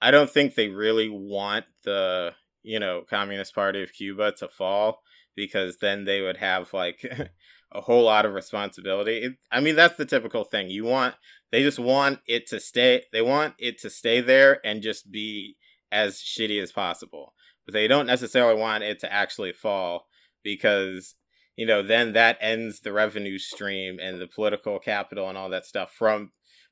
I 0.00 0.10
don't 0.10 0.30
think 0.30 0.54
they 0.54 0.68
really 0.68 1.08
want 1.08 1.64
the 1.84 2.32
you 2.62 2.80
know 2.80 3.02
Communist 3.08 3.54
Party 3.54 3.82
of 3.82 3.92
Cuba 3.92 4.32
to 4.38 4.48
fall 4.48 5.02
because 5.34 5.78
then 5.78 6.04
they 6.04 6.20
would 6.22 6.36
have 6.38 6.72
like 6.72 7.04
a 7.72 7.80
whole 7.80 8.04
lot 8.04 8.26
of 8.26 8.32
responsibility. 8.32 9.18
It, 9.18 9.32
I 9.50 9.60
mean, 9.60 9.76
that's 9.76 9.96
the 9.96 10.06
typical 10.06 10.44
thing. 10.44 10.70
You 10.70 10.84
want 10.84 11.14
they 11.52 11.62
just 11.62 11.78
want 11.78 12.20
it 12.26 12.48
to 12.48 12.60
stay. 12.60 13.02
They 13.12 13.22
want 13.22 13.54
it 13.58 13.80
to 13.82 13.90
stay 13.90 14.20
there 14.20 14.60
and 14.64 14.82
just 14.82 15.10
be 15.10 15.56
as 15.92 16.16
shitty 16.16 16.62
as 16.62 16.72
possible. 16.72 17.34
But 17.64 17.72
they 17.72 17.88
don't 17.88 18.06
necessarily 18.06 18.60
want 18.60 18.84
it 18.84 19.00
to 19.00 19.12
actually 19.12 19.52
fall 19.52 20.06
because 20.44 21.14
you 21.56 21.66
know 21.66 21.82
then 21.82 22.12
that 22.12 22.38
ends 22.40 22.80
the 22.80 22.92
revenue 22.92 23.38
stream 23.38 23.98
and 24.00 24.20
the 24.20 24.28
political 24.28 24.78
capital 24.78 25.28
and 25.28 25.36
all 25.36 25.50
that 25.50 25.66
stuff 25.66 25.92
from 25.92 26.30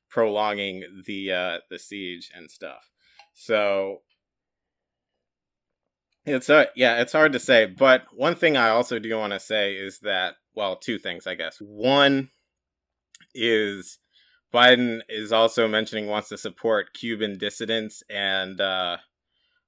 prolonging 0.09 0.83
the 1.05 1.31
uh 1.31 1.57
the 1.69 1.79
siege 1.79 2.31
and 2.35 2.49
stuff. 2.49 2.89
So 3.33 4.01
it's 6.25 6.49
uh 6.49 6.65
yeah, 6.75 7.01
it's 7.01 7.13
hard 7.13 7.33
to 7.33 7.39
say, 7.39 7.65
but 7.65 8.03
one 8.13 8.35
thing 8.35 8.55
I 8.57 8.69
also 8.69 8.99
do 8.99 9.17
want 9.17 9.33
to 9.33 9.39
say 9.39 9.73
is 9.73 9.99
that 9.99 10.35
well, 10.55 10.77
two 10.77 10.97
things, 10.97 11.27
I 11.27 11.35
guess. 11.35 11.57
One 11.59 12.29
is 13.33 13.99
Biden 14.53 15.01
is 15.09 15.31
also 15.31 15.67
mentioning 15.67 16.07
wants 16.07 16.29
to 16.29 16.37
support 16.37 16.93
Cuban 16.93 17.37
dissidents 17.37 18.03
and 18.09 18.59
uh, 18.61 18.97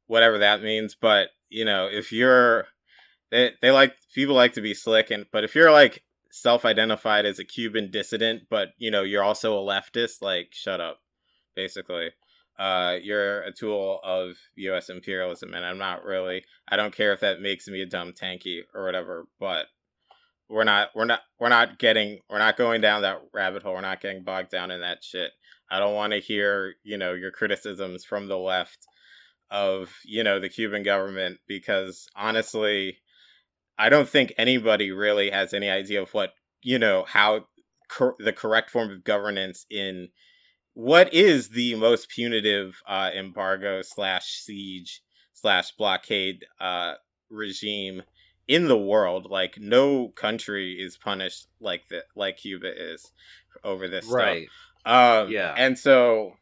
whatever 0.08 0.38
that 0.38 0.62
means. 0.62 0.96
But 1.00 1.30
you 1.50 1.66
know, 1.66 1.88
if 1.92 2.12
you're 2.12 2.68
they 3.32 3.52
they 3.62 3.72
like 3.72 3.96
people 4.14 4.36
like 4.36 4.54
to 4.54 4.62
be 4.62 4.74
slick, 4.74 5.12
and 5.12 5.26
but 5.32 5.44
if 5.44 5.56
you're 5.56 5.72
like 5.72 6.04
self-identified 6.32 7.26
as 7.26 7.40
a 7.40 7.46
Cuban 7.46 7.90
dissident, 7.92 8.44
but 8.50 8.70
you 8.78 8.92
know 8.92 9.04
you're 9.04 9.24
also 9.24 9.58
a 9.58 9.62
leftist, 9.62 10.22
like 10.22 10.50
shut 10.52 10.82
up, 10.82 11.00
basically. 11.56 12.12
Uh, 12.58 12.98
you're 13.04 13.42
a 13.42 13.52
tool 13.52 14.00
of 14.04 14.36
U.S. 14.56 14.90
imperialism, 14.90 15.54
and 15.54 15.64
I'm 15.64 15.78
not 15.78 16.04
really. 16.04 16.44
I 16.68 16.76
don't 16.76 16.96
care 16.96 17.14
if 17.14 17.20
that 17.20 17.40
makes 17.40 17.68
me 17.68 17.82
a 17.82 17.86
dumb 17.86 18.14
tanky 18.14 18.62
or 18.74 18.84
whatever, 18.84 19.28
but 19.40 19.68
we're 20.50 20.64
not 20.64 20.90
we're 20.96 21.06
not 21.06 21.22
we're 21.40 21.50
not 21.50 21.78
getting 21.78 22.20
we're 22.30 22.40
not 22.40 22.58
going 22.58 22.82
down 22.82 23.02
that 23.02 23.22
rabbit 23.34 23.64
hole. 23.64 23.74
We're 23.74 23.82
not 23.82 24.02
getting 24.02 24.24
bogged 24.24 24.52
down 24.52 24.72
in 24.72 24.82
that 24.82 25.04
shit. 25.04 25.32
I 25.70 25.80
don't 25.80 25.96
want 25.96 26.14
to 26.14 26.20
hear, 26.20 26.76
you 26.84 26.98
know, 26.98 27.14
your 27.14 27.32
criticisms 27.32 28.06
from 28.06 28.28
the 28.28 28.38
left 28.38 28.88
of, 29.52 29.94
you 30.06 30.24
know, 30.24 30.40
the 30.40 30.50
Cuban 30.50 30.84
government 30.84 31.40
because 31.48 32.08
honestly, 32.16 33.00
I 33.78 33.90
don't 33.90 34.08
think 34.08 34.34
anybody 34.38 34.92
really 34.92 35.30
has 35.30 35.54
any 35.54 35.70
idea 35.70 36.02
of 36.02 36.14
what, 36.14 36.34
you 36.62 36.80
know, 36.80 37.06
how 37.08 37.48
cor- 37.90 38.16
the 38.20 38.34
correct 38.34 38.70
form 38.70 38.92
of 38.92 39.04
governance 39.04 39.66
in 39.70 40.10
what 40.74 41.14
is 41.14 41.50
the 41.50 41.76
most 41.76 42.10
punitive 42.10 42.82
uh, 42.88 43.10
embargo 43.16 43.82
slash 43.82 44.42
siege 44.42 45.02
slash 45.34 45.72
blockade 45.72 46.46
uh, 46.60 46.94
regime 47.30 48.04
in 48.48 48.68
the 48.68 48.78
world. 48.78 49.28
Like 49.30 49.58
no 49.60 50.10
country 50.10 50.74
is 50.74 50.98
punished 50.98 51.48
like 51.60 51.88
that, 51.90 52.04
like 52.16 52.38
Cuba 52.38 52.72
is 52.76 53.12
over 53.64 53.88
this 53.88 54.06
right. 54.06 54.48
stuff. 54.86 55.26
Um, 55.26 55.32
yeah, 55.32 55.54
and 55.58 55.78
so, 55.78 56.34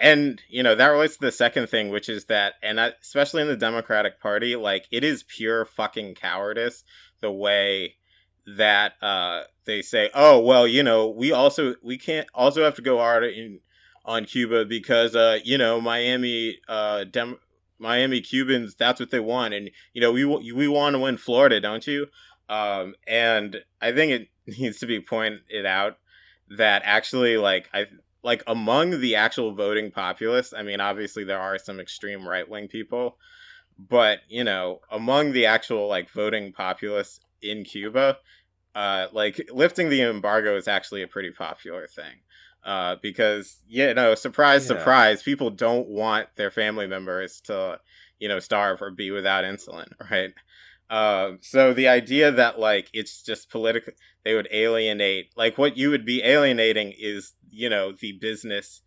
and 0.00 0.40
you 0.48 0.62
know 0.62 0.74
that 0.74 0.88
relates 0.88 1.16
to 1.16 1.26
the 1.26 1.32
second 1.32 1.68
thing, 1.68 1.90
which 1.90 2.08
is 2.08 2.24
that, 2.26 2.54
and 2.62 2.80
I, 2.80 2.92
especially 3.00 3.42
in 3.42 3.48
the 3.48 3.56
Democratic 3.56 4.20
Party, 4.20 4.56
like 4.56 4.86
it 4.90 5.04
is 5.04 5.22
pure 5.22 5.64
fucking 5.64 6.14
cowardice 6.14 6.82
the 7.20 7.30
way 7.30 7.96
that 8.56 8.94
uh 9.02 9.42
they 9.66 9.82
say, 9.82 10.10
oh 10.14 10.40
well, 10.40 10.66
you 10.66 10.82
know, 10.82 11.08
we 11.08 11.30
also 11.30 11.76
we 11.82 11.96
can't 11.96 12.26
also 12.34 12.64
have 12.64 12.74
to 12.74 12.82
go 12.82 12.98
hard 12.98 13.24
in 13.24 13.60
on 14.04 14.24
Cuba 14.24 14.64
because 14.64 15.14
uh 15.14 15.38
you 15.44 15.56
know 15.56 15.80
Miami 15.80 16.58
uh 16.68 17.04
Dem- 17.04 17.38
Miami 17.80 18.20
Cubans, 18.20 18.74
that's 18.74 19.00
what 19.00 19.10
they 19.10 19.20
want, 19.20 19.54
and 19.54 19.70
you 19.92 20.00
know 20.00 20.12
we 20.12 20.24
we 20.24 20.68
want 20.68 20.94
to 20.94 21.00
win 21.00 21.16
Florida, 21.16 21.60
don't 21.60 21.86
you? 21.86 22.06
Um, 22.48 22.94
and 23.06 23.62
I 23.80 23.92
think 23.92 24.12
it 24.12 24.28
needs 24.58 24.78
to 24.80 24.86
be 24.86 25.00
pointed 25.00 25.66
out 25.66 25.98
that 26.50 26.82
actually, 26.84 27.36
like 27.36 27.68
I 27.72 27.86
like 28.22 28.42
among 28.46 29.00
the 29.00 29.16
actual 29.16 29.54
voting 29.54 29.90
populace, 29.90 30.52
I 30.56 30.62
mean, 30.62 30.80
obviously 30.80 31.24
there 31.24 31.40
are 31.40 31.58
some 31.58 31.80
extreme 31.80 32.28
right 32.28 32.48
wing 32.48 32.68
people, 32.68 33.16
but 33.78 34.20
you 34.28 34.44
know, 34.44 34.80
among 34.90 35.32
the 35.32 35.46
actual 35.46 35.88
like 35.88 36.10
voting 36.10 36.52
populace 36.52 37.20
in 37.40 37.64
Cuba, 37.64 38.18
uh, 38.74 39.06
like 39.12 39.48
lifting 39.52 39.88
the 39.88 40.02
embargo 40.02 40.56
is 40.56 40.68
actually 40.68 41.02
a 41.02 41.08
pretty 41.08 41.30
popular 41.30 41.86
thing 41.86 42.20
uh, 42.64 42.96
because 43.02 43.58
you 43.68 43.92
know, 43.94 44.14
surprise, 44.14 44.62
yeah. 44.62 44.76
surprise, 44.76 45.22
people 45.22 45.50
don't 45.50 45.88
want 45.88 46.28
their 46.36 46.50
family 46.50 46.86
members 46.86 47.40
to, 47.42 47.80
you 48.18 48.28
know, 48.28 48.38
starve 48.38 48.82
or 48.82 48.90
be 48.90 49.10
without 49.10 49.44
insulin, 49.44 49.88
right? 50.10 50.32
Uh, 50.88 51.32
so 51.40 51.72
the 51.72 51.88
idea 51.88 52.32
that 52.32 52.58
like 52.58 52.90
it's 52.92 53.22
just 53.22 53.50
political, 53.50 53.92
they 54.24 54.34
would 54.34 54.48
alienate, 54.50 55.30
like 55.36 55.56
what 55.56 55.76
you 55.76 55.90
would 55.90 56.04
be 56.04 56.22
alienating 56.22 56.92
is, 56.98 57.34
you 57.48 57.68
know, 57.68 57.92
the 57.92 58.12
business, 58.12 58.82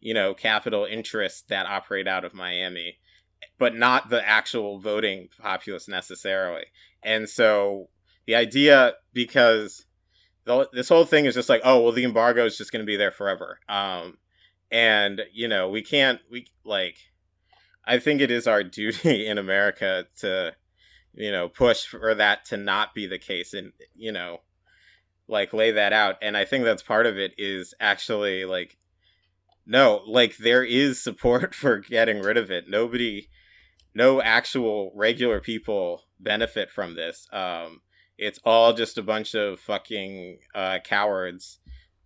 you 0.00 0.14
know, 0.14 0.34
capital 0.34 0.84
interests 0.84 1.42
that 1.48 1.66
operate 1.66 2.06
out 2.06 2.24
of 2.24 2.34
Miami, 2.34 2.98
but 3.58 3.74
not 3.74 4.10
the 4.10 4.26
actual 4.28 4.78
voting 4.78 5.28
populace 5.40 5.88
necessarily. 5.88 6.64
And 7.02 7.28
so 7.28 7.88
the 8.26 8.34
idea, 8.34 8.94
because 9.14 9.86
this 10.72 10.88
whole 10.88 11.04
thing 11.04 11.26
is 11.26 11.34
just 11.34 11.48
like, 11.48 11.60
oh 11.64 11.80
well, 11.80 11.92
the 11.92 12.04
embargo 12.04 12.44
is 12.46 12.56
just 12.56 12.72
going 12.72 12.82
to 12.82 12.86
be 12.86 12.96
there 12.96 13.10
forever. 13.10 13.58
Um, 13.68 14.18
and 14.70 15.22
you 15.32 15.48
know, 15.48 15.68
we 15.68 15.82
can't 15.82 16.20
we 16.30 16.46
like. 16.64 16.96
I 17.86 17.98
think 17.98 18.20
it 18.20 18.30
is 18.30 18.46
our 18.46 18.62
duty 18.64 19.26
in 19.26 19.38
America 19.38 20.06
to, 20.20 20.54
you 21.14 21.32
know, 21.32 21.48
push 21.48 21.86
for 21.86 22.14
that 22.14 22.44
to 22.46 22.56
not 22.56 22.94
be 22.94 23.06
the 23.06 23.18
case, 23.18 23.54
and 23.54 23.72
you 23.94 24.12
know, 24.12 24.38
like 25.26 25.52
lay 25.52 25.70
that 25.70 25.92
out. 25.92 26.16
And 26.22 26.36
I 26.36 26.44
think 26.44 26.64
that's 26.64 26.82
part 26.82 27.06
of 27.06 27.18
it 27.18 27.34
is 27.38 27.74
actually 27.80 28.44
like, 28.44 28.78
no, 29.66 30.02
like 30.06 30.36
there 30.38 30.64
is 30.64 31.02
support 31.02 31.54
for 31.54 31.78
getting 31.78 32.20
rid 32.20 32.36
of 32.36 32.50
it. 32.50 32.68
Nobody 32.68 33.28
no 33.94 34.22
actual 34.22 34.92
regular 34.94 35.40
people 35.40 36.04
benefit 36.20 36.70
from 36.70 36.94
this. 36.94 37.26
Um, 37.32 37.80
it's 38.18 38.40
all 38.44 38.72
just 38.72 38.98
a 38.98 39.02
bunch 39.02 39.34
of 39.34 39.60
fucking 39.60 40.38
uh, 40.54 40.78
cowards, 40.84 41.58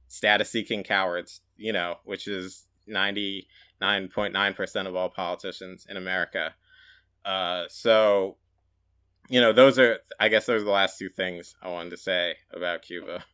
status 0.08 0.50
seeking 0.50 0.84
cowards, 0.84 1.40
you 1.56 1.72
know, 1.72 1.96
which 2.04 2.28
is 2.28 2.66
99.9% 2.88 4.86
of 4.86 4.94
all 4.94 5.08
politicians 5.08 5.86
in 5.88 5.96
America. 5.96 6.54
Uh, 7.24 7.64
so, 7.68 8.36
you 9.28 9.40
know, 9.40 9.52
those 9.52 9.78
are, 9.78 9.98
I 10.20 10.28
guess, 10.28 10.46
those 10.46 10.62
are 10.62 10.66
the 10.66 10.70
last 10.70 10.98
two 10.98 11.08
things 11.08 11.56
I 11.62 11.68
wanted 11.68 11.90
to 11.90 11.96
say 11.96 12.36
about 12.52 12.82
Cuba. 12.82 13.24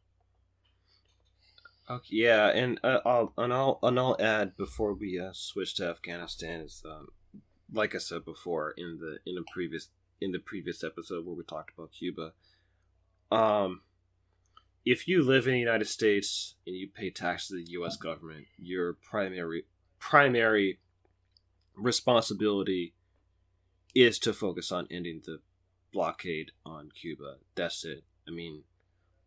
Okay, 1.91 2.07
yeah, 2.11 2.49
and 2.49 2.79
uh, 2.85 3.01
I'll 3.07 3.33
and 3.39 3.51
I'll 3.51 3.79
and 3.83 3.99
I'll 3.99 4.16
add 4.20 4.59
before 4.59 4.93
we 4.93 5.18
uh, 5.18 5.31
switch 5.33 5.74
to 5.76 5.89
Afghanistan 5.89 6.61
is 6.61 6.83
um, 6.85 7.09
like 7.72 7.95
I 7.95 7.99
said 7.99 8.26
before 8.26 8.74
in 8.76 8.99
the 9.01 9.18
in 9.24 9.37
the 9.37 9.45
previous 9.51 9.89
in 10.20 10.33
the 10.33 10.39
previous 10.39 10.85
episode 10.85 11.24
where 11.24 11.35
we 11.35 11.45
talked 11.45 11.72
about 11.74 11.93
Cuba. 11.93 12.33
Um, 13.31 13.83
if 14.85 15.07
you 15.07 15.22
live 15.22 15.47
in 15.47 15.53
the 15.53 15.59
United 15.59 15.87
States 15.87 16.55
and 16.66 16.74
you 16.74 16.89
pay 16.89 17.11
tax 17.11 17.49
to 17.49 17.55
the 17.55 17.70
U.S. 17.72 17.97
government, 17.97 18.47
your 18.57 18.95
primary 18.95 19.64
primary 19.99 20.79
responsibility 21.76 22.95
is 23.95 24.18
to 24.20 24.33
focus 24.33 24.72
on 24.72 24.87
ending 24.91 25.22
the 25.24 25.41
blockade 25.93 26.53
on 26.64 26.91
Cuba. 26.91 27.37
That's 27.55 27.85
it. 27.85 28.05
I 28.26 28.31
mean, 28.31 28.62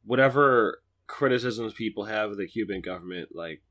whatever 0.06 0.82
criticisms 1.08 1.74
people 1.74 2.06
have 2.06 2.32
of 2.32 2.38
the 2.38 2.48
Cuban 2.48 2.82
government, 2.82 3.30
like, 3.36 3.62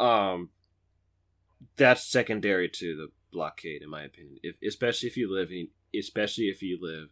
um, 0.00 0.50
that's 1.76 2.04
secondary 2.04 2.68
to 2.68 2.96
the 2.96 3.08
blockade, 3.32 3.82
in 3.82 3.90
my 3.90 4.02
opinion. 4.02 4.38
If 4.42 4.56
especially 4.66 5.08
if 5.08 5.16
you 5.16 5.32
live 5.32 5.50
in, 5.50 5.68
especially 5.98 6.44
if 6.44 6.62
you 6.62 6.78
live 6.80 7.08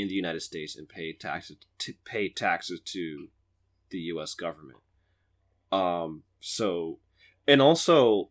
in 0.00 0.08
the 0.08 0.14
United 0.14 0.40
States 0.40 0.76
and 0.76 0.88
pay 0.88 1.12
taxes 1.12 1.56
to 1.78 1.94
pay 2.04 2.28
taxes 2.28 2.80
to 2.80 3.28
the 3.90 3.98
U.S. 3.98 4.34
government. 4.34 4.78
Um. 5.72 6.22
So, 6.40 6.98
and 7.48 7.60
also, 7.60 8.30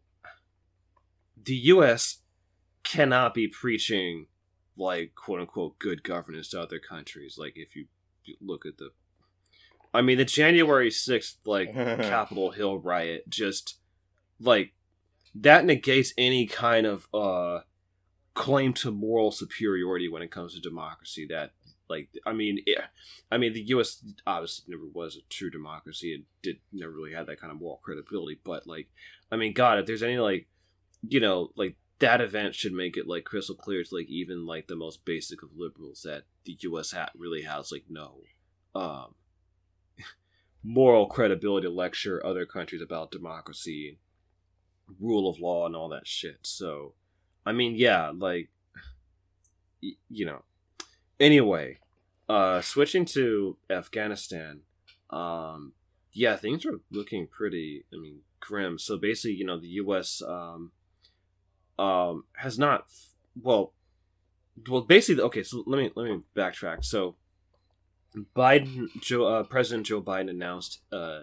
the 1.41 1.55
U.S. 1.55 2.19
cannot 2.83 3.33
be 3.33 3.47
preaching 3.47 4.27
like 4.77 5.15
quote 5.15 5.41
unquote 5.41 5.79
good 5.79 6.03
governance 6.03 6.49
to 6.49 6.61
other 6.61 6.79
countries. 6.79 7.37
Like 7.37 7.53
if 7.55 7.75
you 7.75 7.85
look 8.41 8.65
at 8.65 8.77
the 8.77 8.91
I 9.95 10.01
mean, 10.01 10.17
the 10.17 10.25
January 10.25 10.89
6th, 10.89 11.35
like, 11.45 11.73
Capitol 11.73 12.51
Hill 12.51 12.77
riot 12.79 13.29
just, 13.29 13.77
like, 14.41 14.73
that 15.33 15.63
negates 15.63 16.13
any 16.17 16.47
kind 16.47 16.85
of, 16.85 17.07
uh, 17.13 17.61
claim 18.35 18.73
to 18.73 18.91
moral 18.91 19.31
superiority 19.31 20.09
when 20.09 20.21
it 20.21 20.29
comes 20.29 20.53
to 20.53 20.59
democracy 20.59 21.25
that, 21.29 21.51
like, 21.89 22.09
I 22.25 22.33
mean, 22.33 22.59
it, 22.65 22.79
I 23.31 23.37
mean, 23.37 23.53
the 23.53 23.63
U.S. 23.69 24.03
obviously 24.27 24.65
never 24.67 24.85
was 24.93 25.15
a 25.15 25.21
true 25.29 25.49
democracy 25.49 26.13
and 26.13 26.25
did 26.43 26.57
never 26.71 26.91
really 26.91 27.13
had 27.13 27.27
that 27.27 27.39
kind 27.39 27.51
of 27.51 27.59
moral 27.59 27.79
credibility, 27.81 28.39
but, 28.43 28.67
like, 28.67 28.89
I 29.31 29.37
mean, 29.37 29.53
God, 29.53 29.79
if 29.79 29.85
there's 29.85 30.03
any, 30.03 30.17
like, 30.17 30.47
you 31.07 31.19
know, 31.19 31.51
like, 31.55 31.77
that 31.99 32.19
event 32.19 32.55
should 32.55 32.73
make 32.73 32.97
it, 32.97 33.07
like, 33.07 33.23
crystal 33.23 33.55
clear 33.55 33.83
to, 33.83 33.95
like, 33.95 34.09
even, 34.09 34.45
like, 34.45 34.67
the 34.67 34.75
most 34.75 35.05
basic 35.05 35.41
of 35.41 35.55
liberals 35.55 36.01
that 36.03 36.23
the 36.43 36.57
U.S. 36.61 36.93
really 37.17 37.43
has, 37.43 37.71
like, 37.71 37.85
no, 37.89 38.17
um, 38.75 39.15
moral 40.63 41.07
credibility 41.07 41.67
to 41.67 41.73
lecture 41.73 42.25
other 42.25 42.45
countries 42.45 42.81
about 42.81 43.11
democracy, 43.11 43.97
rule 44.99 45.29
of 45.29 45.39
law, 45.39 45.65
and 45.65 45.75
all 45.75 45.87
that 45.89 46.05
shit. 46.05 46.39
So, 46.41 46.95
I 47.45 47.51
mean, 47.51 47.75
yeah, 47.75 48.11
like, 48.15 48.49
y- 49.81 49.97
you 50.09 50.25
know. 50.25 50.43
Anyway, 51.19 51.79
uh, 52.27 52.61
switching 52.61 53.05
to 53.05 53.57
Afghanistan, 53.69 54.61
um, 55.09 55.73
yeah, 56.11 56.35
things 56.35 56.65
are 56.65 56.79
looking 56.91 57.27
pretty, 57.27 57.85
I 57.93 57.97
mean, 57.97 58.19
grim. 58.39 58.79
So 58.79 58.97
basically, 58.97 59.35
you 59.35 59.45
know, 59.45 59.59
the 59.59 59.67
U.S. 59.67 60.21
Um, 60.25 60.71
um, 61.77 62.23
has 62.37 62.57
not, 62.57 62.85
well, 63.41 63.73
well, 64.69 64.81
basically, 64.81 65.23
okay. 65.23 65.43
So 65.43 65.63
let 65.67 65.77
me 65.77 65.91
let 65.95 66.05
me 66.09 66.21
backtrack. 66.35 66.85
So 66.85 67.15
Biden, 68.35 68.87
Joe, 69.01 69.25
uh, 69.25 69.43
President 69.43 69.85
Joe 69.85 70.01
Biden 70.01 70.29
announced 70.29 70.79
uh, 70.91 71.21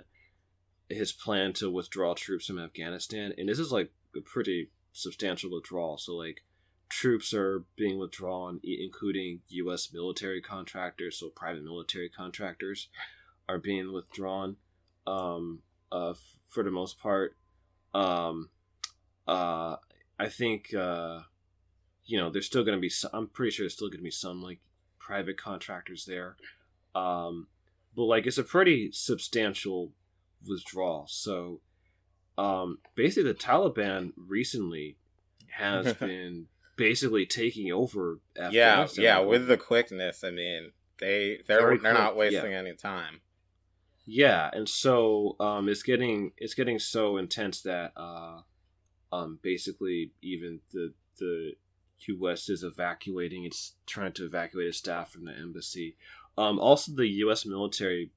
his 0.89 1.13
plan 1.13 1.55
to 1.55 1.71
withdraw 1.71 2.15
troops 2.15 2.47
from 2.47 2.59
Afghanistan, 2.59 3.33
and 3.39 3.49
this 3.49 3.59
is 3.59 3.73
like 3.73 3.91
a 4.15 4.21
pretty 4.21 4.71
substantial 4.93 5.51
withdrawal. 5.51 5.99
So, 5.99 6.15
like, 6.15 6.43
troops 6.89 7.33
are 7.35 7.65
being 7.77 7.99
withdrawn, 7.99 8.61
including 8.63 9.41
U.S. 9.49 9.93
military 9.93 10.41
contractors, 10.41 11.19
so 11.19 11.29
private 11.29 11.65
military 11.65 12.09
contractors 12.09 12.89
are 13.49 13.59
being 13.59 13.93
withdrawn 13.93 14.57
um, 15.07 15.61
uh, 15.91 16.15
for 16.49 16.63
the 16.63 16.71
most 16.71 16.99
part. 16.99 17.37
Um, 17.95 18.51
uh, 19.27 19.77
I 20.19 20.29
think, 20.29 20.75
uh, 20.75 21.21
you 22.05 22.19
know, 22.19 22.31
there's 22.31 22.47
still 22.47 22.65
going 22.65 22.77
to 22.77 22.81
be, 22.81 22.89
some, 22.89 23.11
I'm 23.13 23.29
pretty 23.29 23.51
sure 23.51 23.65
there's 23.65 23.75
still 23.75 23.89
going 23.89 23.99
to 23.99 24.05
be 24.05 24.11
some, 24.11 24.43
like, 24.43 24.61
private 24.99 25.37
contractors 25.37 26.05
there. 26.05 26.37
Um, 26.95 27.49
but 27.95 28.05
like 28.05 28.27
it's 28.27 28.39
a 28.39 28.45
pretty 28.45 28.91
substantial 28.93 29.93
withdrawal. 30.47 31.07
So 31.09 31.61
um, 32.39 32.79
basically, 32.95 33.33
the 33.33 33.39
Taliban 33.39 34.13
recently 34.17 34.97
has 35.51 35.93
been 35.95 36.47
basically 36.77 37.27
taking 37.27 37.71
over. 37.73 38.21
Yeah, 38.51 38.87
yeah. 38.97 39.19
With 39.21 39.49
the 39.49 39.57
quickness, 39.57 40.25
I 40.25 40.31
mean, 40.31 40.73
they 40.99 41.41
they're 41.47 41.79
they're 41.79 41.95
not 41.95 42.17
wasting 42.17 42.53
yeah. 42.53 42.59
any 42.59 42.75
time. 42.75 43.21
Yeah, 44.05 44.51
and 44.53 44.69
so 44.69 45.37
um, 45.39 45.69
it's 45.69 45.83
getting 45.83 46.33
it's 46.37 46.55
getting 46.55 46.79
so 46.79 47.17
intense 47.17 47.63
that 47.63 47.93
uh, 47.97 48.41
um, 49.13 49.39
basically 49.43 50.13
even 50.23 50.61
the 50.73 50.95
the 51.19 51.53
U.S. 52.09 52.49
is 52.49 52.65
evacuating. 52.65 53.45
It's 53.45 53.75
trying 53.87 54.13
to 54.15 54.27
evacuate 54.27 54.69
its 54.69 54.79
staff 54.79 55.11
from 55.11 55.27
the 55.27 55.33
embassy. 55.33 55.97
Um, 56.37 56.59
also, 56.59 56.93
the 56.93 57.07
U.S. 57.07 57.47
military 57.47 58.11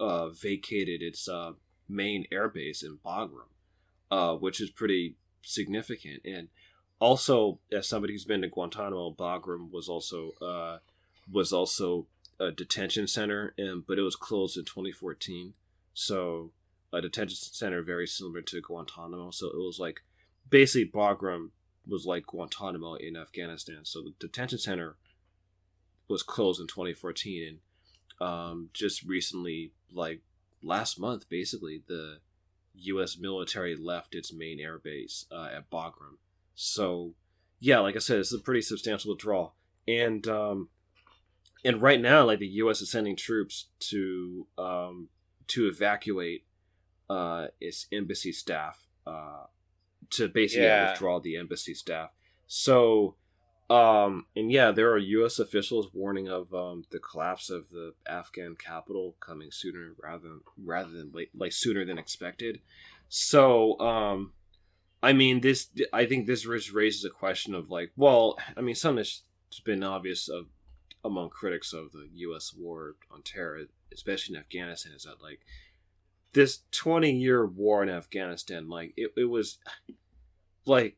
uh, 0.00 0.30
vacated 0.30 1.02
its 1.02 1.28
uh, 1.28 1.52
main 1.90 2.26
airbase 2.32 2.84
in 2.84 2.98
Bagram, 3.04 3.48
uh, 4.10 4.34
which 4.34 4.60
is 4.60 4.70
pretty 4.70 5.16
significant. 5.42 6.22
And 6.24 6.48
also, 6.98 7.58
as 7.72 7.88
somebody 7.88 8.12
who's 8.14 8.24
been 8.24 8.42
to 8.42 8.48
Guantanamo, 8.48 9.12
Bagram 9.12 9.70
was 9.70 9.88
also 9.88 10.32
uh, 10.40 10.78
was 11.30 11.52
also 11.52 12.06
a 12.38 12.50
detention 12.50 13.06
center, 13.06 13.54
and 13.58 13.86
but 13.86 13.98
it 13.98 14.02
was 14.02 14.16
closed 14.16 14.56
in 14.56 14.64
2014. 14.64 15.54
So 15.94 16.52
a 16.92 17.00
detention 17.00 17.36
center 17.36 17.82
very 17.82 18.06
similar 18.06 18.42
to 18.42 18.60
Guantanamo. 18.60 19.30
So 19.30 19.48
it 19.48 19.56
was 19.56 19.78
like 19.78 20.02
basically 20.48 20.90
Bagram 20.90 21.50
was 21.86 22.04
like 22.04 22.26
Guantanamo 22.26 22.94
in 22.94 23.16
Afghanistan. 23.16 23.80
So 23.84 24.02
the 24.02 24.14
detention 24.18 24.58
center 24.58 24.96
was 26.08 26.22
closed 26.22 26.60
in 26.60 26.66
2014 26.66 27.46
and 27.48 28.26
um, 28.26 28.70
just 28.72 29.02
recently 29.04 29.72
like 29.92 30.20
last 30.62 30.98
month 30.98 31.28
basically 31.28 31.82
the 31.86 32.18
us 32.76 33.18
military 33.18 33.76
left 33.76 34.14
its 34.14 34.32
main 34.32 34.60
air 34.60 34.78
base 34.78 35.26
uh, 35.30 35.48
at 35.54 35.70
bagram. 35.70 36.16
So 36.54 37.14
yeah 37.60 37.78
like 37.78 37.94
i 37.94 37.98
said 37.98 38.18
it's 38.18 38.32
a 38.32 38.38
pretty 38.38 38.62
substantial 38.62 39.10
withdrawal 39.10 39.54
and 39.86 40.26
um, 40.26 40.68
and 41.64 41.82
right 41.82 42.00
now 42.00 42.24
like 42.24 42.38
the 42.38 42.46
us 42.46 42.80
is 42.80 42.90
sending 42.90 43.16
troops 43.16 43.66
to 43.78 44.46
um, 44.58 45.08
to 45.48 45.68
evacuate 45.68 46.44
uh, 47.08 47.48
its 47.60 47.86
embassy 47.92 48.32
staff 48.32 48.86
uh, 49.06 49.44
to 50.10 50.28
basically 50.28 50.64
yeah. 50.64 50.90
withdraw 50.90 51.20
the 51.20 51.36
embassy 51.36 51.74
staff. 51.74 52.10
So 52.46 53.16
um, 53.70 54.26
and 54.34 54.50
yeah, 54.50 54.72
there 54.72 54.90
are 54.90 54.98
U.S. 54.98 55.38
officials 55.38 55.94
warning 55.94 56.28
of 56.28 56.52
um, 56.52 56.82
the 56.90 56.98
collapse 56.98 57.50
of 57.50 57.70
the 57.70 57.94
Afghan 58.04 58.56
capital 58.56 59.14
coming 59.20 59.52
sooner 59.52 59.92
rather 60.02 60.28
than 60.28 60.40
rather 60.62 60.90
than 60.90 61.12
late, 61.12 61.30
like 61.36 61.52
sooner 61.52 61.84
than 61.84 61.96
expected. 61.96 62.60
So, 63.08 63.78
um, 63.78 64.32
I 65.04 65.12
mean, 65.12 65.40
this 65.40 65.68
I 65.92 66.04
think 66.04 66.26
this 66.26 66.46
raises 66.46 67.04
a 67.04 67.10
question 67.10 67.54
of 67.54 67.70
like, 67.70 67.92
well, 67.96 68.36
I 68.56 68.60
mean, 68.60 68.74
something 68.74 69.04
that's 69.04 69.60
been 69.64 69.84
obvious 69.84 70.28
of 70.28 70.46
among 71.04 71.30
critics 71.30 71.72
of 71.72 71.92
the 71.92 72.08
U.S. 72.12 72.52
war 72.58 72.96
on 73.08 73.22
terror, 73.22 73.60
especially 73.92 74.34
in 74.34 74.40
Afghanistan, 74.40 74.94
is 74.96 75.04
that 75.04 75.22
like 75.22 75.40
this 76.32 76.62
twenty 76.72 77.12
year 77.12 77.46
war 77.46 77.84
in 77.84 77.88
Afghanistan, 77.88 78.68
like 78.68 78.94
it, 78.96 79.12
it 79.16 79.26
was 79.26 79.58
like 80.66 80.96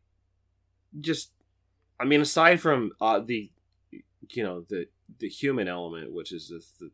just 0.98 1.32
I 2.02 2.04
mean, 2.04 2.20
aside 2.20 2.60
from 2.60 2.92
uh, 3.00 3.20
the, 3.20 3.50
you 4.30 4.42
know, 4.42 4.64
the 4.68 4.86
the 5.18 5.28
human 5.28 5.68
element, 5.68 6.12
which 6.12 6.32
is 6.32 6.48
the, 6.48 6.62
the 6.84 6.90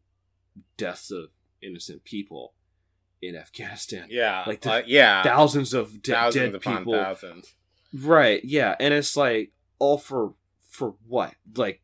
deaths 0.77 1.11
of 1.11 1.31
innocent 1.63 2.05
people 2.05 2.53
in 3.23 3.35
Afghanistan. 3.35 4.07
Yeah, 4.11 4.45
like 4.47 4.67
uh, 4.67 4.83
yeah, 4.87 5.23
thousands 5.23 5.73
of 5.73 6.03
de- 6.03 6.13
thousands 6.13 6.53
dead 6.53 6.61
people. 6.61 6.93
Thousands. 6.93 7.55
Right. 7.95 8.45
Yeah, 8.45 8.77
and 8.79 8.93
it's 8.93 9.17
like 9.17 9.53
all 9.79 9.97
for 9.97 10.35
for 10.69 10.95
what? 11.07 11.35
Like, 11.57 11.81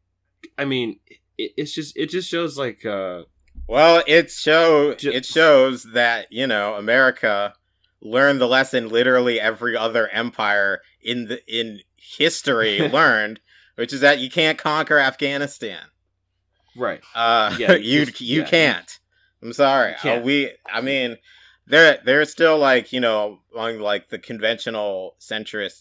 I 0.58 0.66
mean, 0.66 1.00
it, 1.38 1.52
it's 1.56 1.72
just 1.72 1.96
it 1.96 2.10
just 2.10 2.28
shows 2.28 2.58
like 2.58 2.84
uh 2.84 3.22
Well, 3.66 4.02
it 4.06 4.30
show 4.30 4.94
Ju- 4.94 5.12
it 5.12 5.24
shows 5.24 5.84
that 5.94 6.30
you 6.30 6.46
know 6.46 6.74
America 6.74 7.54
learned 8.02 8.38
the 8.40 8.46
lesson 8.46 8.90
literally 8.90 9.40
every 9.40 9.74
other 9.74 10.08
empire 10.08 10.82
in 11.00 11.28
the 11.28 11.40
in 11.48 11.80
history 12.16 12.88
learned, 12.88 13.40
which 13.76 13.92
is 13.92 14.00
that 14.00 14.18
you 14.18 14.30
can't 14.30 14.58
conquer 14.58 14.98
Afghanistan. 14.98 15.80
right. 16.76 17.00
Uh, 17.14 17.54
Yeah, 17.58 17.72
you 17.74 18.00
you 18.00 18.06
you, 18.18 18.40
yeah, 18.42 18.46
can't. 18.48 18.98
I'm 19.42 19.52
sorry. 19.52 19.94
Can't. 20.00 20.22
Uh, 20.22 20.24
we, 20.24 20.52
I 20.72 20.80
mean, 20.80 21.16
they're 21.66 21.98
they're 22.04 22.24
still 22.24 22.58
like 22.58 22.92
you 22.92 23.00
know 23.00 23.40
among 23.54 23.78
like 23.80 24.08
the 24.10 24.18
conventional 24.18 25.16
centrist 25.20 25.80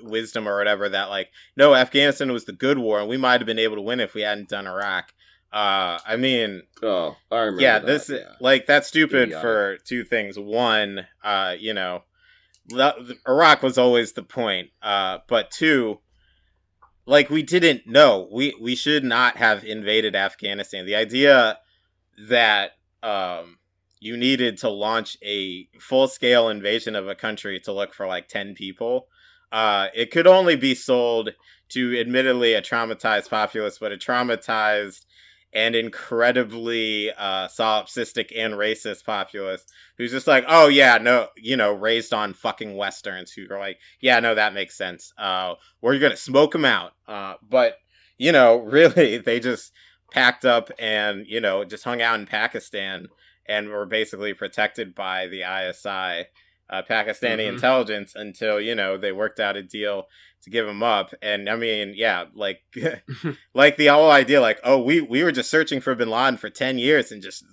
wisdom 0.00 0.48
or 0.48 0.56
whatever 0.58 0.88
that 0.88 1.08
like 1.10 1.28
no 1.56 1.74
Afghanistan 1.76 2.32
was 2.32 2.44
the 2.44 2.52
good 2.52 2.78
war 2.78 2.98
and 2.98 3.08
we 3.08 3.16
might 3.16 3.40
have 3.40 3.46
been 3.46 3.58
able 3.58 3.76
to 3.76 3.82
win 3.82 4.00
if 4.00 4.14
we 4.14 4.22
hadn't 4.22 4.48
done 4.48 4.66
Iraq. 4.66 5.12
Uh, 5.52 5.98
I 6.06 6.16
mean, 6.16 6.62
Oh, 6.82 7.14
I 7.30 7.36
remember. 7.40 7.62
yeah, 7.62 7.78
that, 7.78 7.86
this 7.86 8.08
yeah. 8.08 8.32
like 8.40 8.66
that's 8.66 8.88
stupid 8.88 9.24
Idiotic. 9.28 9.42
for 9.42 9.76
two 9.84 10.02
things. 10.02 10.38
One, 10.38 11.06
uh, 11.22 11.54
you 11.58 11.74
know, 11.74 12.02
the- 12.68 13.16
Iraq 13.28 13.62
was 13.62 13.78
always 13.78 14.12
the 14.12 14.22
point. 14.22 14.70
Uh, 14.82 15.18
but 15.28 15.50
two, 15.50 16.00
like 17.06 17.30
we 17.30 17.42
didn't 17.42 17.86
know. 17.86 18.28
We 18.32 18.54
we 18.60 18.74
should 18.74 19.04
not 19.04 19.36
have 19.36 19.64
invaded 19.64 20.14
Afghanistan. 20.14 20.86
The 20.86 20.94
idea 20.96 21.58
that 22.28 22.72
um 23.02 23.58
you 24.00 24.16
needed 24.16 24.58
to 24.58 24.68
launch 24.68 25.16
a 25.24 25.68
full 25.78 26.08
scale 26.08 26.48
invasion 26.48 26.96
of 26.96 27.06
a 27.06 27.14
country 27.14 27.60
to 27.60 27.72
look 27.72 27.94
for 27.94 28.06
like 28.06 28.26
10 28.26 28.54
people. 28.54 29.06
Uh, 29.52 29.86
it 29.94 30.10
could 30.10 30.26
only 30.26 30.56
be 30.56 30.74
sold 30.74 31.30
to 31.68 31.96
admittedly 32.00 32.54
a 32.54 32.60
traumatized 32.60 33.30
populace, 33.30 33.78
but 33.78 33.92
a 33.92 33.96
traumatized 33.96 35.04
and 35.52 35.74
incredibly 35.74 37.10
uh, 37.12 37.48
solipsistic 37.48 38.32
and 38.36 38.54
racist 38.54 39.04
populace 39.04 39.64
who's 39.98 40.10
just 40.10 40.26
like, 40.26 40.44
oh 40.48 40.68
yeah, 40.68 40.98
no, 40.98 41.28
you 41.36 41.56
know, 41.56 41.72
raised 41.72 42.14
on 42.14 42.32
fucking 42.32 42.76
westerns 42.76 43.32
who 43.32 43.46
are 43.50 43.58
like, 43.58 43.78
yeah, 44.00 44.18
no, 44.20 44.34
that 44.34 44.54
makes 44.54 44.76
sense. 44.76 45.12
Uh, 45.18 45.54
we're 45.80 45.98
gonna 45.98 46.16
smoke 46.16 46.52
them 46.52 46.64
out. 46.64 46.92
Uh, 47.06 47.34
but 47.48 47.76
you 48.18 48.32
know, 48.32 48.58
really, 48.60 49.18
they 49.18 49.40
just 49.40 49.72
packed 50.10 50.44
up 50.44 50.70
and 50.78 51.26
you 51.26 51.40
know 51.40 51.64
just 51.64 51.84
hung 51.84 52.02
out 52.02 52.20
in 52.20 52.26
Pakistan 52.26 53.08
and 53.46 53.68
were 53.68 53.86
basically 53.86 54.34
protected 54.34 54.94
by 54.94 55.26
the 55.26 55.42
ISI, 55.42 56.26
uh, 56.72 56.82
Pakistani 56.82 57.44
Mhm. 57.46 57.54
intelligence, 57.54 58.14
until 58.16 58.60
you 58.60 58.74
know 58.74 58.96
they 58.96 59.12
worked 59.12 59.38
out 59.38 59.56
a 59.56 59.62
deal 59.62 60.08
to 60.42 60.50
give 60.50 60.66
him 60.66 60.82
up. 60.82 61.14
And 61.22 61.48
I 61.48 61.54
mean, 61.56 61.92
yeah, 61.94 62.24
like 62.34 62.62
like 63.54 63.76
the 63.76 63.86
whole 63.88 64.10
idea, 64.10 64.40
like 64.40 64.58
oh, 64.64 64.82
we 64.82 65.00
we 65.00 65.22
were 65.22 65.32
just 65.32 65.50
searching 65.50 65.80
for 65.80 65.94
Bin 65.94 66.10
Laden 66.10 66.38
for 66.38 66.50
ten 66.50 66.78
years 66.78 67.12
and 67.12 67.22
just 67.22 67.44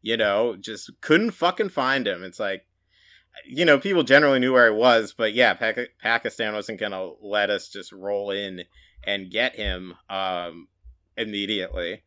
you 0.00 0.16
know 0.16 0.56
just 0.56 0.90
couldn't 1.02 1.32
fucking 1.32 1.70
find 1.70 2.06
him. 2.06 2.22
It's 2.22 2.40
like. 2.40 2.64
You 3.46 3.64
know, 3.64 3.78
people 3.78 4.02
generally 4.02 4.40
knew 4.40 4.52
where 4.52 4.72
he 4.72 4.76
was, 4.76 5.14
but 5.16 5.32
yeah, 5.32 5.54
Pak- 5.54 5.94
Pakistan 6.02 6.54
wasn't 6.54 6.80
gonna 6.80 7.10
let 7.22 7.50
us 7.50 7.68
just 7.68 7.92
roll 7.92 8.32
in 8.32 8.64
and 9.04 9.30
get 9.30 9.54
him 9.54 9.94
um, 10.10 10.66
immediately. 11.16 12.02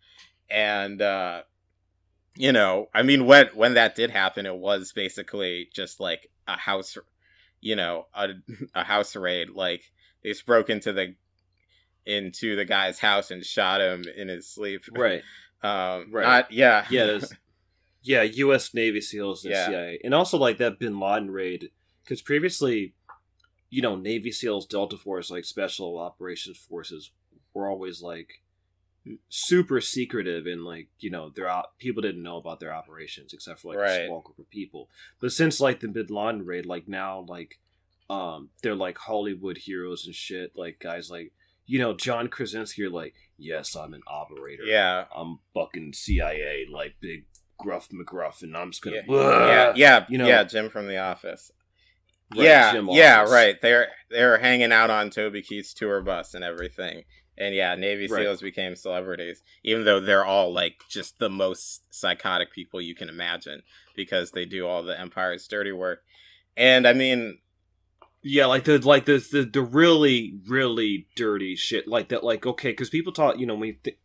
And 0.49 1.01
uh, 1.01 1.43
you 2.35 2.51
know, 2.51 2.87
I 2.93 3.03
mean, 3.03 3.25
when 3.25 3.47
when 3.47 3.73
that 3.75 3.95
did 3.95 4.09
happen, 4.11 4.45
it 4.45 4.55
was 4.55 4.91
basically 4.93 5.69
just 5.73 5.99
like 5.99 6.29
a 6.47 6.57
house, 6.57 6.97
you 7.59 7.75
know, 7.75 8.07
a 8.13 8.29
a 8.75 8.83
house 8.83 9.15
raid. 9.15 9.49
Like 9.49 9.83
they 10.23 10.29
just 10.29 10.45
broke 10.45 10.69
into 10.69 10.93
the 10.93 11.15
into 12.05 12.55
the 12.55 12.65
guy's 12.65 12.99
house 12.99 13.31
and 13.31 13.45
shot 13.45 13.81
him 13.81 14.03
in 14.15 14.27
his 14.27 14.47
sleep. 14.47 14.83
right. 14.91 15.21
Um, 15.63 16.11
Right. 16.11 16.23
not- 16.23 16.51
yeah. 16.51 16.85
Yeah, 16.89 17.05
there's 17.05 17.33
yeah, 18.01 18.23
U.S. 18.23 18.73
Navy 18.73 19.01
SEALs 19.01 19.43
and 19.45 19.53
Yeah. 19.53 19.67
CIA, 19.67 19.99
and 20.03 20.13
also 20.13 20.37
like 20.37 20.57
that 20.57 20.79
Bin 20.79 20.99
Laden 20.99 21.29
raid, 21.29 21.69
because 22.03 22.21
previously, 22.21 22.95
you 23.69 23.81
know, 23.81 23.95
Navy 23.95 24.31
SEALs, 24.31 24.65
Delta 24.65 24.97
Force, 24.97 25.29
like 25.29 25.45
Special 25.45 25.99
Operations 25.99 26.57
Forces, 26.57 27.11
were 27.53 27.69
always 27.69 28.01
like 28.01 28.40
super 29.29 29.81
secretive 29.81 30.45
and 30.45 30.63
like 30.63 30.87
you 30.99 31.09
know 31.09 31.29
their 31.29 31.49
op- 31.49 31.77
people 31.79 32.01
didn't 32.01 32.21
know 32.23 32.37
about 32.37 32.59
their 32.59 32.73
operations 32.73 33.33
except 33.33 33.59
for 33.59 33.69
like 33.69 33.77
a 33.77 34.05
small 34.07 34.21
group 34.21 34.39
of 34.39 34.49
people. 34.49 34.89
But 35.19 35.31
since 35.31 35.59
like 35.59 35.79
the 35.79 35.87
Bin 35.87 36.07
Laden 36.09 36.45
raid, 36.45 36.65
like 36.65 36.87
now 36.87 37.25
like 37.27 37.59
um 38.09 38.49
they're 38.61 38.75
like 38.75 38.97
Hollywood 38.97 39.57
heroes 39.57 40.05
and 40.05 40.13
shit. 40.15 40.51
Like 40.55 40.79
guys 40.79 41.09
like 41.09 41.31
you 41.65 41.79
know 41.79 41.93
John 41.95 42.27
Krasinski 42.27 42.83
are 42.83 42.89
like 42.89 43.15
yes 43.37 43.75
I'm 43.75 43.93
an 43.93 44.01
operator. 44.07 44.63
Yeah. 44.63 45.05
I'm 45.15 45.39
fucking 45.53 45.93
CIA, 45.93 46.67
like 46.71 46.95
big 46.99 47.25
gruff 47.57 47.89
McGruff, 47.89 48.41
and 48.43 48.55
I'm 48.57 48.71
just 48.71 48.83
gonna. 48.83 48.97
Yeah. 48.97 49.03
Yeah, 49.47 49.73
yeah, 49.75 50.05
you 50.09 50.17
know- 50.17 50.27
yeah, 50.27 50.43
Jim 50.43 50.69
from 50.69 50.87
The 50.87 50.97
Office. 50.97 51.51
Yeah, 52.35 52.71
Jim 52.73 52.87
yeah, 52.91 53.21
Office. 53.21 53.31
right. 53.31 53.61
They're 53.61 53.87
they're 54.09 54.37
hanging 54.37 54.71
out 54.71 54.89
on 54.89 55.09
Toby 55.09 55.41
Keith's 55.41 55.73
tour 55.73 56.01
bus 56.01 56.33
and 56.33 56.43
everything. 56.43 57.03
And 57.37 57.55
yeah, 57.55 57.75
Navy 57.75 58.07
Right. 58.07 58.23
SEALs 58.23 58.41
became 58.41 58.75
celebrities, 58.75 59.41
even 59.63 59.85
though 59.85 59.99
they're 59.99 60.25
all 60.25 60.53
like 60.53 60.75
just 60.89 61.17
the 61.19 61.29
most 61.29 61.81
psychotic 61.93 62.51
people 62.53 62.79
you 62.81 62.93
can 62.93 63.09
imagine 63.09 63.63
because 63.95 64.31
they 64.31 64.45
do 64.45 64.67
all 64.67 64.83
the 64.83 64.99
Empire's 64.99 65.47
dirty 65.47 65.71
work. 65.71 66.01
And 66.55 66.87
I 66.87 66.93
mean, 66.93 67.39
Yeah, 68.21 68.45
like 68.45 68.65
the 68.65 68.77
like 68.79 69.05
the 69.05 69.17
the, 69.31 69.43
the 69.45 69.61
really 69.61 70.39
really 70.47 71.07
dirty 71.15 71.55
shit 71.55 71.87
like 71.87 72.09
that. 72.09 72.23
Like 72.23 72.45
okay, 72.45 72.71
because 72.71 72.89
people 72.89 73.13
talk, 73.13 73.39
you 73.39 73.45
know, 73.47 73.55
when 73.55 73.69
you 73.69 73.75
th- 73.83 73.97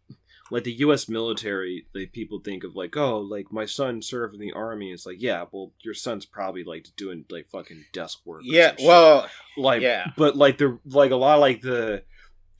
like 0.50 0.64
the 0.64 0.72
U.S. 0.72 1.08
military, 1.08 1.86
like 1.94 2.12
people 2.12 2.40
think 2.40 2.64
of 2.64 2.76
like, 2.76 2.96
oh, 2.96 3.18
like 3.18 3.52
my 3.52 3.66
son 3.66 4.00
served 4.02 4.34
in 4.34 4.40
the 4.40 4.52
army. 4.52 4.92
It's 4.92 5.06
like, 5.06 5.20
yeah, 5.20 5.44
well, 5.50 5.72
your 5.80 5.94
son's 5.94 6.24
probably 6.24 6.64
like 6.64 6.86
doing 6.96 7.24
like 7.30 7.48
fucking 7.50 7.84
desk 7.92 8.20
work. 8.24 8.42
yeah, 8.44 8.76
shit. 8.76 8.86
well, 8.86 9.28
like 9.56 9.82
yeah. 9.82 10.06
but 10.16 10.36
like 10.36 10.58
the 10.58 10.78
like 10.86 11.10
a 11.10 11.16
lot 11.16 11.36
of 11.36 11.40
like 11.40 11.62
the 11.62 12.02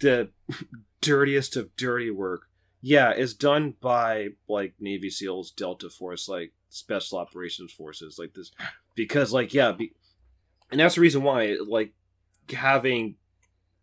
the 0.01 0.31
dirtiest 1.01 1.57
of 1.57 1.75
dirty 1.77 2.11
work 2.11 2.49
yeah 2.83 3.13
is 3.13 3.35
done 3.35 3.75
by 3.81 4.29
like 4.49 4.75
navy 4.81 5.11
seals 5.11 5.51
delta 5.51 5.89
force 5.89 6.29
like 6.29 6.53
special 6.69 7.19
operations 7.19 7.73
forces 7.73 8.19
like 8.19 8.35
this 8.35 8.51
because 8.95 9.33
like 9.33 9.55
yeah 9.55 9.73
be, 9.73 9.93
and 10.71 10.81
that's 10.81 10.97
the 10.97 11.01
reason 11.01 11.23
why 11.23 11.57
like 11.67 11.93
having 12.53 13.17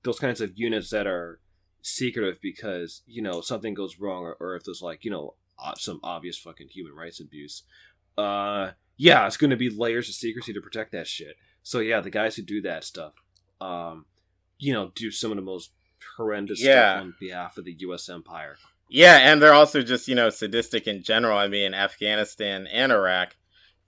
those 0.03 0.19
kinds 0.19 0.41
of 0.41 0.57
units 0.57 0.89
that 0.89 1.07
are 1.07 1.39
secretive 1.84 2.39
because 2.41 3.01
you 3.05 3.21
know 3.21 3.41
something 3.41 3.73
goes 3.73 3.99
wrong 3.99 4.23
or, 4.23 4.36
or 4.39 4.55
if 4.55 4.63
there's 4.63 4.81
like 4.81 5.03
you 5.03 5.11
know 5.11 5.36
some 5.77 5.99
obvious 6.01 6.38
fucking 6.38 6.69
human 6.69 6.95
rights 6.95 7.19
abuse 7.19 7.63
uh 8.17 8.71
yeah 8.97 9.27
it's 9.27 9.38
gonna 9.38 9.55
be 9.57 9.69
layers 9.69 10.07
of 10.09 10.15
secrecy 10.15 10.53
to 10.53 10.61
protect 10.61 10.93
that 10.93 11.05
shit 11.05 11.36
so 11.61 11.79
yeah 11.79 11.99
the 11.99 12.09
guys 12.09 12.36
who 12.38 12.41
do 12.41 12.61
that 12.61 12.84
stuff 12.86 13.13
um 13.59 14.05
you 14.57 14.71
know 14.71 14.91
do 14.95 15.11
some 15.11 15.29
of 15.29 15.36
the 15.36 15.43
most 15.43 15.71
horrendous 16.17 16.61
Yeah. 16.63 16.93
stuff 16.93 17.01
on 17.03 17.13
behalf 17.19 17.57
of 17.57 17.65
the 17.65 17.73
us 17.73 18.09
empire 18.09 18.55
Yeah, 18.89 19.17
and 19.17 19.41
they're 19.41 19.53
also 19.53 19.81
just, 19.81 20.07
you 20.07 20.13
know, 20.15 20.29
sadistic 20.29 20.88
in 20.88 21.01
general. 21.01 21.38
I 21.38 21.47
mean, 21.47 21.73
Afghanistan 21.73 22.67
and 22.67 22.91
Iraq, 22.91 23.36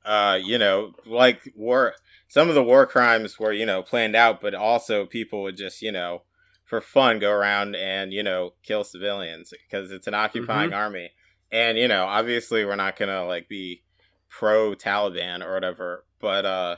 uh, 0.03 0.39
you 0.41 0.57
know, 0.57 0.93
like 1.05 1.53
war 1.55 1.93
some 2.27 2.49
of 2.49 2.55
the 2.55 2.63
war 2.63 2.85
crimes 2.87 3.37
were, 3.39 3.53
you 3.53 3.65
know, 3.65 3.83
planned 3.83 4.15
out, 4.15 4.41
but 4.41 4.53
also 4.55 5.05
people 5.05 5.43
would 5.43 5.57
just, 5.57 5.81
you 5.81 5.91
know, 5.91 6.23
for 6.65 6.81
fun 6.81 7.19
go 7.19 7.31
around 7.31 7.75
and, 7.75 8.11
you 8.11 8.23
know, 8.23 8.53
kill 8.63 8.83
civilians 8.83 9.53
because 9.69 9.91
it's 9.91 10.07
an 10.07 10.13
occupying 10.13 10.73
army. 10.73 11.11
And, 11.51 11.77
you 11.77 11.87
know, 11.87 12.05
obviously 12.05 12.65
we're 12.65 12.75
not 12.75 12.97
going 12.97 13.09
to 13.09 13.23
like 13.23 13.47
be 13.47 13.83
pro 14.29 14.73
Taliban 14.73 15.43
or 15.43 15.53
whatever, 15.53 16.05
but 16.19 16.45
uh 16.45 16.75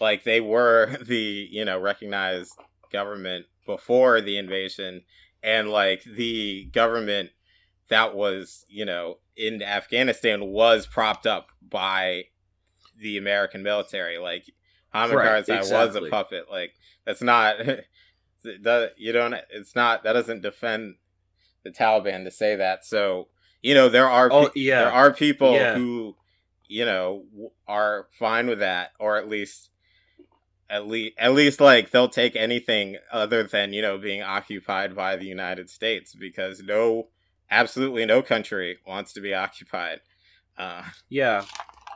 like 0.00 0.24
they 0.24 0.40
were 0.40 0.96
the, 1.06 1.48
you 1.50 1.64
know, 1.64 1.78
recognized 1.78 2.52
government 2.92 3.46
before 3.66 4.20
the 4.20 4.38
invasion 4.38 5.02
and 5.42 5.68
like 5.68 6.02
the 6.04 6.64
government 6.72 7.30
that 7.88 8.14
was 8.14 8.64
you 8.68 8.84
know 8.84 9.18
in 9.36 9.62
Afghanistan 9.62 10.46
was 10.46 10.86
propped 10.86 11.26
up 11.26 11.48
by 11.62 12.24
the 12.98 13.18
American 13.18 13.62
military. 13.62 14.18
Like 14.18 14.50
Hamid 14.90 15.16
Right, 15.16 15.44
Karzai 15.44 15.72
was 15.72 15.94
a 15.94 16.08
puppet. 16.08 16.46
Like 16.50 16.74
that's 17.04 17.22
not 17.22 17.56
that 18.62 18.92
you 18.96 19.12
don't. 19.12 19.34
It's 19.50 19.74
not 19.74 20.04
that 20.04 20.12
doesn't 20.14 20.42
defend 20.42 20.96
the 21.64 21.70
Taliban 21.70 22.24
to 22.24 22.30
say 22.30 22.56
that. 22.56 22.84
So 22.84 23.28
you 23.62 23.74
know 23.74 23.88
there 23.88 24.08
are 24.08 24.28
oh 24.32 24.50
yeah 24.54 24.80
there 24.80 24.92
are 24.92 25.12
people 25.12 25.52
Yeah. 25.54 25.74
who 25.74 26.16
you 26.68 26.84
know 26.84 27.24
are 27.68 28.06
fine 28.18 28.46
with 28.46 28.60
that, 28.60 28.92
or 28.98 29.16
at 29.16 29.28
least. 29.28 29.70
At 30.68 30.88
least, 30.88 31.14
at 31.16 31.32
least, 31.32 31.60
like 31.60 31.90
they'll 31.92 32.08
take 32.08 32.34
anything 32.34 32.96
other 33.12 33.44
than 33.44 33.72
you 33.72 33.82
know 33.82 33.98
being 33.98 34.22
occupied 34.22 34.96
by 34.96 35.14
the 35.14 35.24
United 35.24 35.70
States 35.70 36.12
because 36.12 36.60
no 36.60 37.06
absolutely 37.52 38.04
no 38.04 38.20
country 38.20 38.78
wants 38.84 39.12
to 39.12 39.20
be 39.20 39.32
occupied. 39.32 40.00
Uh, 40.58 40.82
Yeah, 41.08 41.44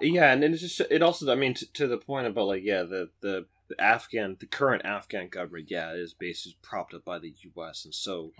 yeah, 0.00 0.30
and 0.32 0.44
it's 0.44 0.60
just 0.60 0.80
it 0.88 1.02
also 1.02 1.32
I 1.32 1.34
mean 1.34 1.54
t- 1.54 1.66
to 1.74 1.88
the 1.88 1.98
point 1.98 2.28
about 2.28 2.46
like 2.46 2.62
yeah 2.62 2.84
the 2.84 3.10
the 3.20 3.46
the 3.70 3.82
Afghan, 3.82 4.36
the 4.38 4.46
current 4.46 4.84
Afghan 4.84 5.28
government, 5.28 5.70
yeah, 5.70 5.92
is 5.92 6.12
basically 6.12 6.58
propped 6.60 6.92
up 6.92 7.04
by 7.04 7.18
the 7.18 7.34
U.S. 7.54 7.84
and 7.84 7.94
so 7.94 8.32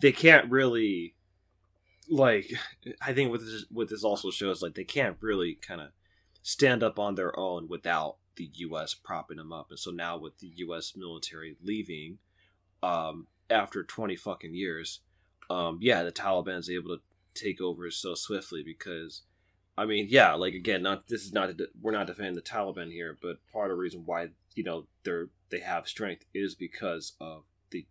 they 0.00 0.12
can't 0.12 0.50
really 0.50 1.14
like. 2.08 2.52
I 3.02 3.12
think 3.12 3.30
what 3.30 3.40
this 3.40 3.64
what 3.70 3.88
this 3.88 4.04
also 4.04 4.30
shows, 4.30 4.62
like 4.62 4.74
they 4.74 4.84
can't 4.84 5.16
really 5.20 5.54
kind 5.54 5.80
of 5.80 5.88
stand 6.42 6.82
up 6.82 6.98
on 6.98 7.14
their 7.14 7.36
own 7.38 7.66
without 7.68 8.16
the 8.36 8.50
U.S. 8.54 8.94
propping 8.94 9.38
them 9.38 9.52
up, 9.52 9.68
and 9.70 9.78
so 9.78 9.90
now 9.90 10.18
with 10.18 10.38
the 10.38 10.52
U.S. 10.56 10.92
military 10.96 11.56
leaving, 11.62 12.18
um, 12.82 13.26
after 13.48 13.82
twenty 13.82 14.16
fucking 14.16 14.54
years, 14.54 15.00
um, 15.48 15.78
yeah, 15.80 16.02
the 16.02 16.12
Taliban's 16.12 16.70
able 16.70 16.96
to 16.96 17.02
take 17.34 17.60
over 17.60 17.90
so 17.90 18.14
swiftly 18.14 18.62
because 18.62 19.22
I 19.76 19.86
mean, 19.86 20.06
yeah, 20.08 20.34
like 20.34 20.54
again, 20.54 20.82
not 20.82 21.08
this 21.08 21.22
is 21.24 21.32
not 21.32 21.50
we're 21.80 21.92
not 21.92 22.06
defending 22.06 22.34
the 22.34 22.42
Taliban 22.42 22.90
here, 22.92 23.16
but 23.20 23.38
part 23.52 23.70
of 23.70 23.76
the 23.76 23.80
reason 23.80 24.02
why 24.06 24.28
you 24.54 24.62
know 24.64 24.86
they're 25.02 25.28
they 25.50 25.60
have 25.60 25.88
strength 25.88 26.24
is 26.32 26.54
because 26.54 27.12
of 27.20 27.42
the 27.70 27.86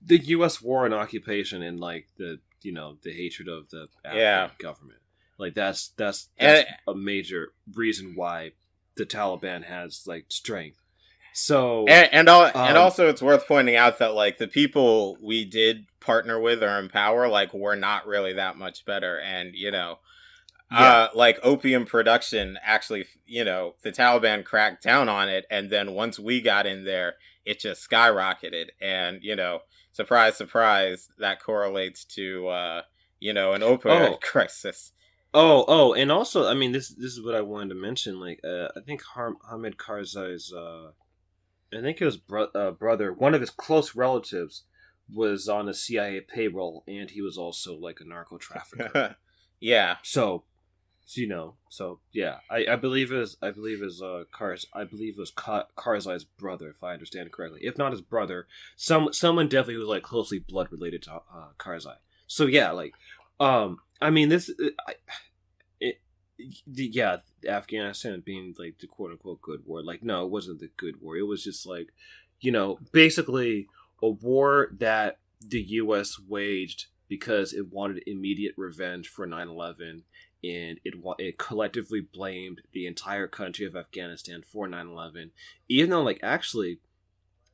the 0.00 0.18
U.S. 0.18 0.62
war 0.62 0.84
and 0.84 0.94
occupation 0.94 1.62
and 1.62 1.80
like 1.80 2.08
the 2.16 2.40
you 2.62 2.72
know 2.72 2.96
the 3.02 3.12
hatred 3.12 3.48
of 3.48 3.70
the 3.70 3.88
Afghan 4.04 4.20
Yeah. 4.20 4.50
government. 4.58 5.00
Like 5.38 5.54
that's 5.54 5.88
that's, 5.96 6.28
that's 6.38 6.68
And- 6.68 6.76
a 6.86 6.94
major 6.98 7.52
reason 7.74 8.14
why 8.16 8.52
the 8.96 9.06
Taliban 9.06 9.64
has 9.64 10.04
like 10.06 10.26
strength. 10.28 10.82
So 11.34 11.86
and 11.86 12.08
and, 12.12 12.28
al- 12.28 12.46
and 12.46 12.76
Um, 12.76 12.82
also 12.82 13.08
it's 13.08 13.22
worth 13.22 13.46
pointing 13.46 13.76
out 13.76 13.98
that 13.98 14.14
like 14.14 14.38
the 14.38 14.48
people 14.48 15.16
we 15.22 15.44
did 15.44 15.86
partner 16.00 16.40
with 16.40 16.62
or 16.64 16.78
empower 16.78 17.28
like 17.28 17.52
were 17.54 17.76
not 17.76 18.06
really 18.06 18.32
that 18.32 18.56
much 18.56 18.84
better 18.84 19.20
and 19.20 19.54
you 19.54 19.70
know 19.70 19.98
uh 20.70 21.08
like 21.14 21.38
opium 21.42 21.86
production 21.86 22.58
actually 22.62 23.06
you 23.24 23.44
know 23.44 23.74
the 23.82 23.90
Taliban 23.90 24.44
cracked 24.44 24.82
down 24.82 25.08
on 25.08 25.28
it 25.28 25.46
and 25.50 25.70
then 25.70 25.92
once 25.92 26.18
we 26.18 26.40
got 26.40 26.66
in 26.66 26.84
there 26.84 27.14
it 27.44 27.58
just 27.60 27.88
skyrocketed 27.88 28.66
and 28.80 29.20
you 29.22 29.34
know 29.34 29.60
surprise 29.92 30.36
surprise 30.36 31.08
that 31.18 31.42
correlates 31.42 32.04
to 32.04 32.46
uh 32.48 32.82
you 33.18 33.32
know 33.32 33.54
an 33.54 33.62
opioid 33.62 34.10
Oh. 34.10 34.18
crisis 34.22 34.92
Oh, 35.34 35.66
oh, 35.68 35.92
and 35.92 36.10
also, 36.10 36.48
I 36.48 36.54
mean, 36.54 36.72
this 36.72 36.88
this 36.88 37.12
is 37.12 37.22
what 37.22 37.34
I 37.34 37.42
wanted 37.42 37.68
to 37.68 37.74
mention. 37.74 38.18
Like, 38.18 38.40
uh, 38.42 38.68
I 38.74 38.80
think 38.84 39.02
Har- 39.14 39.36
Hamid 39.50 39.76
Karzai's, 39.76 40.52
uh, 40.52 40.92
I 41.76 41.82
think 41.82 41.98
his 41.98 42.16
bro- 42.16 42.50
uh, 42.54 42.70
brother, 42.70 43.12
one 43.12 43.34
of 43.34 43.42
his 43.42 43.50
close 43.50 43.94
relatives, 43.94 44.64
was 45.12 45.46
on 45.46 45.68
a 45.68 45.74
CIA 45.74 46.22
payroll, 46.22 46.82
and 46.88 47.10
he 47.10 47.20
was 47.20 47.36
also 47.36 47.76
like 47.76 47.98
a 48.00 48.08
narco 48.08 48.38
trafficker. 48.38 49.16
yeah 49.60 49.96
so, 50.02 50.44
so, 51.08 51.22
you 51.22 51.26
know, 51.26 51.54
so 51.70 52.00
yeah, 52.12 52.40
I, 52.50 52.66
I 52.72 52.76
believe 52.76 53.08
his, 53.08 53.38
I 53.40 53.50
believe 53.50 53.80
his, 53.80 54.02
uh, 54.02 54.24
Karz, 54.30 54.66
I 54.74 54.84
believe 54.84 55.14
it 55.16 55.18
was 55.18 55.30
Ka- 55.30 55.68
Karzai's 55.74 56.24
brother, 56.24 56.68
if 56.68 56.84
I 56.84 56.92
understand 56.92 57.32
correctly. 57.32 57.60
If 57.62 57.78
not 57.78 57.92
his 57.92 58.02
brother, 58.02 58.46
some 58.76 59.10
someone 59.14 59.48
definitely 59.48 59.76
who 59.76 59.80
was 59.80 59.88
like 59.88 60.02
closely 60.02 60.38
blood 60.38 60.70
related 60.70 61.02
to 61.04 61.14
uh, 61.14 61.52
Karzai. 61.58 61.94
So 62.26 62.44
yeah, 62.44 62.72
like, 62.72 62.92
um, 63.40 63.78
I 64.02 64.10
mean, 64.10 64.28
this, 64.28 64.50
I, 64.86 64.96
it, 65.80 66.02
yeah, 66.66 67.16
Afghanistan 67.48 68.22
being 68.22 68.54
like 68.58 68.76
the 68.78 68.86
quote 68.86 69.12
unquote 69.12 69.40
good 69.40 69.62
war. 69.64 69.82
Like, 69.82 70.02
no, 70.02 70.26
it 70.26 70.30
wasn't 70.30 70.60
the 70.60 70.68
good 70.76 71.00
war. 71.00 71.16
It 71.16 71.22
was 71.22 71.42
just 71.42 71.64
like, 71.64 71.88
you 72.38 72.52
know, 72.52 72.80
basically 72.92 73.66
a 74.02 74.10
war 74.10 74.68
that 74.78 75.20
the 75.40 75.62
U.S. 75.62 76.20
waged 76.28 76.88
because 77.08 77.54
it 77.54 77.72
wanted 77.72 78.02
immediate 78.06 78.52
revenge 78.58 79.08
for 79.08 79.26
9/11 79.26 80.02
and 80.44 80.78
it 80.84 80.94
it 81.18 81.38
collectively 81.38 82.00
blamed 82.00 82.60
the 82.72 82.86
entire 82.86 83.26
country 83.26 83.66
of 83.66 83.74
Afghanistan 83.76 84.42
for 84.42 84.68
9/11 84.68 85.30
even 85.68 85.90
though 85.90 86.02
like 86.02 86.20
actually 86.22 86.78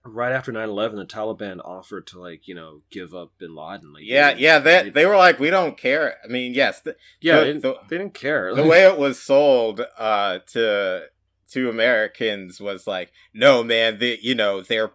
right 0.04 0.32
after 0.32 0.52
9/11 0.52 0.96
the 0.96 1.06
Taliban 1.06 1.60
offered 1.64 2.06
to 2.08 2.20
like 2.20 2.46
you 2.46 2.54
know 2.54 2.82
give 2.90 3.14
up 3.14 3.32
bin 3.38 3.54
Laden 3.54 3.92
like 3.94 4.02
yeah 4.04 4.34
they- 4.34 4.40
yeah 4.40 4.58
they, 4.58 4.90
they 4.90 5.06
were 5.06 5.16
like 5.16 5.38
we 5.40 5.48
don't 5.50 5.78
care 5.78 6.16
i 6.22 6.28
mean 6.28 6.52
yes 6.52 6.80
the, 6.82 6.94
yeah 7.20 7.36
the- 7.36 7.40
they, 7.40 7.46
didn't, 7.46 7.62
the- 7.62 7.78
they 7.88 7.98
didn't 7.98 8.14
care 8.14 8.54
the 8.54 8.64
way 8.64 8.82
it 8.84 8.98
was 8.98 9.18
sold 9.22 9.80
uh 9.98 10.38
to 10.48 11.04
to 11.50 11.68
Americans 11.68 12.58
was 12.58 12.86
like, 12.86 13.12
no 13.32 13.62
man, 13.62 13.98
they 13.98 14.18
you 14.20 14.34
know 14.34 14.60
they're 14.62 14.92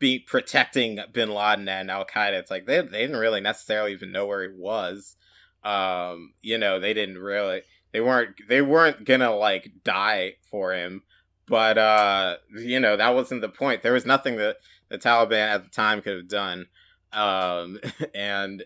be 0.00 0.18
protecting 0.18 0.98
Bin 1.12 1.30
Laden 1.32 1.66
and 1.68 1.90
Al 1.90 2.04
Qaeda. 2.04 2.32
It's 2.32 2.50
like 2.50 2.66
they 2.66 2.80
they 2.82 3.02
didn't 3.02 3.16
really 3.16 3.40
necessarily 3.40 3.92
even 3.92 4.12
know 4.12 4.26
where 4.26 4.42
he 4.42 4.54
was. 4.54 5.16
Um, 5.64 6.34
you 6.42 6.58
know, 6.58 6.78
they 6.78 6.94
didn't 6.94 7.18
really 7.18 7.62
they 7.92 8.00
weren't 8.00 8.36
they 8.48 8.60
weren't 8.62 9.04
gonna 9.04 9.34
like 9.34 9.70
die 9.84 10.34
for 10.50 10.72
him. 10.74 11.02
But 11.46 11.76
uh, 11.78 12.36
you 12.56 12.80
know 12.80 12.96
that 12.96 13.14
wasn't 13.14 13.40
the 13.42 13.48
point. 13.48 13.82
There 13.82 13.92
was 13.92 14.06
nothing 14.06 14.36
that 14.36 14.56
the 14.88 14.98
Taliban 14.98 15.48
at 15.54 15.64
the 15.64 15.70
time 15.70 16.00
could 16.02 16.16
have 16.16 16.28
done. 16.28 16.66
Um, 17.12 17.78
and 18.14 18.64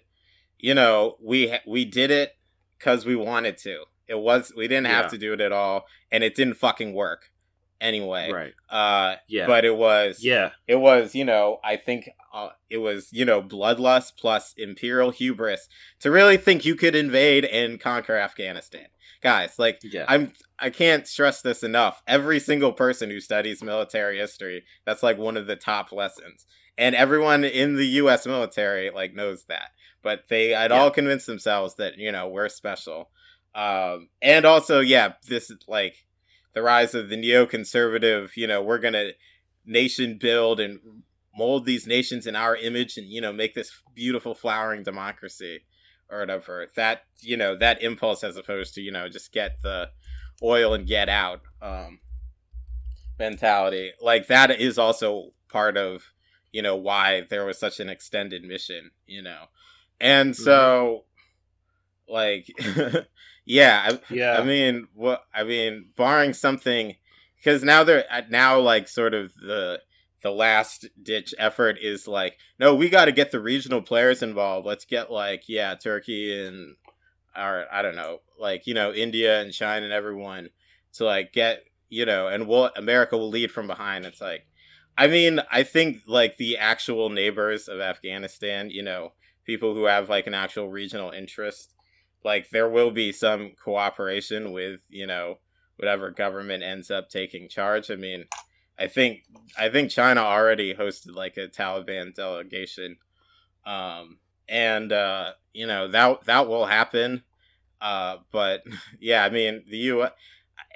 you 0.58 0.74
know 0.74 1.16
we 1.22 1.56
we 1.66 1.84
did 1.84 2.10
it 2.10 2.36
because 2.78 3.04
we 3.06 3.16
wanted 3.16 3.58
to. 3.58 3.84
It 4.06 4.18
was 4.18 4.52
we 4.56 4.68
didn't 4.68 4.86
have 4.86 5.06
Yeah. 5.06 5.10
to 5.10 5.18
do 5.18 5.32
it 5.34 5.40
at 5.40 5.52
all, 5.52 5.86
and 6.10 6.24
it 6.24 6.34
didn't 6.34 6.54
fucking 6.54 6.94
work 6.94 7.30
anyway. 7.80 8.30
right 8.32 8.54
Uh, 8.68 9.16
yeah 9.28 9.46
but 9.46 9.64
it 9.64 9.76
was 9.76 10.18
yeah 10.22 10.50
it 10.66 10.74
was 10.76 11.14
you 11.14 11.24
know 11.24 11.58
I 11.62 11.76
think 11.76 12.10
uh, 12.32 12.50
it 12.70 12.78
was 12.78 13.08
you 13.12 13.24
know 13.24 13.42
bloodlust 13.42 14.12
plus 14.18 14.54
imperial 14.56 15.10
hubris 15.10 15.68
to 16.00 16.10
really 16.10 16.36
think 16.36 16.64
you 16.64 16.74
could 16.74 16.94
invade 16.94 17.44
and 17.44 17.80
conquer 17.80 18.16
Afghanistan, 18.16 18.86
guys. 19.22 19.58
Like 19.58 19.80
yeah 19.82 20.04
I'm 20.08 20.32
I 20.58 20.70
can't 20.70 21.06
stress 21.06 21.40
this 21.42 21.62
enough. 21.62 22.02
Every 22.06 22.40
single 22.40 22.72
person 22.72 23.10
who 23.10 23.20
studies 23.20 23.62
military 23.62 24.18
history, 24.18 24.64
that's 24.84 25.02
like 25.02 25.18
one 25.18 25.36
of 25.36 25.46
the 25.46 25.56
top 25.56 25.92
lessons. 25.92 26.46
And 26.76 26.94
everyone 26.94 27.44
in 27.44 27.76
the 27.76 27.86
US 28.02 28.26
military 28.26 28.90
like 28.90 29.14
knows 29.14 29.44
that. 29.48 29.70
But 30.02 30.24
they 30.28 30.50
had 30.50 30.70
Yeah. 30.70 30.78
all 30.80 30.90
convinced 30.90 31.26
themselves 31.26 31.74
that, 31.76 31.98
you 31.98 32.12
know, 32.12 32.28
we're 32.28 32.48
special. 32.48 33.10
Um 33.54 34.08
and 34.22 34.44
also, 34.44 34.80
yeah, 34.80 35.14
this 35.28 35.50
like 35.66 35.94
the 36.54 36.62
rise 36.62 36.94
of 36.94 37.08
the 37.08 37.16
neoconservative, 37.16 38.30
you 38.36 38.46
know, 38.46 38.62
we're 38.62 38.78
going 38.78 38.94
to 38.94 39.12
nation 39.66 40.18
build 40.18 40.60
and 40.60 40.80
mold 41.38 41.64
these 41.64 41.86
nations 41.86 42.26
in 42.26 42.36
our 42.36 42.56
image 42.56 42.98
and, 42.98 43.06
you 43.06 43.20
know, 43.20 43.32
make 43.32 43.54
this 43.54 43.70
beautiful 43.94 44.34
flowering 44.34 44.82
democracy 44.82 45.60
or 46.10 46.20
whatever. 46.20 46.66
That, 46.76 47.04
you 47.20 47.36
know, 47.36 47.56
that 47.56 47.82
impulse 47.82 48.24
as 48.24 48.36
opposed 48.36 48.74
to, 48.74 48.82
you 48.82 48.92
know, 48.92 49.08
just 49.08 49.32
get 49.32 49.62
the 49.62 49.90
oil 50.42 50.74
and 50.74 50.86
get 50.86 51.08
out 51.08 51.40
um 51.62 52.00
mentality. 53.18 53.92
Like 54.00 54.26
that 54.28 54.50
is 54.50 54.78
also 54.78 55.30
part 55.48 55.76
of 55.76 56.12
you 56.52 56.62
know 56.62 56.76
why 56.76 57.22
there 57.28 57.44
was 57.44 57.58
such 57.58 57.80
an 57.80 57.88
extended 57.88 58.44
mission 58.44 58.90
you 59.06 59.22
know. 59.22 59.44
And 60.00 60.36
so 60.36 61.04
like 62.08 62.48
yeah 63.44 63.82
I, 63.90 64.14
yeah. 64.14 64.38
I 64.38 64.44
mean 64.44 64.88
what 64.94 65.24
i 65.34 65.44
mean 65.44 65.90
barring 65.96 66.32
something 66.32 66.94
because 67.36 67.62
now 67.62 67.84
they're 67.84 68.04
now 68.30 68.58
like 68.60 68.88
sort 68.88 69.14
of 69.14 69.34
the 69.34 69.80
the 70.22 70.30
last 70.30 70.86
ditch 71.02 71.34
effort 71.38 71.78
is 71.80 72.08
like 72.08 72.38
no 72.58 72.74
we 72.74 72.88
got 72.88 73.06
to 73.06 73.12
get 73.12 73.30
the 73.30 73.40
regional 73.40 73.82
players 73.82 74.22
involved. 74.22 74.66
Let's 74.66 74.84
get 74.84 75.10
like 75.10 75.44
yeah 75.48 75.74
turkey 75.74 76.46
and 76.46 76.76
or 77.36 77.66
i 77.70 77.82
don't 77.82 77.96
know 77.96 78.18
like 78.38 78.66
you 78.66 78.74
know 78.74 78.92
india 78.92 79.40
and 79.40 79.52
china 79.52 79.84
and 79.84 79.92
everyone 79.92 80.48
to 80.94 81.04
like 81.04 81.32
get 81.32 81.62
you 81.88 82.04
know 82.04 82.26
and 82.26 82.48
we'll 82.48 82.70
america 82.76 83.16
will 83.16 83.30
lead 83.30 83.50
from 83.52 83.66
behind. 83.66 84.04
It's 84.04 84.20
like 84.20 84.46
i 84.96 85.06
mean 85.06 85.40
i 85.50 85.62
think 85.62 85.98
like 86.06 86.36
the 86.36 86.58
actual 86.58 87.10
neighbors 87.10 87.68
of 87.68 87.80
afghanistan 87.80 88.70
you 88.70 88.82
know 88.82 89.12
people 89.44 89.74
who 89.74 89.84
have 89.84 90.08
like 90.08 90.26
an 90.26 90.34
actual 90.34 90.68
regional 90.68 91.10
interest 91.10 91.74
like 92.24 92.50
there 92.50 92.68
will 92.68 92.90
be 92.90 93.12
some 93.12 93.52
cooperation 93.62 94.52
with 94.52 94.80
you 94.88 95.06
know 95.06 95.38
whatever 95.76 96.10
government 96.10 96.62
ends 96.62 96.90
up 96.90 97.08
taking 97.08 97.48
charge. 97.48 97.90
I 97.90 97.96
mean 97.96 98.24
i 98.78 98.86
think 98.86 99.22
i 99.58 99.68
think 99.68 99.90
china 99.90 100.20
already 100.20 100.74
hosted 100.74 101.14
like 101.14 101.36
a 101.36 101.48
taliban 101.48 102.14
delegation. 102.14 102.96
Um 103.66 104.18
and 104.48 104.92
uh 104.92 105.32
you 105.52 105.66
know 105.66 105.88
that 105.88 106.24
that 106.24 106.48
will 106.48 106.66
happen. 106.66 107.22
Uh 107.80 108.18
but 108.32 108.62
yeah 109.00 109.24
i 109.24 109.30
mean 109.30 109.64
the 109.68 109.78
u 109.78 110.08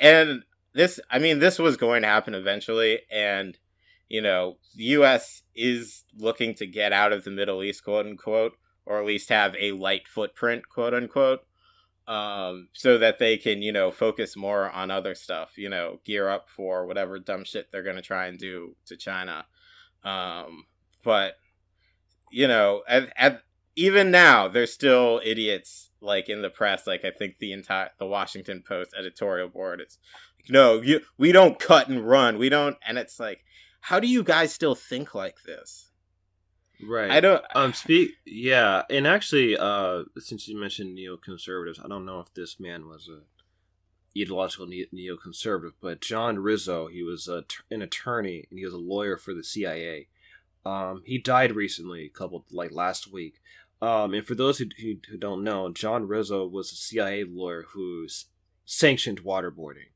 and 0.01 0.43
this 0.75 1.01
i 1.11 1.19
mean 1.19 1.39
this 1.39 1.59
was 1.59 1.77
going 1.77 2.03
to 2.03 2.09
happen 2.09 2.35
eventually. 2.35 3.01
And 3.11 3.59
you 4.09 4.21
know 4.21 4.59
the 4.77 4.85
us 4.85 5.43
is 5.55 6.05
looking 6.17 6.55
to 6.55 6.67
get 6.67 6.93
out 6.93 7.13
of 7.13 7.25
the 7.25 7.31
middle 7.31 7.63
east 7.63 7.85
quote 7.85 8.07
unquote 8.07 8.53
or 8.85 8.99
at 9.01 9.07
least 9.07 9.29
have 9.29 9.55
a 9.59 9.73
light 9.73 10.07
footprint 10.07 10.69
quote 10.69 10.95
unquote 10.95 11.41
um 12.09 12.69
so 12.73 12.99
that 12.99 13.19
they 13.19 13.37
can 13.37 13.63
you 13.63 13.73
know 13.73 13.91
focus 13.91 14.37
more 14.37 14.71
on 14.71 14.91
other 14.91 15.15
stuff 15.15 15.53
you 15.57 15.69
know 15.69 16.01
gear 16.05 16.29
up 16.29 16.49
for 16.49 16.87
whatever 16.87 17.19
dumb 17.19 17.45
shit 17.45 17.69
they're 17.71 17.83
going 17.83 17.97
to 17.97 18.03
try 18.03 18.27
and 18.27 18.39
do 18.39 18.75
to 18.85 18.97
china 18.97 19.45
um 20.03 20.65
but 21.05 21.35
you 22.33 22.49
know 22.49 22.83
at, 22.89 23.13
at 23.17 23.43
even 23.77 24.11
now 24.11 24.49
there's 24.49 24.73
still 24.73 25.21
idiots 25.25 25.91
like 26.01 26.29
in 26.29 26.43
the 26.43 26.51
press 26.51 26.89
like 26.89 27.05
i 27.05 27.11
think 27.11 27.39
the 27.39 27.53
entire 27.53 27.91
the 27.99 28.07
washington 28.07 28.65
post 28.67 28.93
editorial 28.99 29.49
board 29.49 29.81
is 29.81 29.99
no, 30.49 30.81
you 30.81 31.01
we 31.19 31.33
don't 31.33 31.59
cut 31.59 31.89
and 31.89 32.07
run. 32.07 32.39
We 32.39 32.49
don't 32.49 32.77
and 32.87 32.99
it's 32.99 33.21
like 33.21 33.45
how 33.81 34.01
do 34.01 34.07
you 34.07 34.23
guys 34.23 34.53
still 34.53 34.75
think 34.75 35.15
like 35.15 35.37
this? 35.45 35.91
Right. 36.83 37.11
I 37.11 37.21
don't 37.21 37.45
Um. 37.55 37.73
Speak. 37.73 38.13
Yeah. 38.25 38.83
And 38.91 39.07
actually, 39.07 39.57
uh, 39.57 40.05
since 40.19 40.49
you 40.49 40.59
mentioned 40.59 40.97
neoconservatives, 40.97 41.85
I 41.85 41.89
don't 41.89 42.05
know 42.05 42.21
if 42.21 42.33
this 42.35 42.59
man 42.59 42.87
was 42.87 43.09
a 43.09 43.21
ideological 44.19 44.67
ne- 44.67 44.89
neoconservative, 44.93 45.73
but 45.81 46.01
John 46.01 46.39
Rizzo, 46.39 46.89
he 46.89 47.03
was 47.03 47.29
a, 47.29 47.45
an 47.71 47.83
attorney 47.83 48.47
and 48.51 48.59
he 48.59 48.65
was 48.65 48.75
a 48.75 48.79
lawyer 48.79 49.17
for 49.17 49.33
the 49.33 49.45
CIA. 49.45 50.09
Um, 50.65 51.03
he 51.07 51.19
died 51.19 51.53
recently, 51.57 52.05
a 52.05 52.09
couple 52.09 52.45
like 52.51 52.73
last 52.73 53.13
week. 53.13 53.41
Um, 53.81 54.15
and 54.15 54.25
for 54.25 54.35
those 54.35 54.59
who, 54.59 54.67
who, 54.81 54.95
who 55.11 55.17
don't 55.17 55.43
know, 55.43 55.71
John 55.73 56.07
Rizzo 56.07 56.47
was 56.47 56.71
a 56.71 56.77
CIA 56.77 57.25
lawyer 57.25 57.65
who's 57.73 58.27
sanctioned 58.65 59.25
waterboarding. 59.25 59.91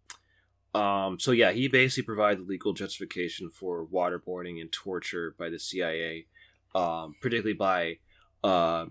Um, 0.74 1.18
so 1.20 1.30
yeah, 1.30 1.52
he 1.52 1.68
basically 1.68 2.04
provided 2.04 2.48
legal 2.48 2.72
justification 2.74 3.48
for 3.48 3.86
waterboarding 3.86 4.60
and 4.60 4.70
torture 4.72 5.34
by 5.38 5.48
the 5.48 5.58
CIA, 5.58 6.26
um, 6.76 7.14
particularly 7.22 7.54
by 7.54 7.96
uh, 8.44 8.84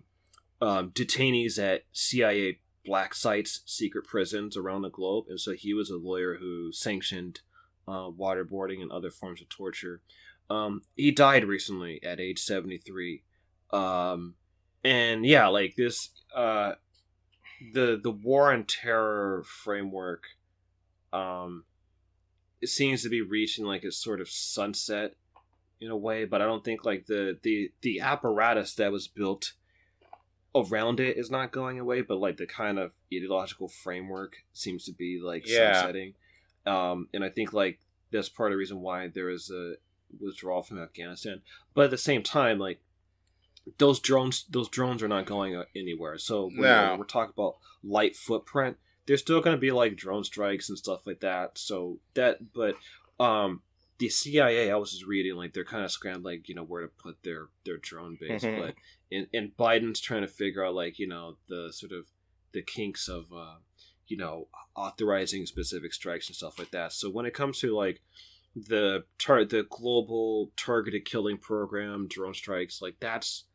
um, 0.60 0.90
detainees 0.90 1.60
at 1.60 1.84
CIA 1.94 2.60
black 2.84 3.14
sites, 3.14 3.62
secret 3.66 4.06
prisons 4.06 4.58
around 4.58 4.82
the 4.82 4.90
globe. 4.90 5.26
And 5.30 5.40
so 5.40 5.54
he 5.54 5.74
was 5.74 5.90
a 5.92 5.98
lawyer 5.98 6.38
who 6.40 6.72
sanctioned 6.72 7.42
uh, 7.88 8.10
waterboarding 8.10 8.82
and 8.82 8.92
other 8.92 9.12
forms 9.12 9.40
of 9.40 9.50
torture. 9.50 10.02
Um, 10.50 10.82
he 10.96 11.12
died 11.12 11.46
recently 11.46 12.02
at 12.04 12.20
age 12.20 12.40
73. 12.40 13.24
Um, 13.72 14.34
and 14.84 15.24
yeah, 15.24 15.48
like 15.48 15.76
this, 15.76 16.10
uh, 16.36 16.74
the, 17.74 18.00
the 18.02 18.12
war 18.12 18.52
on 18.52 18.64
terror 18.64 19.44
framework, 19.64 20.24
um, 21.14 21.66
it 22.62 22.70
seems 22.70 23.04
to 23.04 23.10
be 23.10 23.22
reaching 23.22 23.66
like 23.66 23.84
a 23.84 23.92
sort 23.92 24.22
of 24.22 24.30
sunset 24.30 25.16
in 25.82 25.90
a 25.92 25.98
way, 25.98 26.26
but 26.26 26.42
I 26.42 26.46
don't 26.46 26.64
think 26.64 26.86
like 26.86 27.06
the, 27.06 27.38
the, 27.44 27.72
the 27.82 28.00
apparatus 28.00 28.76
that 28.76 28.92
was 28.92 29.08
built 29.08 29.54
around 30.56 31.00
it 31.00 31.18
is 31.18 31.30
not 31.30 31.52
going 31.52 31.80
away, 31.80 32.02
but 32.02 32.18
like 32.18 32.38
the 32.38 32.46
kind 32.48 32.80
of 32.80 32.92
ideological 33.14 33.68
framework 33.68 34.38
seems 34.54 34.86
to 34.86 34.94
be 34.94 35.20
like 35.22 35.44
Yeah. 35.46 35.74
sunsetting. 35.74 36.14
Um, 36.66 37.10
and 37.14 37.24
I 37.24 37.30
think 37.30 37.54
like 37.54 37.80
that's 38.12 38.30
part 38.30 38.52
of 38.52 38.54
the 38.54 38.58
reason 38.58 38.80
why 38.80 39.08
there 39.08 39.30
is 39.30 39.52
a 39.52 39.76
withdrawal 40.20 40.64
from 40.64 40.82
Afghanistan. 40.82 41.42
But 41.74 41.86
at 41.86 41.92
the 41.92 41.98
same 41.98 42.24
time, 42.24 42.58
like 42.58 42.80
those 43.78 44.00
drones, 44.00 44.46
those 44.50 44.70
drones 44.70 45.04
are 45.04 45.08
not 45.08 45.26
going 45.26 45.56
uh, 45.56 45.66
anywhere. 45.76 46.18
So 46.18 46.50
when 46.56 46.68
No. 46.70 46.92
we're, 46.94 47.00
we're 47.00 47.06
talking 47.06 47.34
about 47.36 47.58
light 47.84 48.16
footprint, 48.16 48.78
there's 49.08 49.22
still 49.22 49.42
going 49.42 49.56
to 49.56 49.62
be 49.62 49.72
like 49.72 49.98
drone 49.98 50.24
strikes 50.24 50.70
and 50.70 50.78
stuff 50.78 51.06
like 51.06 51.20
that. 51.20 51.58
So 51.58 52.00
that, 52.14 52.54
but 52.54 52.76
um, 53.20 53.62
the 53.98 54.10
CIA, 54.10 54.72
I 54.72 54.76
was 54.76 54.92
just 54.92 55.06
reading 55.06 55.36
like 55.36 55.54
they're 55.54 55.64
kind 55.64 55.86
of 55.86 55.92
scrambling, 55.92 56.44
you 56.46 56.56
know, 56.56 56.64
where 56.64 56.82
to 56.82 56.88
put 56.88 57.24
their 57.24 57.48
their 57.66 57.78
drone 57.78 58.18
base, 58.20 58.44
Mhm. 58.44 58.60
but 58.60 58.76
and, 59.12 59.28
and 59.34 59.56
Biden's 59.58 60.02
trying 60.02 60.22
to 60.22 60.28
figure 60.28 60.66
out 60.66 60.74
like 60.76 61.00
you 61.00 61.08
know 61.08 61.38
the 61.48 61.72
sort 61.72 61.92
of 61.92 62.06
the 62.52 62.62
kinks 62.62 63.08
of 63.08 63.32
uh, 63.34 63.56
you 64.08 64.18
know 64.18 64.48
authorizing 64.76 65.46
specific 65.46 65.94
strikes 65.94 66.28
and 66.28 66.36
stuff 66.36 66.60
like 66.60 66.72
that. 66.72 66.92
So 66.94 67.10
when 67.10 67.26
it 67.26 67.34
comes 67.34 67.60
to 67.60 67.76
like 67.76 68.02
the 68.56 69.04
tar- 69.20 69.46
the 69.46 69.64
global 69.70 70.52
targeted 70.58 71.06
killing 71.06 71.38
program, 71.38 72.08
drone 72.08 72.34
strikes, 72.34 72.82
like 72.82 72.96
that's 73.00 73.46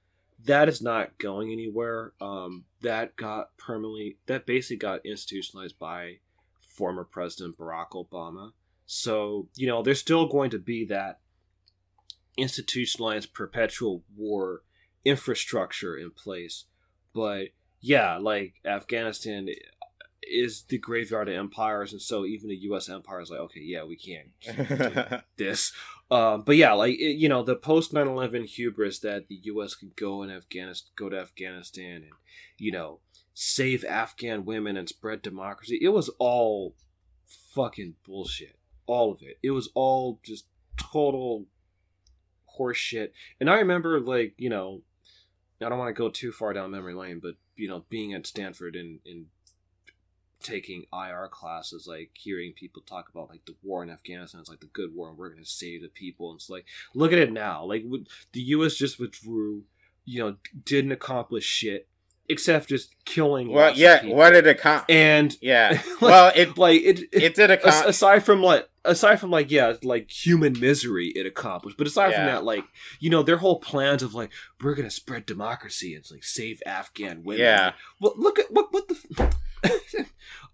that 0.45 0.69
is 0.71 0.81
not 0.81 1.19
going 1.19 1.53
anywhere. 1.53 2.15
Um, 2.21 2.65
that 2.81 3.15
got 3.17 3.57
permanently 3.59 4.17
that 4.27 4.47
basically 4.47 4.79
got 4.79 5.05
institutionalized 5.05 5.79
by 5.79 6.21
former 6.61 7.05
President 7.05 7.59
Barack 7.59 7.91
Obama. 7.91 8.53
So 8.93 9.47
you 9.55 9.69
know 9.69 9.85
there's 9.85 10.01
still 10.01 10.27
going 10.27 10.51
to 10.51 10.59
be 10.59 10.85
that 10.87 11.21
institutionalized 12.37 13.33
perpetual 13.33 14.03
war 14.17 14.63
infrastructure 15.05 15.97
in 15.97 16.11
place. 16.11 16.65
But 17.15 17.51
yeah, 17.81 18.17
like 18.17 18.55
Afghanistan 18.65 19.49
is 20.25 20.65
the 20.65 20.77
graveyard 20.77 21.29
of 21.29 21.37
empires, 21.37 21.93
and 21.93 22.03
so 22.03 22.25
even 22.25 22.49
the 22.49 22.57
U.S. 22.63 22.89
empire 22.89 23.21
is 23.21 23.31
like, 23.31 23.39
okay, 23.39 23.61
yeah, 23.61 23.85
we 23.85 23.95
can't 23.95 24.33
do 24.69 25.19
this. 25.37 25.73
Um, 26.11 26.43
but 26.43 26.57
yeah, 26.57 26.73
like 26.73 26.95
it, 26.95 27.17
you 27.17 27.29
know, 27.29 27.45
the 27.45 27.55
post 27.55 27.95
9-11 27.95 28.47
hubris 28.47 28.99
that 28.99 29.29
the 29.29 29.39
U.S. 29.45 29.77
could 29.77 29.95
go 29.95 30.25
in 30.25 30.31
Afghanistan, 30.31 30.91
go 30.97 31.09
to 31.09 31.21
Afghanistan, 31.21 32.03
and 32.03 32.13
you 32.59 32.73
know, 32.73 32.99
save 33.35 33.85
Afghan 33.85 34.45
women 34.45 34.77
and 34.77 34.89
spread 34.89 35.23
democracy. 35.23 35.79
It 35.81 35.91
was 35.91 36.09
all 36.19 36.75
fucking 37.55 37.95
bullshit. 38.05 38.57
All 38.91 39.13
of 39.13 39.23
it. 39.23 39.39
It 39.43 39.53
was 39.53 39.71
all 39.75 40.19
just 40.25 40.47
total 40.77 41.47
horseshit. 42.59 43.11
And 43.39 43.49
I 43.49 43.55
remember, 43.55 44.01
like, 44.01 44.35
you 44.37 44.51
know, 44.51 44.83
I 45.65 45.69
don't 45.69 45.79
want 45.79 45.95
to 45.95 45.99
go 45.99 46.09
too 46.09 46.33
far 46.33 46.53
down 46.53 46.73
memory 46.73 46.95
lane, 46.95 47.21
but 47.23 47.35
you 47.55 47.69
know, 47.69 47.85
being 47.89 48.15
at 48.15 48.27
Stanford 48.27 48.75
and, 48.75 48.99
and 49.07 49.27
taking 50.43 50.87
IR 50.93 51.29
classes, 51.31 51.87
like 51.87 52.11
hearing 52.15 52.53
people 52.53 52.83
talk 52.83 53.09
about 53.11 53.29
like 53.29 53.45
the 53.45 53.55
war 53.63 53.83
in 53.83 53.91
Afghanistan, 53.91 54.41
it's 54.41 54.51
like 54.51 54.61
the 54.61 54.67
good 54.67 54.95
war, 54.95 55.11
and 55.11 55.19
we're 55.19 55.29
going 55.29 55.45
to 55.45 55.49
save 55.49 55.83
the 55.83 55.89
people. 55.89 56.31
And 56.31 56.39
it's 56.39 56.51
like, 56.51 56.65
look 56.95 57.13
at 57.13 57.19
it 57.19 57.33
now. 57.33 57.65
Like, 57.65 57.85
the 58.33 58.41
U.S. 58.41 58.75
just 58.75 58.99
withdrew, 58.99 59.63
you 60.05 60.19
know, 60.21 60.37
didn't 60.65 60.93
accomplish 60.93 61.45
shit 61.45 61.89
except 62.31 62.69
just 62.69 62.95
killing. 63.05 63.51
well, 63.51 63.73
yeah, 63.75 64.05
what 64.07 64.31
did 64.31 64.47
it 64.47 64.59
com- 64.61 64.85
and 64.89 65.37
Yeah. 65.43 65.81
like, 66.01 66.01
Well, 66.01 66.33
it 66.35 66.57
like 66.67 66.81
it, 66.83 67.01
it, 67.13 67.35
did 67.35 67.51
a 67.51 67.67
as- 67.67 67.81
com- 67.81 67.89
aside 67.91 68.25
from 68.25 68.43
like 68.43 68.69
aside 68.85 69.17
from 69.21 69.31
like 69.31 69.51
yeah 69.51 69.75
like 69.83 70.11
human 70.11 70.59
misery 70.59 71.09
it 71.15 71.27
accomplished 71.27 71.77
but 71.77 71.87
aside 71.87 72.15
from 72.15 72.25
that 72.25 72.45
like 72.45 72.65
you 72.99 73.11
know 73.11 73.23
their 73.23 73.37
whole 73.37 73.59
plans 73.61 74.03
of 74.03 74.15
like 74.15 74.31
we're 74.63 74.75
gonna 74.75 74.91
spread 74.91 75.27
democracy 75.27 75.95
and 75.95 76.03
like 76.11 76.25
save 76.25 76.63
afghan 76.65 77.23
women 77.23 77.43
Yeah. 77.43 77.73
well 78.01 78.15
look 78.17 78.39
at 78.39 78.51
what 78.51 78.73
what 78.73 78.89
the 78.89 79.35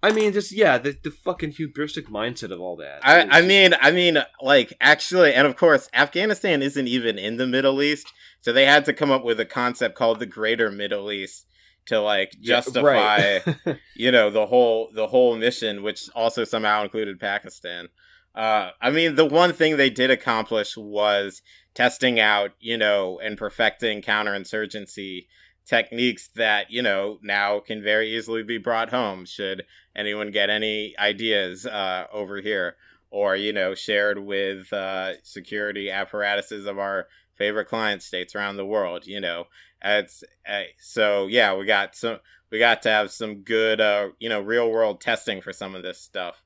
I 0.03 0.13
mean 0.13 0.33
just 0.33 0.51
yeah 0.53 0.77
the, 0.79 0.97
the 1.05 1.11
fucking 1.13 1.53
hubristic 1.53 2.05
mindset 2.11 2.51
of 2.51 2.61
all 2.61 2.77
that 2.79 2.99
I, 3.07 3.21
is 3.23 3.29
I 3.31 3.43
mean, 3.43 3.75
I 3.81 3.91
mean, 3.93 4.19
like 4.43 4.73
actually, 4.81 5.33
and 5.33 5.47
of 5.47 5.57
course, 5.57 5.89
Afghanistan 5.95 6.63
isn't 6.63 6.89
even 6.89 7.19
in 7.19 7.37
the 7.37 7.47
Middle 7.47 7.81
East, 7.83 8.13
so 8.41 8.53
they 8.53 8.67
had 8.67 8.85
to 8.87 8.93
come 8.93 9.11
up 9.11 9.25
with 9.25 9.39
a 9.41 9.45
concept 9.45 9.95
called 9.97 10.19
the 10.19 10.27
Greater 10.27 10.71
Middle 10.71 11.11
East 11.11 11.47
to 11.87 12.01
like 12.01 12.33
Yeah, 12.41 12.57
justify, 12.57 13.41
right. 13.47 13.79
you 13.97 14.11
know, 14.11 14.31
the 14.31 14.47
whole 14.47 14.91
the 14.95 15.09
whole 15.09 15.37
mission, 15.37 15.83
which 15.83 16.09
also 16.15 16.45
somehow 16.45 16.83
included 16.83 17.19
Pakistan. 17.19 17.89
Uh, 18.35 18.71
I 18.83 18.91
mean, 18.91 19.15
the 19.15 19.25
one 19.25 19.53
thing 19.55 19.77
they 19.77 19.89
did 19.91 20.11
accomplish 20.11 20.77
was 20.77 21.41
testing 21.75 22.21
out, 22.21 22.51
you 22.61 22.77
know, 22.77 23.19
and 23.23 23.39
perfecting 23.39 24.03
counterinsurgency 24.03 25.27
techniques 25.67 26.29
that 26.37 26.71
you 26.71 26.81
know 26.81 27.19
now 27.23 27.59
can 27.61 27.83
very 27.83 28.15
easily 28.17 28.43
be 28.43 28.57
brought 28.57 28.91
home 28.91 29.25
should 29.25 29.65
anyone 29.97 30.31
get 30.31 30.49
any 30.49 30.95
ideas 30.99 31.67
uh, 31.67 32.07
over 32.13 32.41
here 32.41 32.77
or 33.11 33.37
you 33.37 33.53
know 33.53 33.75
shared 33.75 34.19
with 34.19 34.73
uh, 34.73 35.13
security 35.23 35.91
apparatuses 35.91 36.67
of 36.67 36.79
our 36.79 37.07
favorite 37.37 37.69
client 37.69 38.03
states 38.03 38.35
around 38.35 38.57
the 38.57 38.67
world 38.67 39.07
you 39.07 39.21
know 39.21 39.45
it's 39.85 40.25
uh, 40.49 40.63
so 40.79 41.27
yeah 41.27 41.55
we 41.55 41.67
got 41.67 41.95
some 41.95 42.19
we 42.51 42.59
got 42.59 42.83
to 42.83 42.89
have 42.89 43.11
some 43.11 43.43
good 43.43 43.81
uh, 43.81 44.09
you 44.19 44.29
know 44.29 44.41
real 44.41 44.71
world 44.71 45.01
testing 45.01 45.41
for 45.41 45.53
some 45.53 45.75
of 45.75 45.83
this 45.83 46.01
stuff 46.01 46.43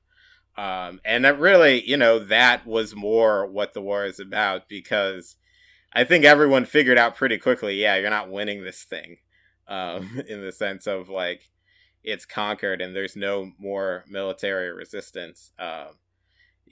um, 0.57 0.99
and 1.05 1.23
that 1.23 1.39
really 1.39 1.81
you 1.87 1.97
know 1.97 2.19
that 2.19 2.65
was 2.65 2.95
more 2.95 3.47
what 3.47 3.73
the 3.73 3.81
war 3.81 4.05
is 4.05 4.19
about 4.19 4.67
because 4.67 5.37
I 5.93 6.03
think 6.03 6.23
everyone 6.23 6.65
figured 6.65 6.97
out 6.97 7.15
pretty 7.15 7.37
quickly, 7.37 7.81
yeah, 7.81 7.95
you're 7.97 8.09
not 8.09 8.31
winning 8.31 8.63
this 8.63 8.83
thing, 8.83 9.17
um, 9.67 10.21
in 10.27 10.41
the 10.41 10.51
sense 10.51 10.87
of 10.87 11.09
like 11.09 11.49
it's 12.03 12.25
conquered 12.25 12.81
and 12.81 12.95
there's 12.95 13.15
no 13.15 13.51
more 13.59 14.05
military 14.07 14.71
resistance. 14.71 15.51
Um, 15.59 15.97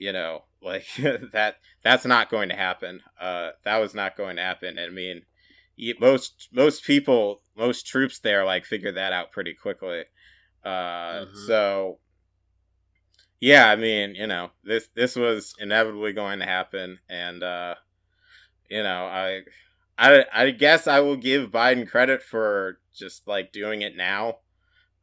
you 0.00 0.12
know, 0.12 0.44
like 0.62 0.86
that 1.32 1.56
that's 1.84 2.04
not 2.06 2.30
going 2.30 2.48
to 2.48 2.56
happen. 2.56 3.02
Uh, 3.20 3.50
that 3.64 3.78
was 3.78 3.94
not 3.94 4.16
going 4.16 4.36
to 4.36 4.42
happen. 4.42 4.78
I 4.80 4.88
mean, 4.90 5.22
most 6.00 6.48
most 6.52 6.84
people, 6.84 7.42
most 7.56 7.86
troops 7.86 8.18
there, 8.18 8.44
like 8.44 8.64
figured 8.64 8.96
that 8.96 9.12
out 9.12 9.30
pretty 9.32 9.54
quickly. 9.54 10.04
Uh, 10.64 11.24
Mhm. 11.26 11.46
so 11.46 11.98
yeah, 13.40 13.68
I 13.70 13.76
mean, 13.76 14.14
you 14.14 14.26
know, 14.26 14.50
this 14.64 14.88
this 14.94 15.16
was 15.16 15.54
inevitably 15.58 16.12
going 16.12 16.40
to 16.40 16.44
happen, 16.44 16.98
and 17.08 17.42
uh, 17.42 17.74
you 18.70 18.82
know, 18.82 19.06
I, 19.06 19.42
I, 19.98 20.24
I 20.32 20.50
guess 20.50 20.86
I 20.86 21.00
will 21.00 21.16
give 21.16 21.50
Biden 21.50 21.88
credit 21.88 22.22
for 22.22 22.80
just 22.94 23.26
like 23.26 23.52
doing 23.52 23.82
it 23.82 23.96
now, 23.96 24.38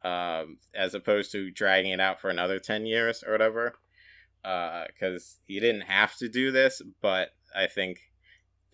um, 0.04 0.58
as 0.74 0.94
opposed 0.94 1.32
to 1.32 1.50
dragging 1.50 1.92
it 1.92 2.00
out 2.00 2.20
for 2.20 2.30
another 2.30 2.58
ten 2.60 2.86
years 2.86 3.24
or 3.26 3.32
whatever, 3.32 3.74
because 4.42 5.38
he 5.46 5.60
didn't 5.60 5.82
have 5.82 6.16
to 6.16 6.28
do 6.28 6.50
this. 6.50 6.82
But 7.00 7.30
I 7.54 7.66
think, 7.66 7.98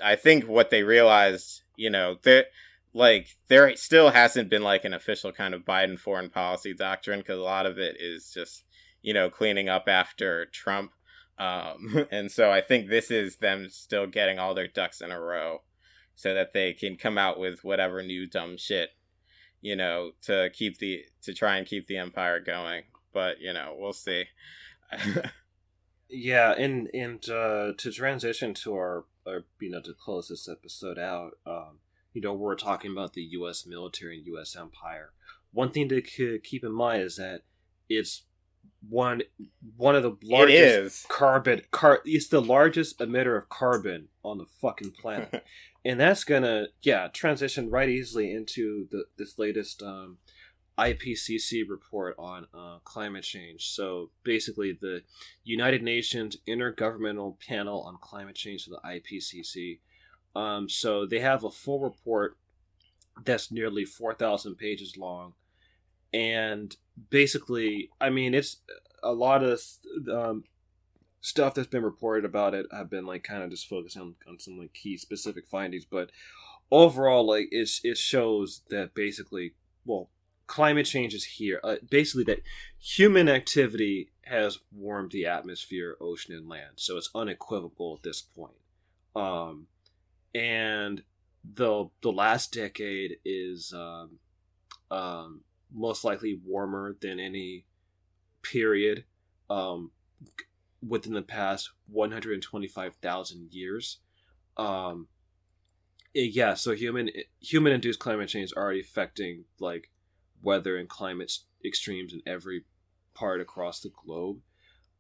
I 0.02 0.16
think 0.16 0.44
what 0.44 0.70
they 0.70 0.82
realized, 0.82 1.62
you 1.76 1.90
know, 1.90 2.16
that 2.24 2.46
like 2.92 3.36
there 3.48 3.74
still 3.76 4.10
hasn't 4.10 4.50
been 4.50 4.62
like 4.62 4.84
an 4.84 4.94
official 4.94 5.32
kind 5.32 5.54
of 5.54 5.64
Biden 5.64 5.98
foreign 5.98 6.30
policy 6.30 6.74
doctrine 6.74 7.20
because 7.20 7.38
a 7.38 7.42
lot 7.42 7.66
of 7.66 7.78
it 7.78 7.96
is 7.98 8.30
just 8.32 8.64
you 9.04 9.12
know, 9.12 9.28
cleaning 9.30 9.68
up 9.68 9.84
after 9.86 10.46
Trump. 10.46 10.90
Um, 11.38 12.06
and 12.10 12.32
so 12.32 12.50
I 12.50 12.62
think 12.62 12.88
this 12.88 13.10
is 13.12 13.36
them 13.36 13.68
still 13.68 14.08
getting 14.08 14.40
all 14.40 14.54
their 14.54 14.66
ducks 14.66 15.00
in 15.00 15.12
a 15.12 15.20
row 15.20 15.58
so 16.16 16.34
that 16.34 16.52
they 16.52 16.72
can 16.72 16.96
come 16.96 17.18
out 17.18 17.38
with 17.38 17.62
whatever 17.62 18.02
new 18.02 18.26
dumb 18.26 18.56
shit, 18.56 18.90
you 19.60 19.76
know, 19.76 20.12
to 20.22 20.50
keep 20.52 20.78
the 20.78 21.04
to 21.22 21.34
try 21.34 21.58
and 21.58 21.66
keep 21.66 21.86
the 21.86 21.98
empire 21.98 22.40
going. 22.40 22.84
But, 23.12 23.40
you 23.40 23.52
know, 23.52 23.76
we'll 23.78 23.92
see. 23.92 24.24
yeah, 26.08 26.52
and 26.52 26.88
and 26.94 27.28
uh 27.28 27.72
to 27.78 27.92
transition 27.92 28.54
to 28.54 28.74
our, 28.74 29.04
our 29.26 29.44
you 29.60 29.70
know, 29.70 29.80
to 29.80 29.94
close 29.94 30.28
this 30.28 30.48
episode 30.48 30.98
out, 30.98 31.38
um, 31.46 31.78
you 32.12 32.20
know, 32.20 32.32
we're 32.32 32.54
talking 32.54 32.92
about 32.92 33.14
the 33.14 33.22
US 33.22 33.66
military 33.66 34.18
and 34.18 34.26
US 34.36 34.56
empire. 34.56 35.12
One 35.52 35.70
thing 35.70 35.88
to 35.88 36.02
keep 36.02 36.64
in 36.64 36.72
mind 36.72 37.02
is 37.02 37.16
that 37.16 37.42
it's 37.88 38.24
one 38.88 39.22
one 39.76 39.96
of 39.96 40.02
the 40.02 40.16
largest 40.22 41.08
carbon 41.08 41.62
car 41.70 42.00
it's 42.04 42.28
the 42.28 42.40
largest 42.40 42.98
emitter 42.98 43.36
of 43.36 43.48
carbon 43.48 44.08
on 44.22 44.38
the 44.38 44.44
fucking 44.60 44.90
planet 45.00 45.42
and 45.84 45.98
that's 45.98 46.24
gonna 46.24 46.66
yeah 46.82 47.08
transition 47.08 47.70
right 47.70 47.88
easily 47.88 48.32
into 48.32 48.86
the 48.90 49.04
this 49.16 49.38
latest 49.38 49.82
um, 49.82 50.18
IPCC 50.78 51.68
report 51.68 52.14
on 52.18 52.46
uh, 52.52 52.78
climate 52.84 53.24
change. 53.24 53.70
So 53.70 54.10
basically, 54.24 54.72
the 54.72 55.02
United 55.44 55.82
Nations 55.82 56.36
Intergovernmental 56.48 57.38
Panel 57.40 57.82
on 57.82 57.98
Climate 58.00 58.34
Change, 58.34 58.64
so 58.64 58.72
the 58.72 58.88
IPCC. 58.88 59.78
Um, 60.34 60.68
so 60.68 61.06
they 61.06 61.20
have 61.20 61.44
a 61.44 61.50
full 61.50 61.80
report 61.80 62.36
that's 63.24 63.52
nearly 63.52 63.84
four 63.84 64.14
thousand 64.14 64.56
pages 64.56 64.96
long, 64.96 65.34
and 66.12 66.74
basically, 67.10 67.90
I 68.00 68.10
mean, 68.10 68.34
it's 68.34 68.56
a 69.02 69.12
lot 69.12 69.44
of 69.44 69.60
um, 70.10 70.44
stuff 71.20 71.54
that's 71.54 71.68
been 71.68 71.84
reported 71.84 72.24
about 72.24 72.54
it 72.54 72.66
I've 72.72 72.90
been 72.90 73.06
like 73.06 73.22
kind 73.22 73.42
of 73.42 73.50
just 73.50 73.68
focusing 73.68 74.02
on, 74.02 74.14
on 74.28 74.38
some 74.40 74.58
like 74.58 74.72
key 74.72 74.96
specific 74.96 75.46
findings, 75.46 75.84
but 75.84 76.10
overall, 76.70 77.26
like 77.26 77.48
it's 77.50 77.80
it 77.84 77.96
shows 77.96 78.62
that 78.70 78.94
basically, 78.94 79.54
well, 79.84 80.10
climate 80.46 80.86
change 80.86 81.14
is 81.14 81.24
here. 81.24 81.60
Uh, 81.62 81.76
basically, 81.88 82.24
that 82.24 82.42
human 82.78 83.28
activity 83.28 84.10
has 84.22 84.58
warmed 84.72 85.12
the 85.12 85.26
atmosphere, 85.26 85.96
ocean, 86.00 86.34
and 86.34 86.48
land. 86.48 86.72
So 86.76 86.96
it's 86.96 87.10
unequivocal 87.14 87.96
at 87.96 88.02
this 88.02 88.22
point. 88.22 88.54
Um, 89.14 89.66
and 90.34 91.02
the 91.54 91.88
the 92.02 92.10
last 92.10 92.52
decade 92.52 93.18
is 93.24 93.72
um, 93.74 94.18
um, 94.90 95.42
most 95.72 96.04
likely 96.04 96.40
warmer 96.44 96.96
than 97.00 97.20
any 97.20 97.64
period 98.42 99.04
um, 99.50 99.90
within 100.86 101.14
the 101.14 101.22
past 101.22 101.70
125,000 101.88 103.52
years. 103.52 103.98
Um, 104.56 105.08
yeah, 106.14 106.54
so 106.54 106.74
human 106.74 107.10
human 107.40 107.72
induced 107.72 107.98
climate 107.98 108.28
change 108.28 108.46
is 108.46 108.52
already 108.52 108.80
affecting 108.80 109.44
like 109.58 109.90
weather 110.44 110.76
and 110.76 110.88
climate 110.88 111.32
extremes 111.64 112.12
in 112.12 112.22
every 112.26 112.64
part 113.14 113.40
across 113.40 113.80
the 113.80 113.90
globe. 113.90 114.38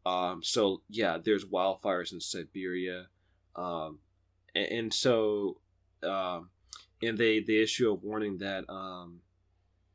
Um, 0.06 0.42
so 0.42 0.82
yeah, 0.88 1.18
there's 1.22 1.44
wildfires 1.44 2.12
in 2.12 2.20
Siberia, 2.20 3.06
um, 3.56 3.98
and, 4.54 4.66
and 4.66 4.94
so 4.94 5.58
um, 6.02 6.50
and 7.02 7.16
they 7.16 7.40
they 7.40 7.62
issue 7.62 7.90
a 7.90 7.94
warning 7.94 8.38
that 8.38 8.64
um, 8.68 9.20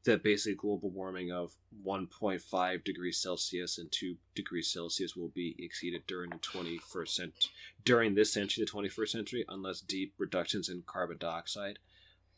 that 0.05 0.23
basically 0.23 0.55
global 0.55 0.89
warming 0.89 1.31
of 1.31 1.51
1.5 1.85 2.83
degrees 2.83 3.21
Celsius 3.21 3.77
and 3.77 3.91
2 3.91 4.15
degrees 4.33 4.71
Celsius 4.71 5.15
will 5.15 5.29
be 5.29 5.55
exceeded 5.59 6.03
during 6.07 6.29
the 6.29 6.37
21st 6.37 7.09
century, 7.09 7.51
during 7.83 8.15
this 8.15 8.31
century, 8.31 8.63
the 8.63 8.71
21st 8.71 9.09
century, 9.09 9.45
unless 9.49 9.81
deep 9.81 10.13
reductions 10.17 10.69
in 10.69 10.83
carbon 10.85 11.17
dioxide 11.17 11.79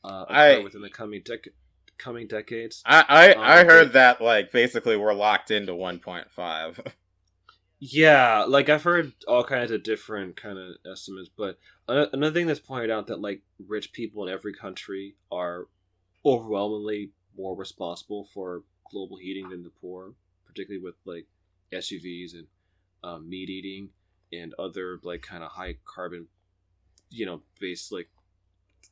uh, 0.03 0.25
I, 0.27 0.59
within 0.59 0.81
the 0.81 0.89
coming 0.89 1.21
dec- 1.21 1.49
coming 1.97 2.27
decades. 2.27 2.81
I 2.85 3.05
I, 3.07 3.33
um, 3.33 3.41
I 3.41 3.63
heard 3.63 3.93
that 3.93 4.21
like 4.21 4.51
basically 4.51 4.97
we're 4.97 5.13
locked 5.13 5.51
into 5.51 5.73
1.5. 5.73 6.93
yeah, 7.79 8.45
like 8.47 8.69
I've 8.69 8.83
heard 8.83 9.13
all 9.27 9.43
kinds 9.43 9.71
of 9.71 9.83
different 9.83 10.35
kind 10.35 10.57
of 10.57 10.75
estimates, 10.89 11.29
but 11.35 11.57
another 11.87 12.31
thing 12.31 12.47
that's 12.47 12.59
pointed 12.59 12.91
out 12.91 13.07
that 13.07 13.21
like 13.21 13.41
rich 13.67 13.91
people 13.91 14.25
in 14.25 14.33
every 14.33 14.53
country 14.53 15.15
are 15.31 15.67
overwhelmingly 16.25 17.11
more 17.37 17.55
responsible 17.55 18.27
for 18.33 18.63
global 18.89 19.17
heating 19.17 19.49
than 19.49 19.63
the 19.63 19.71
poor, 19.81 20.13
particularly 20.45 20.83
with 20.83 20.95
like 21.05 21.25
SUVs 21.71 22.33
and 22.33 22.47
um, 23.03 23.29
meat 23.29 23.49
eating 23.49 23.89
and 24.31 24.53
other 24.59 24.99
like 25.03 25.21
kind 25.21 25.43
of 25.43 25.51
high 25.51 25.75
carbon, 25.85 26.27
you 27.09 27.25
know, 27.25 27.41
based 27.59 27.91
like 27.91 28.09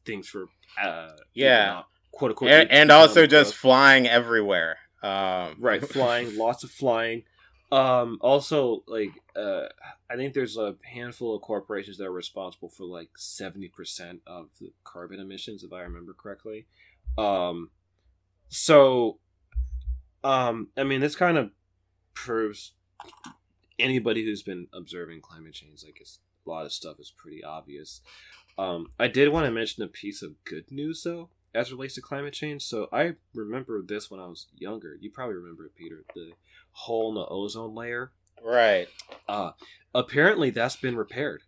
things 0.06 0.28
for 0.28 0.48
uh, 0.82 1.12
yeah, 1.34 1.84
quote 2.12 2.32
unquote, 2.32 2.52
and, 2.52 2.72
and 2.72 2.92
also 2.92 3.26
just 3.26 3.56
flying 3.56 4.08
everywhere. 4.08 4.78
Um. 5.02 5.56
Right, 5.60 5.86
flying, 5.86 6.38
lots 6.38 6.64
of 6.64 6.72
flying. 6.72 7.24
Um, 7.72 8.18
also, 8.22 8.84
like, 8.88 9.12
uh, 9.36 9.68
I 10.10 10.16
think 10.16 10.34
there's 10.34 10.58
a 10.58 10.76
handful 10.84 11.36
of 11.36 11.42
corporations 11.44 11.98
that 11.98 12.06
are 12.06 12.12
responsible 12.12 12.70
for 12.70 12.86
like 12.86 13.10
seventy 13.18 13.68
percent 13.68 14.22
of 14.26 14.50
the 14.60 14.72
carbon 14.84 15.20
emissions, 15.20 15.64
if 15.64 15.72
I 15.72 15.82
remember 15.82 16.14
correctly. 16.14 16.66
Um, 17.18 17.70
so, 18.50 19.20
um, 20.24 20.70
I 20.76 20.84
mean, 20.84 21.02
this 21.02 21.16
kind 21.16 21.38
of 21.38 21.52
proves 22.14 22.74
anybody 23.78 24.26
who's 24.26 24.44
been 24.44 24.68
observing 24.74 25.22
climate 25.22 25.54
change, 25.54 25.84
like 25.84 26.02
a 26.02 26.50
lot 26.50 26.66
of 26.66 26.74
stuff 26.74 27.00
is 27.00 27.14
pretty 27.16 27.44
obvious. 27.44 28.02
Um, 28.58 28.88
I 29.00 29.08
did 29.08 29.30
want 29.30 29.46
to 29.46 29.52
mention 29.52 29.84
a 29.84 29.88
piece 29.88 30.22
of 30.22 30.44
good 30.44 30.72
news 30.72 31.04
though, 31.04 31.30
as 31.54 31.72
relates 31.72 31.96
to 31.96 32.02
climate 32.02 32.34
change. 32.34 32.64
So 32.64 32.88
I 32.92 33.14
remember 33.34 33.82
this 33.82 34.10
when 34.10 34.20
I 34.20 34.28
was 34.28 34.48
younger. 34.56 34.98
You 35.00 35.10
probably 35.12 35.36
remember 35.36 35.66
it, 35.66 35.76
Peter. 35.76 36.04
The 36.16 36.32
hole 36.72 37.10
in 37.10 37.16
the 37.16 37.26
ozone 37.26 37.76
layer. 37.76 38.12
Right. 38.44 38.88
Uh, 39.28 39.52
apparently 39.94 40.50
that's 40.50 40.76
been 40.76 40.96
repaired. 40.96 41.44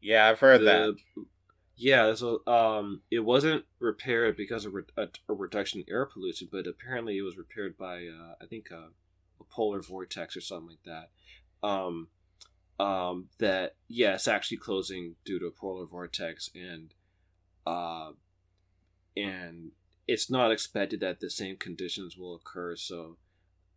Yeah, 0.00 0.28
I've 0.28 0.40
heard 0.40 0.60
the, 0.60 0.64
that. 0.64 1.24
Yeah, 1.76 2.14
so 2.14 2.46
um, 2.46 3.02
it 3.10 3.20
wasn't 3.20 3.64
repaired 3.80 4.36
because 4.36 4.64
of 4.64 4.74
re- 4.74 4.82
a, 4.96 5.08
a, 5.28 5.34
reduction 5.34 5.80
in 5.80 5.92
air 5.92 6.06
pollution, 6.06 6.48
but 6.52 6.66
apparently 6.66 7.18
it 7.18 7.22
was 7.22 7.36
repaired 7.36 7.76
by 7.76 8.06
uh, 8.06 8.34
I 8.40 8.46
think 8.46 8.70
uh, 8.70 8.90
a 9.40 9.44
polar 9.50 9.82
vortex 9.82 10.36
or 10.36 10.40
something 10.40 10.68
like 10.68 10.84
that. 10.84 11.66
Um, 11.66 12.08
um, 12.78 13.28
that 13.38 13.76
yeah, 13.88 14.14
it's 14.14 14.28
actually 14.28 14.58
closing 14.58 15.16
due 15.24 15.38
to 15.38 15.46
a 15.46 15.50
polar 15.50 15.86
vortex, 15.86 16.50
and 16.54 16.92
uh, 17.66 18.10
and 19.16 19.70
it's 20.06 20.30
not 20.30 20.52
expected 20.52 21.00
that 21.00 21.20
the 21.20 21.30
same 21.30 21.56
conditions 21.56 22.16
will 22.16 22.34
occur. 22.34 22.76
So 22.76 23.16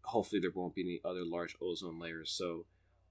hopefully 0.04 0.42
there 0.42 0.52
won't 0.54 0.76
be 0.76 0.82
any 0.82 1.02
other 1.06 1.24
large 1.24 1.56
ozone 1.62 2.00
layers. 2.00 2.32
So 2.32 2.66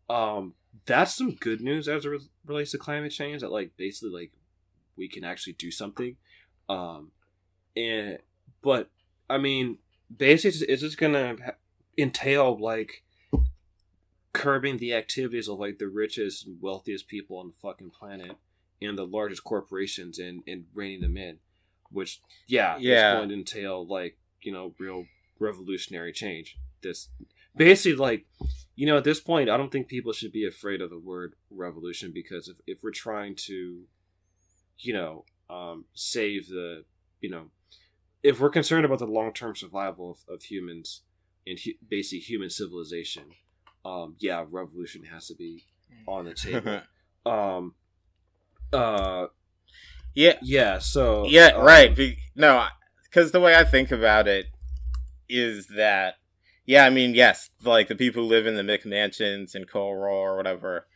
um, 0.09 0.55
that's 0.85 1.15
some 1.15 1.33
good 1.33 1.61
news 1.61 1.89
as 1.89 2.05
it 2.05 2.23
relates 2.45 2.73
to 2.73 2.79
climate 2.79 3.13
change. 3.13 3.41
That 3.41 3.53
like 3.53 3.77
basically 3.77 4.11
like 4.11 4.33
we 4.97 5.09
can 5.09 5.25
actually 5.25 5.55
do 5.55 5.71
something. 5.71 6.17
Um, 6.69 7.13
and 7.77 8.19
but 8.63 8.91
I 9.29 9.39
mean, 9.39 9.79
basically, 10.15 10.67
it's 10.67 10.83
just 10.83 10.99
gonna 10.99 11.37
entail 11.99 12.59
like 12.59 13.03
curbing 14.33 14.77
the 14.77 14.95
activities 14.95 15.49
of 15.49 15.59
like 15.59 15.79
the 15.79 15.89
richest 15.89 16.49
wealthiest 16.61 17.09
people 17.09 17.39
on 17.39 17.49
the 17.49 17.55
fucking 17.55 17.91
planet 17.91 18.37
and 18.83 18.99
the 18.99 19.07
largest 19.07 19.45
corporations 19.45 20.19
and 20.19 20.43
and 20.47 20.67
reining 20.75 21.01
them 21.01 21.17
in, 21.17 21.39
which 21.91 22.21
yeah, 22.47 22.77
yeah, 22.79 23.13
it's 23.13 23.19
going 23.19 23.29
to 23.31 23.35
entail 23.35 23.87
like 23.87 24.17
you 24.43 24.53
know 24.53 24.75
real 24.79 25.07
revolutionary 25.39 26.13
change. 26.13 26.57
This 26.83 27.09
basically 27.57 27.97
like 27.97 28.27
you 28.75 28.87
know 28.87 28.99
at 28.99 29.05
this 29.05 29.19
point 29.19 29.49
i 29.49 29.57
don't 29.57 29.73
think 29.73 29.89
people 29.89 30.13
should 30.13 30.31
be 30.31 30.47
afraid 30.47 30.83
of 30.83 30.91
the 30.91 30.99
word 30.99 31.35
revolution 31.51 32.13
because 32.13 32.49
if, 32.49 32.59
if 32.67 32.83
we're 32.83 32.91
trying 32.91 33.35
to 33.35 33.87
you 34.79 34.93
know, 34.93 35.25
um, 35.49 35.85
save 35.95 36.49
the, 36.49 36.85
you 37.21 37.31
know, 37.31 37.47
if 38.23 38.41
we're 38.41 38.51
concerned 38.51 38.85
about 38.85 38.99
the 38.99 39.07
long 39.07 39.33
term 39.33 39.55
survival 39.55 40.13
of, 40.13 40.35
of, 40.35 40.43
humans 40.43 41.03
and 41.47 41.59
hu- 41.59 41.73
basically 41.89 42.21
human 42.21 42.51
civilization, 42.51 43.25
um, 43.85 44.17
yeah, 44.19 44.45
revolution 44.51 45.05
has 45.05 45.29
to 45.29 45.35
be 45.35 45.65
on 46.07 46.25
the 46.25 46.35
table. 46.35 46.81
um, 47.25 47.75
uh, 48.73 49.27
yeah, 50.17 50.39
yeah. 50.43 50.79
So 50.79 51.27
yeah, 51.27 51.49
um, 51.49 51.65
right. 51.65 51.95
Be- 51.95 52.19
no, 52.35 52.67
because 53.05 53.31
the 53.31 53.41
way 53.41 53.55
I 53.55 53.63
think 53.63 53.93
about 53.93 54.27
it 54.27 54.47
is 55.29 55.69
that, 55.69 56.15
yeah, 56.65 56.85
I 56.85 56.91
mean, 56.91 57.15
yes, 57.15 57.51
like 57.63 57.87
the 57.87 57.95
people 57.95 58.25
who 58.25 58.29
live 58.29 58.47
in 58.47 58.57
the 58.57 58.63
McMansions 58.63 59.55
and 59.55 59.71
Coral 59.71 60.17
or 60.17 60.37
whatever 60.37 60.87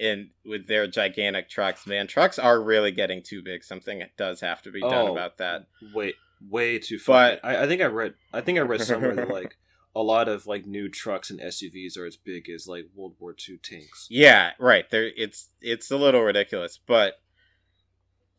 and 0.00 0.30
with 0.44 0.66
their 0.66 0.86
gigantic 0.86 1.48
trucks, 1.48 1.86
man, 1.86 2.06
trucks 2.06 2.38
are 2.38 2.60
really 2.60 2.90
getting 2.90 3.22
too 3.22 3.42
big. 3.42 3.64
Something 3.64 4.02
does 4.16 4.40
have 4.40 4.62
to 4.62 4.70
be 4.70 4.80
done 4.80 5.08
oh, 5.08 5.12
about 5.12 5.38
that. 5.38 5.66
Wait, 5.94 6.14
way 6.48 6.78
too 6.78 6.98
far. 6.98 7.32
But 7.32 7.44
I, 7.44 7.64
I, 7.64 7.66
think 7.66 7.82
I 7.82 7.86
read. 7.86 8.14
I 8.32 8.40
think 8.40 8.58
I 8.58 8.62
read 8.62 8.82
somewhere 8.82 9.14
that 9.14 9.28
like 9.32 9.56
a 9.94 10.02
lot 10.02 10.28
of 10.28 10.46
like 10.46 10.66
new 10.66 10.88
trucks 10.88 11.30
and 11.30 11.40
SUVs 11.40 11.98
are 11.98 12.06
as 12.06 12.16
big 12.16 12.48
as 12.48 12.66
like 12.66 12.86
World 12.94 13.14
War 13.18 13.34
II 13.48 13.58
tanks. 13.62 14.06
Yeah, 14.10 14.52
right. 14.58 14.88
There, 14.90 15.10
it's 15.16 15.50
it's 15.60 15.90
a 15.90 15.96
little 15.96 16.22
ridiculous, 16.22 16.78
but 16.86 17.14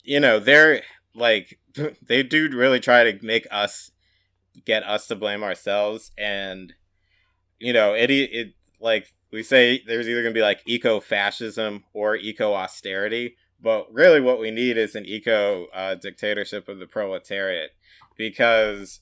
you 0.04 0.20
know, 0.20 0.40
they're 0.40 0.82
like 1.16 1.60
they 2.08 2.24
do 2.24 2.50
really 2.54 2.80
try 2.80 3.12
to 3.12 3.26
make 3.26 3.48
us 3.52 3.92
get 4.66 4.84
us 4.84 5.08
to 5.08 5.16
blame 5.16 5.44
ourselves, 5.44 6.12
and 6.18 6.74
you 7.60 7.74
know, 7.74 7.94
it 7.94 8.12
it 8.12 8.54
like 8.80 9.08
we 9.32 9.44
say 9.44 9.82
there's 9.88 10.08
either 10.08 10.22
going 10.22 10.34
to 10.34 10.38
be 10.38 10.44
like 10.44 10.62
eco 10.66 11.00
fascism 11.00 11.84
or 11.94 12.16
eco 12.16 12.54
austerity, 12.54 13.36
but 13.62 13.92
really 13.92 14.22
what 14.22 14.40
we 14.40 14.52
need 14.52 14.78
is 14.78 14.96
an 14.96 15.06
eco 15.06 15.66
uh, 15.74 15.96
dictatorship 15.96 16.68
of 16.68 16.80
the 16.80 16.86
proletariat 16.86 17.72
because 18.18 19.00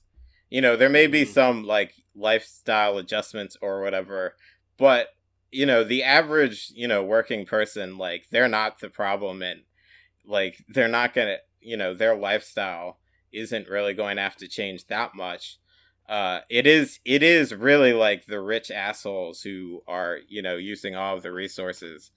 you 0.50 0.62
know 0.62 0.76
there 0.76 0.90
may 0.90 1.08
be 1.08 1.24
Mhm. 1.26 1.34
some 1.34 1.64
like 1.64 1.94
lifestyle 2.16 2.98
adjustments 2.98 3.58
or 3.62 3.82
whatever 3.82 4.36
but 4.78 5.10
you 5.52 5.66
know 5.66 5.84
the 5.84 6.04
average 6.04 6.72
you 6.76 6.88
know 6.88 7.04
working 7.04 7.46
person 7.46 7.98
like 7.98 8.26
they're 8.32 8.48
not 8.48 8.80
the 8.80 8.90
problem 8.90 9.42
and 9.42 9.62
like 10.26 10.64
they're 10.70 10.88
not 10.88 11.14
gonna 11.14 11.38
you 11.60 11.78
know 11.78 11.94
their 11.94 12.16
lifestyle 12.16 13.00
isn't 13.32 13.70
really 13.70 13.94
going 13.94 14.18
to 14.18 14.22
have 14.22 14.36
to 14.36 14.48
change 14.48 14.88
that 14.88 15.16
much. 15.16 15.58
Uh 16.10 16.40
it 16.50 16.68
is 16.68 17.00
it 17.06 17.24
is 17.24 17.54
really 17.54 17.94
like 17.94 18.26
the 18.26 18.42
rich 18.42 18.72
assholes 18.72 19.42
who 19.42 19.82
are 19.88 20.20
you 20.28 20.42
know 20.42 20.56
using 20.56 20.96
all 20.96 21.16
of 21.16 21.24
the 21.24 21.32
resources. 21.32 22.12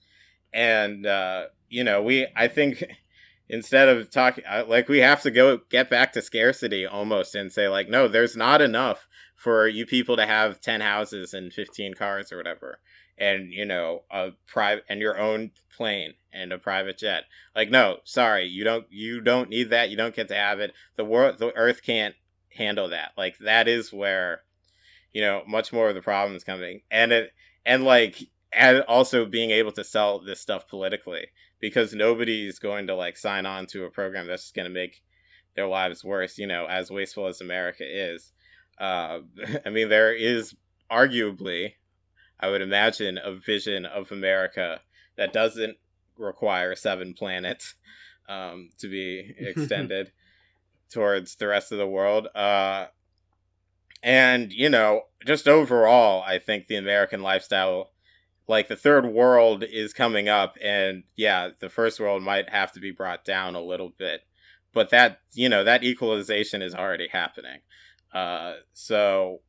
And 0.53 1.05
uh 1.05 1.45
you 1.69 1.83
know 1.83 2.01
we 2.01 2.27
i 2.35 2.47
think 2.47 2.83
instead 3.49 3.89
of 3.89 4.09
talking 4.09 4.43
uh, 4.49 4.63
like 4.67 4.87
we 4.87 4.99
have 4.99 5.21
to 5.21 5.31
go 5.31 5.59
get 5.69 5.89
back 5.89 6.13
to 6.13 6.21
scarcity 6.21 6.85
almost 6.85 7.35
and 7.35 7.51
say 7.51 7.67
like 7.67 7.89
no 7.89 8.07
there's 8.07 8.35
not 8.35 8.61
enough 8.61 9.07
for 9.35 9.67
you 9.67 9.85
people 9.85 10.15
to 10.15 10.25
have 10.25 10.61
10 10.61 10.81
houses 10.81 11.33
and 11.33 11.53
15 11.53 11.93
cars 11.93 12.31
or 12.31 12.37
whatever 12.37 12.79
and 13.17 13.51
you 13.51 13.65
know 13.65 14.03
a 14.11 14.31
private 14.47 14.85
and 14.89 14.99
your 14.99 15.17
own 15.17 15.51
plane 15.75 16.13
and 16.33 16.51
a 16.51 16.57
private 16.57 16.97
jet. 16.97 17.23
Like 17.55 17.69
no 17.69 17.97
sorry 18.03 18.45
you 18.45 18.63
don't 18.63 18.85
you 18.89 19.21
don't 19.21 19.49
need 19.49 19.69
that 19.69 19.89
you 19.89 19.97
don't 19.97 20.15
get 20.15 20.27
to 20.29 20.35
have 20.35 20.59
it. 20.59 20.73
The 20.95 21.05
world 21.05 21.37
the 21.37 21.55
earth 21.55 21.81
can't 21.83 22.15
handle 22.55 22.89
that. 22.89 23.11
Like 23.17 23.37
that 23.39 23.67
is 23.67 23.93
where 23.93 24.41
you 25.13 25.21
know 25.21 25.43
much 25.47 25.71
more 25.71 25.89
of 25.89 25.95
the 25.95 26.01
problem 26.01 26.35
is 26.35 26.43
coming. 26.43 26.81
And 26.91 27.11
it 27.11 27.31
and 27.65 27.83
like 27.83 28.29
and 28.51 28.81
also 28.81 29.25
being 29.25 29.51
able 29.51 29.71
to 29.73 29.83
sell 29.83 30.19
this 30.19 30.39
stuff 30.39 30.67
politically 30.67 31.27
because 31.59 31.93
nobody's 31.93 32.59
going 32.59 32.87
to 32.87 32.95
like 32.95 33.17
sign 33.17 33.45
on 33.45 33.65
to 33.67 33.85
a 33.85 33.91
program 33.91 34.27
that's 34.27 34.51
going 34.51 34.67
to 34.67 34.73
make 34.73 35.01
their 35.55 35.67
lives 35.67 36.03
worse 36.03 36.37
you 36.37 36.45
know 36.45 36.65
as 36.65 36.91
wasteful 36.91 37.27
as 37.27 37.39
america 37.41 37.83
is. 37.85 38.33
Uh 38.77 39.19
i 39.65 39.69
mean 39.69 39.89
there 39.89 40.13
is 40.13 40.53
arguably 40.91 41.73
i 42.45 42.49
would 42.49 42.61
imagine 42.61 43.17
a 43.17 43.33
vision 43.33 43.85
of 43.85 44.11
america 44.11 44.79
that 45.17 45.33
doesn't 45.33 45.77
require 46.17 46.75
seven 46.75 47.13
planets 47.13 47.75
um 48.29 48.69
to 48.77 48.87
be 48.87 49.33
extended 49.39 50.11
towards 50.91 51.35
the 51.35 51.47
rest 51.47 51.71
of 51.71 51.77
the 51.77 51.87
world 51.87 52.27
uh 52.35 52.85
and 54.03 54.51
you 54.51 54.69
know 54.69 55.01
just 55.25 55.47
overall 55.47 56.23
i 56.23 56.37
think 56.37 56.67
the 56.67 56.75
american 56.75 57.21
lifestyle 57.21 57.91
like 58.47 58.67
the 58.67 58.75
third 58.75 59.05
world 59.07 59.63
is 59.63 59.93
coming 59.93 60.29
up 60.29 60.55
and 60.63 61.03
yeah 61.15 61.49
the 61.59 61.69
first 61.69 61.99
world 61.99 62.21
might 62.21 62.49
have 62.49 62.71
to 62.71 62.79
be 62.79 62.91
brought 62.91 63.25
down 63.25 63.55
a 63.55 63.61
little 63.61 63.91
bit 63.97 64.21
but 64.73 64.89
that 64.91 65.21
you 65.33 65.49
know 65.49 65.63
that 65.63 65.83
equalization 65.83 66.61
is 66.61 66.75
already 66.75 67.07
happening 67.07 67.59
uh 68.13 68.53
so 68.73 69.39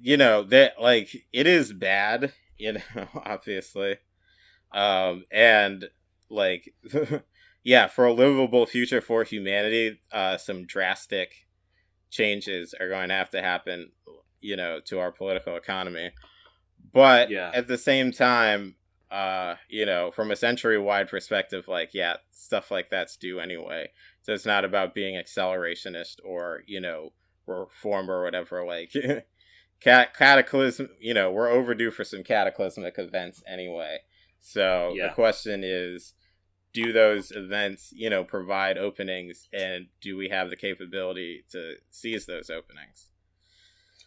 you 0.00 0.16
know 0.16 0.42
that 0.44 0.80
like 0.80 1.10
it 1.32 1.46
is 1.46 1.72
bad 1.72 2.32
you 2.56 2.74
know 2.74 2.80
obviously. 3.24 3.96
Um 4.72 5.24
and 5.30 5.88
like 6.30 6.74
yeah 7.64 7.86
for 7.86 8.06
a 8.06 8.12
livable 8.12 8.66
future 8.66 9.00
for 9.00 9.24
humanity 9.24 10.00
uh 10.12 10.36
some 10.36 10.66
drastic 10.66 11.32
changes 12.10 12.74
are 12.78 12.88
going 12.88 13.08
to 13.08 13.14
have 13.14 13.30
to 13.30 13.42
happen 13.42 13.90
you 14.40 14.56
know 14.56 14.80
to 14.86 14.98
our 14.98 15.12
political 15.12 15.56
economy. 15.56 16.10
But 16.92 17.30
Yeah. 17.30 17.50
at 17.54 17.66
the 17.68 17.78
same 17.78 18.12
time 18.12 18.76
uh 19.10 19.54
you 19.70 19.86
know 19.86 20.10
from 20.10 20.30
a 20.30 20.36
century 20.36 20.78
wide 20.78 21.08
perspective 21.08 21.66
like 21.66 21.94
yeah 21.94 22.16
stuff 22.30 22.70
like 22.70 22.90
that's 22.90 23.16
due 23.16 23.40
anyway. 23.40 23.88
So 24.22 24.34
it's 24.34 24.46
not 24.46 24.64
about 24.64 24.94
being 24.94 25.14
accelerationist 25.20 26.16
or 26.24 26.62
you 26.66 26.80
know 26.80 27.12
reform 27.46 28.10
or 28.10 28.22
whatever 28.22 28.64
like 28.66 28.92
cat 29.80 30.14
cataclysm 30.14 30.88
you 31.00 31.14
know 31.14 31.30
we're 31.30 31.48
overdue 31.48 31.90
for 31.90 32.04
some 32.04 32.22
cataclysmic 32.24 32.94
events 32.98 33.42
anyway 33.46 33.98
so 34.40 34.92
Yeah. 34.96 35.08
the 35.08 35.14
question 35.14 35.62
is 35.64 36.14
do 36.72 36.92
those 36.92 37.30
events 37.30 37.92
you 37.94 38.10
know 38.10 38.24
provide 38.24 38.76
openings 38.78 39.48
and 39.52 39.86
do 40.00 40.16
we 40.16 40.28
have 40.28 40.50
the 40.50 40.56
capability 40.56 41.44
to 41.52 41.74
seize 41.90 42.26
those 42.26 42.50
openings 42.50 43.08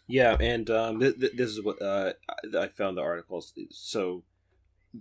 Yeah, 0.08 0.36
and 0.40 0.68
um, 0.68 1.00
th- 1.00 1.18
th- 1.18 1.32
this 1.36 1.50
is 1.50 1.62
what 1.62 1.80
uh, 1.80 2.12
I 2.58 2.68
found 2.68 2.96
the 2.96 3.02
articles. 3.02 3.52
So 3.70 4.24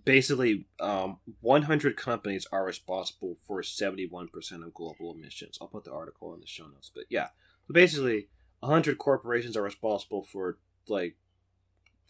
basically, 0.06 0.68
um, 0.80 1.18
100 1.42 1.98
companies 1.98 2.46
are 2.52 2.64
responsible 2.64 3.36
for 3.46 3.62
71% 3.62 4.30
of 4.64 4.74
global 4.74 5.14
emissions. 5.14 5.58
I'll 5.60 5.68
put 5.68 5.84
the 5.84 5.92
article 5.92 6.34
in 6.34 6.40
the 6.40 6.48
show 6.48 6.68
notes. 6.68 6.92
But 6.94 7.06
yeah, 7.10 7.30
so 7.68 7.74
basically, 7.74 8.30
100 8.62 8.98
corporations 8.98 9.58
are 9.58 9.62
responsible 9.62 10.24
for 10.24 10.58
like, 10.88 11.18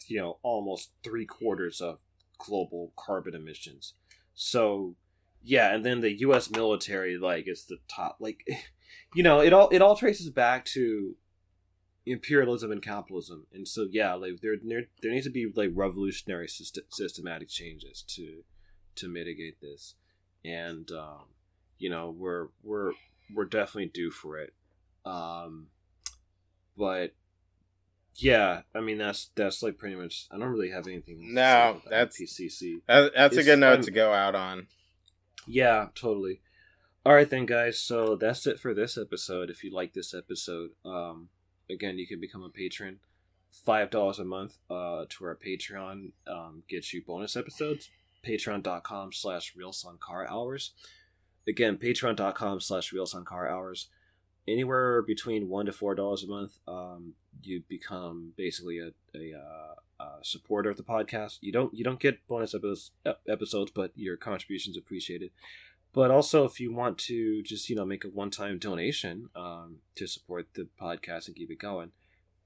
you 0.08 0.18
know, 0.18 0.38
almost 0.44 0.92
three 1.04 1.26
quarters 1.26 1.82
of 1.82 2.00
global 2.38 2.94
carbon 2.96 3.36
emissions. 3.36 3.94
So 4.34 4.96
yeah, 5.44 5.74
and 5.74 5.84
then 5.84 6.02
the 6.02 6.20
U.S. 6.20 6.52
military 6.52 7.18
like 7.18 7.48
is 7.48 7.66
the 7.66 7.78
top. 7.88 8.18
Like, 8.20 8.46
you 9.16 9.24
know, 9.24 9.40
it 9.42 9.54
all 9.54 9.70
it 9.70 9.82
all 9.82 9.96
traces 9.96 10.30
back 10.30 10.66
to 10.66 11.16
imperialism 12.06 12.72
and 12.72 12.82
capitalism 12.82 13.46
and 13.54 13.68
so 13.68 13.88
yeah 13.92 14.14
like 14.16 14.42
there 14.42 14.56
there, 14.64 14.86
there 15.04 15.12
needs 15.12 15.26
to 15.26 15.32
be 15.32 15.52
like 15.56 15.70
revolutionary 15.74 16.48
syst- 16.48 16.80
systematic 16.90 17.48
changes 17.48 18.04
to 18.08 18.44
to 18.96 19.08
mitigate 19.08 19.62
this 19.62 19.94
and 20.44 20.90
um 20.92 21.26
you 21.78 21.90
know 21.90 22.10
we're 22.10 22.48
we're 22.64 22.94
we're 23.36 23.46
definitely 23.46 23.86
due 23.86 24.10
for 24.10 24.40
it 24.40 24.52
um 25.06 25.68
but 26.82 27.14
yeah 28.16 28.62
i 28.76 28.80
mean 28.82 28.98
that's 28.98 29.30
that's 29.36 29.62
like 29.64 29.78
pretty 29.78 29.96
much 29.96 30.26
i 30.32 30.38
don't 30.38 30.50
really 30.56 30.72
have 30.72 30.88
anything 30.88 31.18
to 31.20 31.26
say 31.28 31.32
No, 31.34 31.42
about 31.70 31.90
that's- 31.90 32.18
pcc 32.20 32.82
that, 32.88 33.12
that's 33.16 33.38
a 33.38 33.44
good 33.44 33.60
note 33.60 33.76
fun. 33.78 33.86
to 33.86 33.92
go 33.92 34.12
out 34.14 34.36
on 34.36 34.68
yeah, 35.48 35.88
totally. 35.96 36.40
All 37.04 37.16
right, 37.16 37.28
then, 37.28 37.48
guys. 37.48 37.80
So 37.80 38.16
that's 38.16 38.46
it 38.46 38.60
for 38.60 38.76
this 38.76 38.96
episode. 38.96 39.50
If 39.50 39.64
you 39.64 39.74
like 39.74 39.94
this 39.94 40.14
episode, 40.14 40.70
um, 40.86 41.30
again, 41.68 41.98
you 41.98 42.06
can 42.06 42.20
become 42.22 42.44
a 42.44 42.50
patron. 42.50 43.00
Five 43.50 43.90
dollars 43.90 44.20
a 44.20 44.24
month 44.24 44.60
uh, 44.70 45.06
to 45.10 45.26
our 45.26 45.36
Patreon 45.36 46.12
um, 46.28 46.62
gets 46.70 46.94
you 46.94 47.02
bonus 47.04 47.36
episodes. 47.36 47.90
Patreon.com 48.24 49.14
slash 49.14 49.54
Real 49.56 49.74
Sankara 49.74 50.28
Hours. 50.30 50.74
Again, 51.48 51.78
Patreon.com 51.78 52.62
slash 52.62 52.94
Real 52.94 53.08
Sankara 53.08 53.50
Hours. 53.52 53.88
Anywhere 54.48 55.02
between 55.04 55.50
one 55.50 55.68
to 55.68 55.72
four 55.72 55.94
dollars 55.96 56.24
a 56.24 56.28
month, 56.28 56.58
um, 56.68 57.14
you 57.44 57.64
become 57.68 58.34
basically 58.36 58.80
a, 58.80 58.92
a, 59.16 59.34
uh, 59.38 60.04
a 60.04 60.24
supporter 60.24 60.70
of 60.70 60.78
the 60.78 60.84
podcast. 60.84 61.38
You 61.42 61.52
don't 61.52 61.74
you 61.74 61.84
don't 61.84 62.00
get 62.00 62.26
bonus 62.28 62.56
episodes, 62.56 62.92
episodes, 63.28 63.72
but 63.74 63.92
your 63.96 64.18
contributions 64.18 64.78
appreciated. 64.78 65.32
But 65.94 66.10
also, 66.10 66.46
if 66.46 66.60
you 66.60 66.74
want 66.74 66.98
to 67.00 67.44
just 67.44 67.70
you 67.70 67.76
know 67.76 67.86
make 67.86 68.04
a 68.04 68.10
one 68.10 68.32
time 68.32 68.58
donation 68.58 69.30
um, 69.36 69.78
to 69.96 70.08
support 70.08 70.48
the 70.56 70.68
podcast 70.82 71.28
and 71.28 71.36
keep 71.36 71.52
it 71.52 71.60
going, 71.60 71.92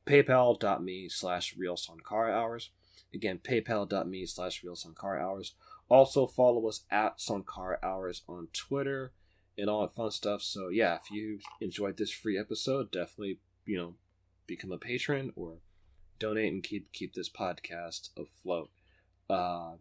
PayPal.me 0.06 1.10
slash 1.10 1.56
Real 1.58 1.78
Sankara 1.78 2.34
Hours. 2.34 2.72
Again, 3.14 3.40
PayPal.me 3.42 4.26
slash 4.26 4.64
Real 4.64 4.76
Sankara 4.76 5.22
Hours. 5.22 5.54
Also 5.88 6.28
follow 6.28 6.68
us 6.68 6.82
at 6.90 7.22
Sankara 7.22 7.78
Hours 7.84 8.24
on 8.28 8.48
Twitter 8.52 9.14
and 9.58 9.70
all 9.70 9.82
that 9.82 9.96
fun 9.96 10.12
stuff. 10.12 10.42
So 10.42 10.70
yeah, 10.70 10.96
if 10.96 11.12
you 11.12 11.40
enjoyed 11.62 11.98
this 11.98 12.12
free 12.12 12.38
episode, 12.38 12.92
definitely 12.92 13.40
you 13.66 13.78
know 13.78 13.94
become 14.48 14.72
a 14.72 14.78
patron 14.78 15.32
or 15.36 15.58
donate 16.20 16.54
and 16.54 16.64
keep 16.64 16.92
keep 16.92 17.14
this 17.14 17.30
podcast 17.30 18.10
afloat. 18.18 18.70
Uh, 19.30 19.74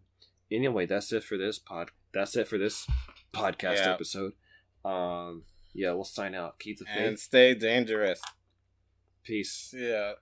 anyway, 0.51 0.87
that's 0.87 1.13
it 1.13 1.23
for 1.25 1.37
this 1.37 1.59
pod. 1.59 1.91
That's 2.13 2.37
it 2.37 2.49
for 2.49 2.59
this 2.59 2.87
podcast 3.33 3.77
Yeah. 3.79 3.93
episode. 3.93 4.33
Um, 4.85 5.43
yeah, 5.73 5.93
we'll 5.93 6.05
sign 6.05 6.35
out. 6.35 6.59
Keep 6.59 6.79
the 6.79 6.85
faith. 6.85 6.97
and 6.97 7.19
stay 7.19 7.55
dangerous 7.55 8.21
Peace. 9.25 9.75
yeah 9.77 10.13